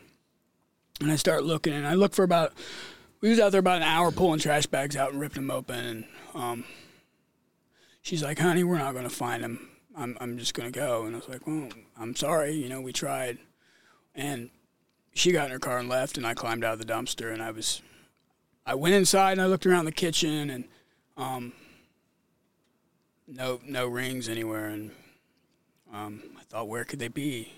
And 1.00 1.12
I 1.12 1.16
start 1.16 1.44
looking 1.44 1.72
and 1.72 1.86
I 1.86 1.94
look 1.94 2.14
for 2.14 2.22
about, 2.22 2.52
we 3.20 3.30
was 3.30 3.38
out 3.38 3.52
there 3.52 3.60
about 3.60 3.78
an 3.78 3.82
hour 3.82 4.10
pulling 4.10 4.40
trash 4.40 4.66
bags 4.66 4.96
out 4.96 5.12
and 5.12 5.20
ripping 5.20 5.42
them 5.42 5.50
open. 5.50 5.84
And 5.84 6.04
um, 6.34 6.64
she's 8.02 8.22
like, 8.22 8.38
honey, 8.38 8.64
we're 8.64 8.78
not 8.78 8.92
to 9.04 9.10
find 9.10 9.42
them. 9.42 9.68
I'm, 9.96 10.16
I'm 10.20 10.38
just 10.38 10.54
to 10.72 10.78
go. 10.78 11.04
And 11.04 11.14
I 11.14 11.18
was 11.18 11.28
like, 11.28 11.46
well, 11.46 11.68
I'm 11.98 12.16
sorry. 12.16 12.52
You 12.52 12.68
know, 12.68 12.80
we 12.80 12.92
tried. 12.92 13.38
And 14.14 14.50
she 15.14 15.32
got 15.32 15.46
in 15.46 15.52
her 15.52 15.58
car 15.58 15.78
and 15.78 15.88
left. 15.88 16.16
And 16.16 16.26
I 16.26 16.34
climbed 16.34 16.64
out 16.64 16.74
of 16.74 16.78
the 16.78 16.92
dumpster 16.92 17.32
and 17.32 17.42
I 17.42 17.50
was, 17.50 17.82
I 18.64 18.74
went 18.74 18.94
inside 18.94 19.32
and 19.32 19.42
I 19.42 19.46
looked 19.46 19.66
around 19.66 19.84
the 19.84 19.92
kitchen 19.92 20.50
and 20.50 20.64
um, 21.16 21.52
no 23.26 23.60
no 23.64 23.86
rings 23.86 24.28
anywhere, 24.28 24.66
and 24.66 24.90
um, 25.92 26.22
I 26.38 26.42
thought, 26.44 26.68
where 26.68 26.84
could 26.84 26.98
they 26.98 27.08
be? 27.08 27.52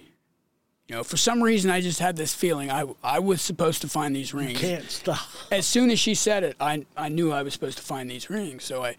You 0.89 0.97
know, 0.97 1.05
for 1.05 1.18
some 1.18 1.43
reason, 1.43 1.70
I 1.70 1.82
just 1.82 2.01
had 2.01 2.16
this 2.16 2.34
feeling 2.34 2.70
I 2.70 2.84
I 3.05 3.18
was 3.18 3.43
supposed 3.43 3.82
to 3.82 3.89
find 3.89 4.16
these 4.16 4.32
rings. 4.32 4.59
Can't 4.59 4.91
stop. 4.91 5.28
As 5.53 5.66
soon 5.66 5.91
as 5.91 6.01
she 6.01 6.14
said 6.14 6.43
it, 6.43 6.57
I 6.59 6.86
I 6.97 7.11
knew 7.11 7.30
I 7.30 7.43
was 7.43 7.53
supposed 7.53 7.76
to 7.76 7.84
find 7.84 8.11
these 8.11 8.30
rings. 8.30 8.64
So 8.64 8.82
I 8.82 8.97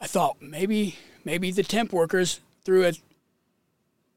I 0.00 0.06
thought 0.06 0.36
maybe 0.42 0.96
maybe 1.24 1.50
the 1.50 1.62
temp 1.62 1.94
workers 1.94 2.40
threw 2.62 2.86
a 2.86 2.92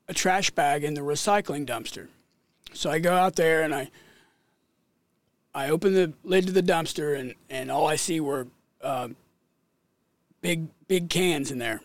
a 0.09 0.13
trash 0.13 0.49
bag 0.51 0.83
in 0.83 0.95
the 0.95 1.01
recycling 1.01 1.65
dumpster. 1.65 2.09
So 2.73 2.91
I 2.91 2.99
go 2.99 3.13
out 3.13 3.37
there 3.37 3.61
and 3.61 3.73
I 3.73 3.89
I 5.55 5.69
open 5.69 5.93
the 5.93 6.11
lid 6.25 6.47
to 6.47 6.51
the 6.51 6.63
dumpster 6.63 7.17
and, 7.17 7.35
and 7.49 7.71
all 7.71 7.87
I 7.87 7.95
see 7.95 8.19
were 8.19 8.47
uh, 8.81 9.09
big 10.41 10.67
big 10.89 11.09
cans 11.09 11.51
in 11.51 11.59
there. 11.59 11.79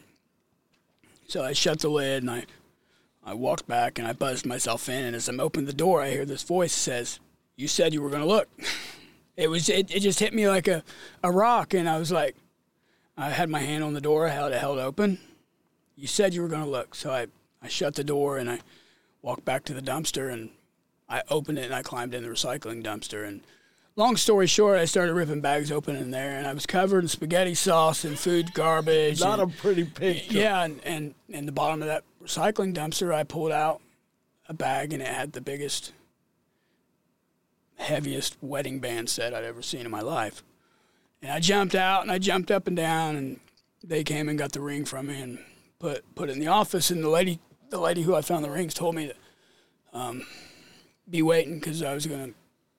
So 1.28 1.44
I 1.44 1.52
shut 1.52 1.78
the 1.78 1.90
lid 1.90 2.24
and 2.24 2.30
I 2.30 2.46
I 3.28 3.34
walked 3.34 3.68
back 3.68 3.98
and 3.98 4.08
I 4.08 4.14
buzzed 4.14 4.46
myself 4.46 4.88
in 4.88 5.04
and 5.04 5.14
as 5.14 5.28
I'm 5.28 5.38
opening 5.38 5.66
the 5.66 5.74
door 5.74 6.00
I 6.00 6.10
hear 6.10 6.24
this 6.24 6.42
voice 6.42 6.72
says, 6.72 7.20
You 7.56 7.68
said 7.68 7.92
you 7.92 8.00
were 8.00 8.10
gonna 8.10 8.26
look. 8.26 8.48
It 9.36 9.48
was 9.48 9.68
it, 9.68 9.94
it 9.94 10.00
just 10.00 10.18
hit 10.18 10.34
me 10.34 10.48
like 10.48 10.66
a, 10.66 10.82
a 11.22 11.30
rock 11.30 11.72
and 11.72 11.88
I 11.88 11.96
was 11.96 12.10
like 12.10 12.34
I 13.16 13.30
had 13.30 13.48
my 13.48 13.60
hand 13.60 13.84
on 13.84 13.94
the 13.94 14.00
door, 14.00 14.26
I 14.26 14.30
held 14.30 14.50
it 14.50 14.58
held 14.58 14.80
open. 14.80 15.18
You 15.94 16.08
said 16.08 16.34
you 16.34 16.42
were 16.42 16.48
gonna 16.48 16.66
look. 16.66 16.96
So 16.96 17.12
I, 17.12 17.28
I 17.62 17.68
shut 17.68 17.94
the 17.94 18.02
door 18.02 18.38
and 18.38 18.50
I 18.50 18.58
walked 19.22 19.44
back 19.44 19.64
to 19.66 19.74
the 19.74 19.80
dumpster 19.80 20.32
and 20.32 20.50
I 21.08 21.22
opened 21.30 21.60
it 21.60 21.66
and 21.66 21.74
I 21.74 21.82
climbed 21.82 22.14
in 22.14 22.24
the 22.24 22.28
recycling 22.28 22.82
dumpster 22.82 23.28
and 23.28 23.42
long 23.98 24.16
story 24.16 24.46
short, 24.46 24.78
I 24.78 24.86
started 24.86 25.12
ripping 25.12 25.40
bags 25.40 25.70
open 25.70 25.96
in 25.96 26.12
there, 26.12 26.38
and 26.38 26.46
I 26.46 26.54
was 26.54 26.64
covered 26.64 27.02
in 27.04 27.08
spaghetti 27.08 27.54
sauce 27.54 28.04
and 28.04 28.18
food 28.18 28.54
garbage. 28.54 29.20
Not 29.20 29.40
a 29.40 29.42
and, 29.42 29.56
pretty 29.58 29.84
picture. 29.84 30.38
yeah, 30.38 30.62
and, 30.62 30.80
and 30.84 31.14
in 31.28 31.46
the 31.46 31.52
bottom 31.52 31.82
of 31.82 31.88
that 31.88 32.04
recycling 32.28 32.74
dumpster, 32.74 33.12
I 33.12 33.24
pulled 33.24 33.52
out 33.52 33.80
a 34.48 34.54
bag, 34.54 34.92
and 34.92 35.02
it 35.02 35.08
had 35.08 35.32
the 35.32 35.40
biggest, 35.40 35.92
heaviest 37.76 38.36
wedding 38.42 38.80
band 38.80 39.08
set 39.08 39.34
I'd 39.34 39.44
ever 39.44 39.62
seen 39.62 39.86
in 39.86 39.90
my 39.90 40.02
life. 40.02 40.42
And 41.22 41.32
I 41.32 41.40
jumped 41.40 41.74
out, 41.74 42.02
and 42.02 42.12
I 42.12 42.18
jumped 42.18 42.50
up 42.50 42.66
and 42.66 42.76
down, 42.76 43.16
and 43.16 43.40
they 43.82 44.04
came 44.04 44.28
and 44.28 44.38
got 44.38 44.52
the 44.52 44.60
ring 44.60 44.84
from 44.84 45.06
me 45.06 45.20
and 45.20 45.38
put 45.78 46.04
put 46.14 46.28
it 46.28 46.32
in 46.32 46.40
the 46.40 46.48
office. 46.48 46.90
And 46.90 47.02
the 47.02 47.08
lady, 47.08 47.40
the 47.70 47.80
lady 47.80 48.02
who 48.02 48.14
I 48.14 48.20
found 48.20 48.44
the 48.44 48.50
rings, 48.50 48.74
told 48.74 48.94
me 48.94 49.08
to 49.08 49.14
um, 49.92 50.26
be 51.08 51.22
waiting 51.22 51.58
because 51.58 51.82
I 51.82 51.94
was 51.94 52.06
gonna 52.06 52.30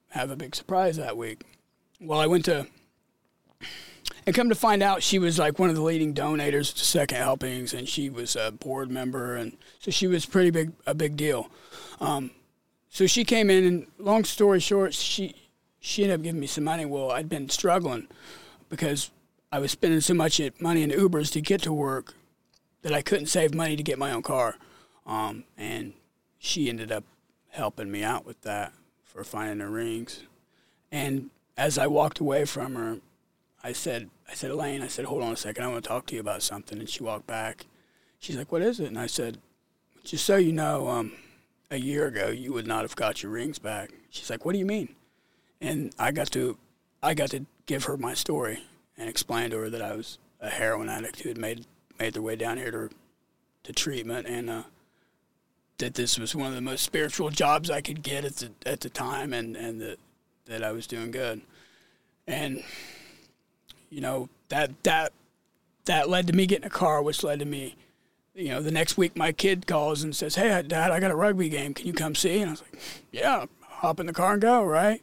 have 0.09 0.29
a 0.29 0.35
big 0.35 0.55
surprise 0.55 0.97
that 0.97 1.17
week. 1.17 1.43
Well, 1.99 2.19
I 2.19 2.27
went 2.27 2.45
to, 2.45 2.67
and 4.26 4.36
come 4.36 4.49
to 4.49 4.55
find 4.55 4.84
out, 4.84 5.03
she 5.03 5.20
was 5.20 5.39
like 5.39 5.59
one 5.59 5.70
of 5.70 5.76
the 5.76 5.82
leading 5.82 6.13
donators 6.13 6.74
to 6.74 6.86
Second 6.86 7.17
Helpings, 7.17 7.74
and 7.74 7.88
she 7.88 8.09
was 8.09 8.36
a 8.36 8.51
board 8.51 8.91
member, 8.91 9.36
and 9.36 9.57
so 9.80 9.91
she 9.91 10.07
was 10.07 10.26
pretty 10.26 10.51
big, 10.51 10.72
a 10.86 10.93
big 10.93 11.15
deal. 11.15 11.49
Um, 11.99 12.32
so 12.89 13.07
she 13.07 13.24
came 13.24 13.49
in, 13.49 13.65
and 13.65 13.88
long 13.97 14.24
story 14.24 14.59
short, 14.59 14.93
she 14.93 15.36
she 15.80 16.03
ended 16.03 16.20
up 16.20 16.24
giving 16.24 16.41
me 16.41 16.47
some 16.47 16.65
money. 16.65 16.86
Well, 16.86 17.11
I'd 17.11 17.30
been 17.30 17.49
struggling 17.49 18.07
because 18.70 19.11
I 19.51 19.59
was 19.59 19.72
spending 19.72 20.01
so 20.01 20.13
much 20.13 20.41
money 20.59 20.84
in 20.84 20.91
Ubers 20.91 21.32
to 21.32 21.41
get 21.41 21.61
to 21.63 21.74
work 21.74 22.15
that 22.82 22.93
I 22.93 23.01
couldn't 23.01 23.28
save 23.28 23.53
money 23.53 23.76
to 23.76 23.84
get 23.84 23.97
my 23.97 24.11
own 24.11 24.22
car, 24.22 24.55
um, 25.05 25.45
and 25.57 25.93
she 26.38 26.70
ended 26.70 26.91
up 26.91 27.03
helping 27.49 27.91
me 27.91 28.03
out 28.03 28.26
with 28.26 28.41
that 28.41 28.74
for 29.03 29.24
finding 29.24 29.59
her 29.59 29.70
rings. 29.70 30.24
And 30.91 31.30
as 31.57 31.78
I 31.78 31.88
walked 31.88 32.20
away 32.20 32.45
from 32.45 32.76
her, 32.76 32.99
I 33.64 33.74
said, 33.74 34.10
I 34.30 34.34
said, 34.34 34.51
Elaine, 34.51 34.82
I 34.82 34.88
said, 34.88 35.05
hold 35.05 35.24
on 35.24 35.34
a 35.34 35.38
second, 35.38 35.64
I 35.64 35.68
want 35.68 35.84
to 35.84 35.88
talk 35.88 36.05
to 36.07 36.16
you 36.16 36.22
about 36.22 36.41
something. 36.41 36.80
And 36.80 36.89
she 36.89 37.03
walked 37.03 37.28
back. 37.28 37.66
She's 38.20 38.38
like, 38.38 38.51
what 38.51 38.62
is 38.62 38.80
it? 38.80 38.88
And 38.88 38.99
I 38.99 39.07
said, 39.07 39.39
just 40.03 40.26
so 40.26 40.38
you 40.38 40.53
know, 40.53 40.88
um, 40.88 41.14
a 41.72 41.78
year 41.78 42.07
ago 42.07 42.30
you 42.30 42.53
would 42.53 42.68
not 42.68 42.82
have 42.82 42.95
got 42.95 43.22
your 43.22 43.32
rings 43.32 43.60
back. 43.60 43.91
She's 44.10 44.30
like, 44.30 44.45
what 44.45 44.53
do 44.53 44.60
you 44.60 44.66
mean? 44.66 44.95
And 45.62 45.93
I 45.99 46.12
got 46.12 46.32
to, 46.32 46.57
I 47.03 47.14
got 47.14 47.32
to 47.32 47.45
give 47.66 47.86
her 47.86 47.97
my 47.97 48.14
story 48.14 48.60
and 48.97 49.10
explain 49.10 49.51
to 49.51 49.57
her 49.60 49.70
that 49.70 49.82
I 49.82 49.95
was 49.95 50.18
a 50.39 50.49
heroin 50.49 50.89
addict 50.89 51.22
who 51.22 51.30
had 51.30 51.38
made 51.38 51.66
made 51.99 52.14
their 52.14 52.22
way 52.22 52.36
down 52.36 52.57
here 52.57 52.72
to 52.72 52.89
to 53.64 53.74
treatment 53.74 54.26
and 54.26 54.49
uh, 54.49 54.64
that 55.80 55.95
this 55.95 56.18
was 56.20 56.36
one 56.36 56.47
of 56.47 56.55
the 56.55 56.62
most 56.62 56.84
spiritual 56.84 57.30
jobs 57.30 57.70
I 57.70 57.82
could 57.82 58.03
get 58.03 58.26
at 58.26 58.36
the 58.38 58.51
at 58.66 58.82
the 58.82 58.89
time, 58.89 59.34
and 59.34 59.55
and 59.55 59.82
that 59.82 59.97
that 60.45 60.64
I 60.64 60.72
was 60.72 60.88
doing 60.88 61.12
good, 61.12 61.41
and 62.28 62.64
you 63.89 64.01
know 64.01 64.29
that 64.49 64.71
that 64.83 65.13
that 65.85 66.09
led 66.09 66.27
to 66.27 66.33
me 66.33 66.45
getting 66.45 66.65
a 66.65 66.69
car, 66.69 67.01
which 67.01 67.23
led 67.23 67.39
to 67.39 67.45
me. 67.45 67.75
You 68.35 68.49
know, 68.49 68.61
the 68.61 68.71
next 68.71 68.97
week 68.97 69.17
my 69.17 69.31
kid 69.31 69.67
calls 69.67 70.03
and 70.03 70.15
says, 70.15 70.35
"Hey, 70.35 70.63
Dad, 70.65 70.91
I 70.91 70.99
got 70.99 71.11
a 71.11 71.15
rugby 71.15 71.49
game. 71.49 71.73
Can 71.73 71.87
you 71.87 71.93
come 71.93 72.15
see?" 72.15 72.39
And 72.39 72.49
I 72.49 72.51
was 72.51 72.61
like, 72.61 72.81
"Yeah, 73.11 73.45
hop 73.61 73.99
in 73.99 74.05
the 74.05 74.13
car 74.13 74.33
and 74.33 74.41
go." 74.41 74.63
Right. 74.63 75.01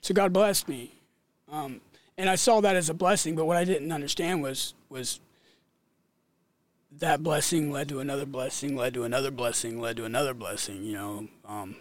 So 0.00 0.14
God 0.14 0.32
blessed 0.32 0.68
me, 0.68 0.92
um, 1.50 1.80
and 2.16 2.28
I 2.28 2.34
saw 2.34 2.60
that 2.60 2.76
as 2.76 2.88
a 2.90 2.94
blessing. 2.94 3.36
But 3.36 3.46
what 3.46 3.56
I 3.56 3.64
didn't 3.64 3.92
understand 3.92 4.42
was 4.42 4.74
was 4.88 5.20
that 6.98 7.22
blessing 7.22 7.70
led 7.70 7.88
to 7.88 8.00
another 8.00 8.26
blessing, 8.26 8.76
led 8.76 8.94
to 8.94 9.04
another 9.04 9.30
blessing, 9.30 9.80
led 9.80 9.96
to 9.96 10.04
another 10.04 10.34
blessing. 10.34 10.82
You 10.82 10.94
know, 10.94 11.28
um, 11.46 11.76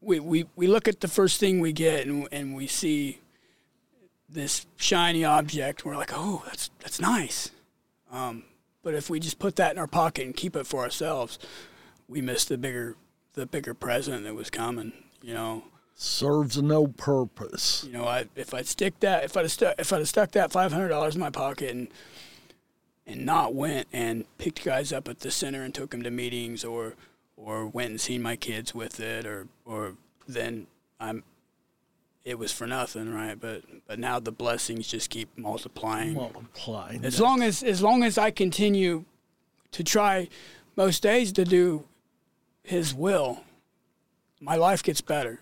we, 0.00 0.20
we 0.20 0.46
we 0.56 0.66
look 0.66 0.88
at 0.88 1.00
the 1.00 1.08
first 1.08 1.40
thing 1.40 1.60
we 1.60 1.72
get 1.72 2.06
and 2.06 2.28
and 2.32 2.54
we 2.54 2.66
see 2.66 3.18
this 4.32 4.66
shiny 4.76 5.24
object. 5.24 5.84
We're 5.84 5.96
like, 5.96 6.10
oh, 6.12 6.42
that's 6.46 6.70
that's 6.80 7.00
nice. 7.00 7.50
Um, 8.10 8.44
but 8.82 8.94
if 8.94 9.08
we 9.08 9.20
just 9.20 9.38
put 9.38 9.56
that 9.56 9.72
in 9.72 9.78
our 9.78 9.86
pocket 9.86 10.24
and 10.26 10.36
keep 10.36 10.56
it 10.56 10.66
for 10.66 10.82
ourselves, 10.82 11.38
we 12.08 12.20
miss 12.20 12.44
the 12.44 12.58
bigger 12.58 12.96
the 13.34 13.46
bigger 13.46 13.74
present 13.74 14.24
that 14.24 14.34
was 14.34 14.50
coming. 14.50 14.92
You 15.22 15.34
know, 15.34 15.64
Serves 15.94 16.60
no 16.60 16.86
purpose. 16.88 17.84
you 17.86 17.92
know, 17.92 18.04
I 18.06 18.26
if 18.34 18.52
I'd 18.54 18.66
stick 18.66 18.98
that 19.00 19.24
if 19.24 19.36
I'd 19.36 19.50
stuck 19.50 19.74
if 19.78 19.92
I'd 19.92 20.06
stuck 20.08 20.32
that 20.32 20.50
five 20.52 20.72
hundred 20.72 20.88
dollars 20.88 21.14
in 21.14 21.20
my 21.20 21.30
pocket 21.30 21.70
and 21.70 21.88
and 23.06 23.24
not 23.26 23.54
went 23.54 23.88
and 23.92 24.24
picked 24.38 24.64
guys 24.64 24.92
up 24.92 25.08
at 25.08 25.20
the 25.20 25.30
center 25.30 25.62
and 25.62 25.74
took 25.74 25.90
them 25.90 26.02
to 26.02 26.10
meetings 26.10 26.64
or 26.64 26.94
or 27.36 27.66
went 27.66 27.90
and 27.90 28.00
seen 28.00 28.22
my 28.22 28.36
kids 28.36 28.74
with 28.74 29.00
it 29.00 29.26
or 29.26 29.48
or 29.64 29.94
then 30.26 30.66
I'm 30.98 31.24
it 32.24 32.38
was 32.38 32.52
for 32.52 32.66
nothing, 32.66 33.12
right? 33.12 33.38
But 33.38 33.62
but 33.86 33.98
now 33.98 34.20
the 34.20 34.32
blessings 34.32 34.86
just 34.88 35.10
keep 35.10 35.36
multiplying. 35.36 36.14
Multiplying. 36.14 37.04
As 37.04 37.20
long 37.20 37.42
as 37.42 37.62
as 37.62 37.82
long 37.82 38.02
as 38.02 38.18
I 38.18 38.30
continue 38.30 39.04
to 39.72 39.82
try 39.84 40.28
most 40.76 41.02
days 41.02 41.32
to 41.32 41.44
do 41.44 41.84
his 42.62 42.94
will, 42.94 43.42
my 44.40 44.56
life 44.56 44.82
gets 44.82 45.00
better. 45.00 45.40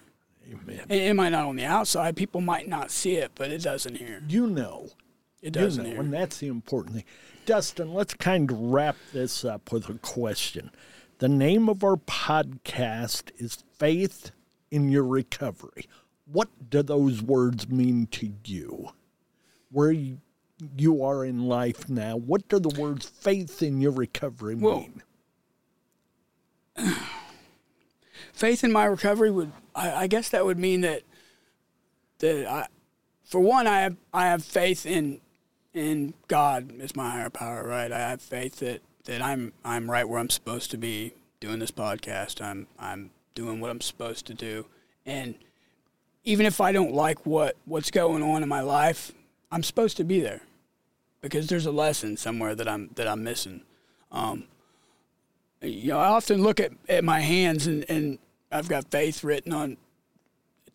Amen. 0.51 0.81
And 0.89 1.01
it 1.01 1.14
might 1.14 1.28
not 1.31 1.45
on 1.47 1.57
the 1.57 1.64
outside, 1.64 2.16
people 2.16 2.41
might 2.41 2.66
not 2.66 2.91
see 2.91 3.16
it, 3.16 3.31
but 3.35 3.51
it 3.51 3.62
doesn't 3.62 3.97
here. 3.99 4.22
You 4.28 4.47
know, 4.49 4.89
It 5.43 5.53
does 5.53 5.76
You 5.76 5.85
know, 5.85 5.91
here. 5.91 6.01
and 6.01 6.12
that's 6.12 6.39
the 6.39 6.49
important 6.49 6.97
thing. 6.97 7.05
Dustin, 7.47 7.95
let's 7.95 8.14
kind 8.14 8.51
of 8.51 8.59
wrap 8.59 8.97
this 9.12 9.45
up 9.45 9.70
with 9.70 9.89
a 9.89 9.95
question. 9.95 10.70
The 11.18 11.28
name 11.28 11.68
of 11.68 11.85
our 11.85 11.97
podcast 11.97 13.31
is 13.39 13.62
Faith 13.78 14.33
in 14.70 14.89
Your 14.89 15.05
Recovery. 15.05 15.85
What 16.33 16.49
do 16.70 16.83
those 16.83 17.22
words 17.22 17.68
mean 17.68 18.07
to 18.12 18.33
you? 18.45 18.91
Where 19.70 19.93
you, 19.93 20.18
are 21.03 21.24
in 21.24 21.45
life 21.45 21.89
now, 21.89 22.16
what 22.16 22.49
do 22.49 22.59
the 22.59 22.81
words 22.81 23.07
faith 23.07 23.62
in 23.62 23.81
your 23.81 23.93
recovery 23.93 24.57
Well, 24.57 24.87
mean? 26.76 26.95
faith 28.33 28.64
in 28.64 28.72
my 28.72 28.85
recovery 28.85 29.31
would 29.31 29.53
I, 29.74 29.93
I 29.93 30.07
guess 30.07 30.28
that 30.31 30.45
would 30.45 30.59
mean 30.59 30.83
that 30.83 31.03
that 32.18 32.47
I 32.47 32.66
for 33.24 33.41
one 33.41 33.66
I 33.66 33.81
have 33.81 33.97
I 34.12 34.26
have 34.26 34.45
faith 34.45 34.87
in 34.87 35.20
in 35.72 36.14
God 36.28 36.72
as 36.81 36.97
my 36.97 37.11
higher 37.11 37.31
power, 37.31 37.66
right? 37.66 37.93
I 37.93 37.99
have 37.99 38.20
faith 38.20 38.57
that, 38.57 38.83
that 39.05 39.22
I'm 39.22 39.53
I'm 39.64 39.91
right 39.91 40.09
where 40.09 40.18
I'm 40.18 40.31
supposed 40.31 40.70
to 40.72 40.76
be 40.76 41.14
doing 41.39 41.59
this 41.59 41.70
podcast. 41.70 42.41
I'm 42.45 42.66
I'm 42.78 43.11
doing 43.35 43.61
what 43.61 43.70
I'm 43.70 43.81
supposed 43.81 44.26
to 44.26 44.35
do. 44.35 44.66
And 45.07 45.37
even 46.31 46.47
if 46.47 46.61
I 46.61 46.70
don't 46.70 46.95
like 46.95 47.26
what, 47.26 47.57
what's 47.64 47.91
going 47.91 48.22
on 48.22 48.45
in 48.45 48.49
my 48.49 48.61
life, 48.61 49.11
I'm 49.51 49.64
supposed 49.64 49.97
to 49.97 50.05
be 50.05 50.20
there. 50.20 50.43
Because 51.20 51.49
there's 51.49 51.66
a 51.66 51.72
lesson 51.72 52.16
somewhere 52.16 52.55
that 52.55 52.68
I'm 52.68 52.91
that 52.95 53.07
I'm 53.07 53.22
missing. 53.22 53.62
Um, 54.11 54.45
you 55.61 55.89
know, 55.89 55.99
I 55.99 56.07
often 56.07 56.43
look 56.43 56.61
at, 56.61 56.72
at 56.89 57.05
my 57.05 57.20
hands 57.20 57.66
and, 57.66 57.85
and 57.91 58.18
I've 58.51 58.68
got 58.68 58.91
faith 58.91 59.22
written 59.22 59.53
on, 59.53 59.76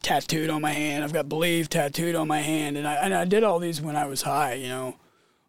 tattooed 0.04 0.50
on 0.50 0.62
my 0.62 0.72
hand. 0.72 1.04
I've 1.04 1.14
got 1.14 1.28
believe 1.28 1.70
tattooed 1.70 2.16
on 2.16 2.28
my 2.28 2.42
hand, 2.42 2.78
and 2.78 2.88
I 2.88 2.96
and 2.96 3.14
I 3.14 3.26
did 3.26 3.44
all 3.44 3.58
these 3.58 3.82
when 3.82 3.96
I 3.96 4.06
was 4.06 4.22
high, 4.22 4.54
you 4.54 4.68
know, 4.68 4.98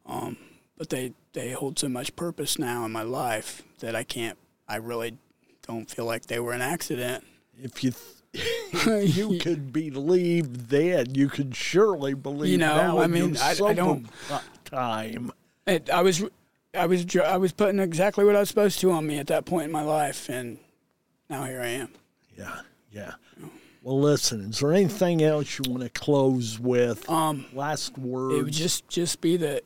um, 0.06 0.38
but 0.78 0.88
they 0.88 1.12
they 1.34 1.50
hold 1.50 1.78
so 1.78 1.88
much 1.88 2.16
purpose 2.16 2.58
now 2.58 2.86
in 2.86 2.92
my 2.92 3.02
life 3.02 3.64
that 3.80 3.94
I 3.94 4.04
can't. 4.04 4.38
I 4.66 4.76
really 4.76 5.18
don't 5.66 5.90
feel 5.90 6.06
like 6.06 6.26
they 6.26 6.38
were 6.38 6.52
an 6.52 6.62
accident. 6.62 7.24
If 7.60 7.84
you 7.84 7.92
you 8.86 9.38
could 9.40 9.72
believe 9.72 10.68
then, 10.68 11.14
you 11.14 11.28
could 11.28 11.54
surely 11.56 12.14
believe 12.14 12.52
You 12.52 12.58
know, 12.58 12.76
now 12.76 12.98
I 12.98 13.06
mean, 13.06 13.36
I- 13.36 13.50
I 13.64 13.72
don't- 13.74 14.06
time. 14.64 15.32
It, 15.66 15.90
I 15.90 16.02
was 16.02 16.22
I 16.74 16.86
was 16.86 17.06
I 17.16 17.36
was 17.36 17.52
putting 17.52 17.78
exactly 17.80 18.24
what 18.24 18.36
I 18.36 18.40
was 18.40 18.48
supposed 18.48 18.80
to 18.80 18.90
on 18.92 19.06
me 19.06 19.18
at 19.18 19.26
that 19.28 19.44
point 19.46 19.66
in 19.66 19.72
my 19.72 19.82
life, 19.82 20.28
and 20.28 20.58
now 21.30 21.44
here 21.44 21.60
I 21.60 21.68
am. 21.68 21.88
Yeah, 22.36 22.60
yeah. 22.92 23.14
Well, 23.82 24.00
listen, 24.00 24.40
is 24.50 24.58
there 24.60 24.72
anything 24.72 25.22
else 25.22 25.58
you 25.58 25.70
want 25.70 25.84
to 25.84 25.88
close 25.90 26.58
with? 26.58 27.08
Um, 27.08 27.46
Last 27.52 27.96
word. 27.96 28.32
it 28.32 28.42
would 28.42 28.52
just 28.52 28.88
just 28.88 29.20
be 29.20 29.36
that 29.38 29.62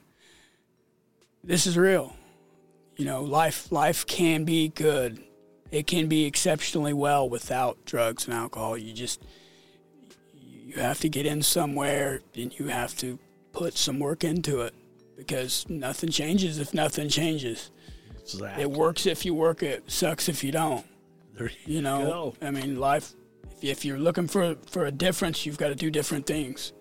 this 1.42 1.66
is 1.66 1.76
real. 1.76 2.14
You 2.96 3.06
know, 3.06 3.22
life 3.22 3.72
life 3.72 4.06
can 4.06 4.44
be 4.44 4.68
good. 4.68 5.22
It 5.70 5.86
can 5.86 6.08
be 6.08 6.24
exceptionally 6.24 6.92
well 6.92 7.28
without 7.28 7.84
drugs 7.84 8.26
and 8.26 8.34
alcohol. 8.34 8.76
You 8.76 8.92
just 8.92 9.22
you 10.32 10.74
have 10.76 11.00
to 11.00 11.08
get 11.08 11.26
in 11.26 11.42
somewhere 11.42 12.20
and 12.34 12.56
you 12.58 12.68
have 12.68 12.96
to 12.98 13.18
put 13.52 13.76
some 13.76 13.98
work 13.98 14.24
into 14.24 14.60
it 14.60 14.74
because 15.16 15.68
nothing 15.68 16.10
changes 16.10 16.58
if 16.58 16.74
nothing 16.74 17.08
changes. 17.08 17.70
Exactly. 18.20 18.62
It 18.62 18.70
works 18.70 19.06
if 19.06 19.24
you 19.24 19.34
work 19.34 19.62
it, 19.62 19.90
sucks 19.90 20.28
if 20.28 20.44
you 20.44 20.52
don't. 20.52 20.86
There 21.34 21.50
You 21.66 21.82
know, 21.82 22.34
go. 22.40 22.46
I 22.46 22.50
mean, 22.50 22.78
life. 22.78 23.14
If, 23.50 23.64
if 23.64 23.84
you're 23.84 23.98
looking 23.98 24.28
for 24.28 24.56
for 24.66 24.86
a 24.86 24.92
difference, 24.92 25.46
you've 25.46 25.58
got 25.58 25.68
to 25.68 25.74
do 25.74 25.90
different 25.90 26.26
things. 26.26 26.72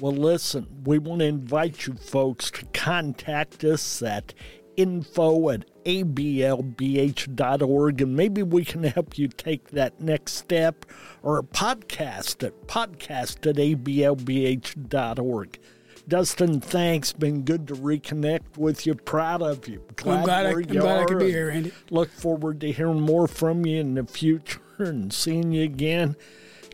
Well, 0.00 0.12
listen, 0.12 0.66
we 0.84 0.98
want 0.98 1.20
to 1.20 1.26
invite 1.26 1.86
you 1.86 1.94
folks 1.94 2.52
to 2.52 2.64
contact 2.66 3.64
us 3.64 4.00
at 4.00 4.32
info 4.78 5.50
at 5.50 5.64
ablbh.org 5.84 8.00
and 8.00 8.16
maybe 8.16 8.42
we 8.44 8.64
can 8.64 8.84
help 8.84 9.18
you 9.18 9.26
take 9.26 9.70
that 9.70 10.00
next 10.00 10.34
step 10.34 10.86
or 11.22 11.38
a 11.38 11.42
podcast 11.42 12.46
at 12.46 12.68
podcast 12.68 13.44
at 13.44 13.56
ablbh.org. 13.56 15.58
Dustin, 16.06 16.60
thanks. 16.60 17.12
Been 17.12 17.42
good 17.42 17.66
to 17.68 17.74
reconnect 17.74 18.56
with 18.56 18.86
you. 18.86 18.94
Proud 18.94 19.42
of 19.42 19.66
you. 19.66 19.82
I'm 20.06 20.24
glad 20.24 20.46
I, 20.46 20.50
I'm 20.50 20.62
glad 20.62 21.00
I 21.00 21.04
could 21.04 21.18
be 21.18 21.32
here, 21.32 21.48
Randy. 21.48 21.72
Look 21.90 22.10
forward 22.10 22.60
to 22.60 22.70
hearing 22.72 23.00
more 23.00 23.26
from 23.26 23.66
you 23.66 23.80
in 23.80 23.94
the 23.94 24.06
future 24.06 24.60
and 24.78 25.12
seeing 25.12 25.50
you 25.52 25.64
again. 25.64 26.14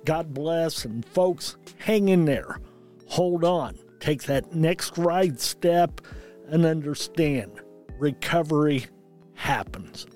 God 0.04 0.34
bless. 0.34 0.84
And 0.84 1.06
folks, 1.06 1.56
hang 1.78 2.10
in 2.10 2.26
there. 2.26 2.60
Hold 3.08 3.44
on. 3.44 3.78
Take 3.98 4.24
that 4.24 4.54
next 4.54 4.98
right 4.98 5.40
step 5.40 6.02
and 6.48 6.66
understand 6.66 7.62
recovery 7.98 8.86
happens. 9.34 10.06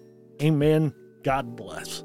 Amen. 0.42 0.94
God 1.22 1.56
bless. 1.56 2.04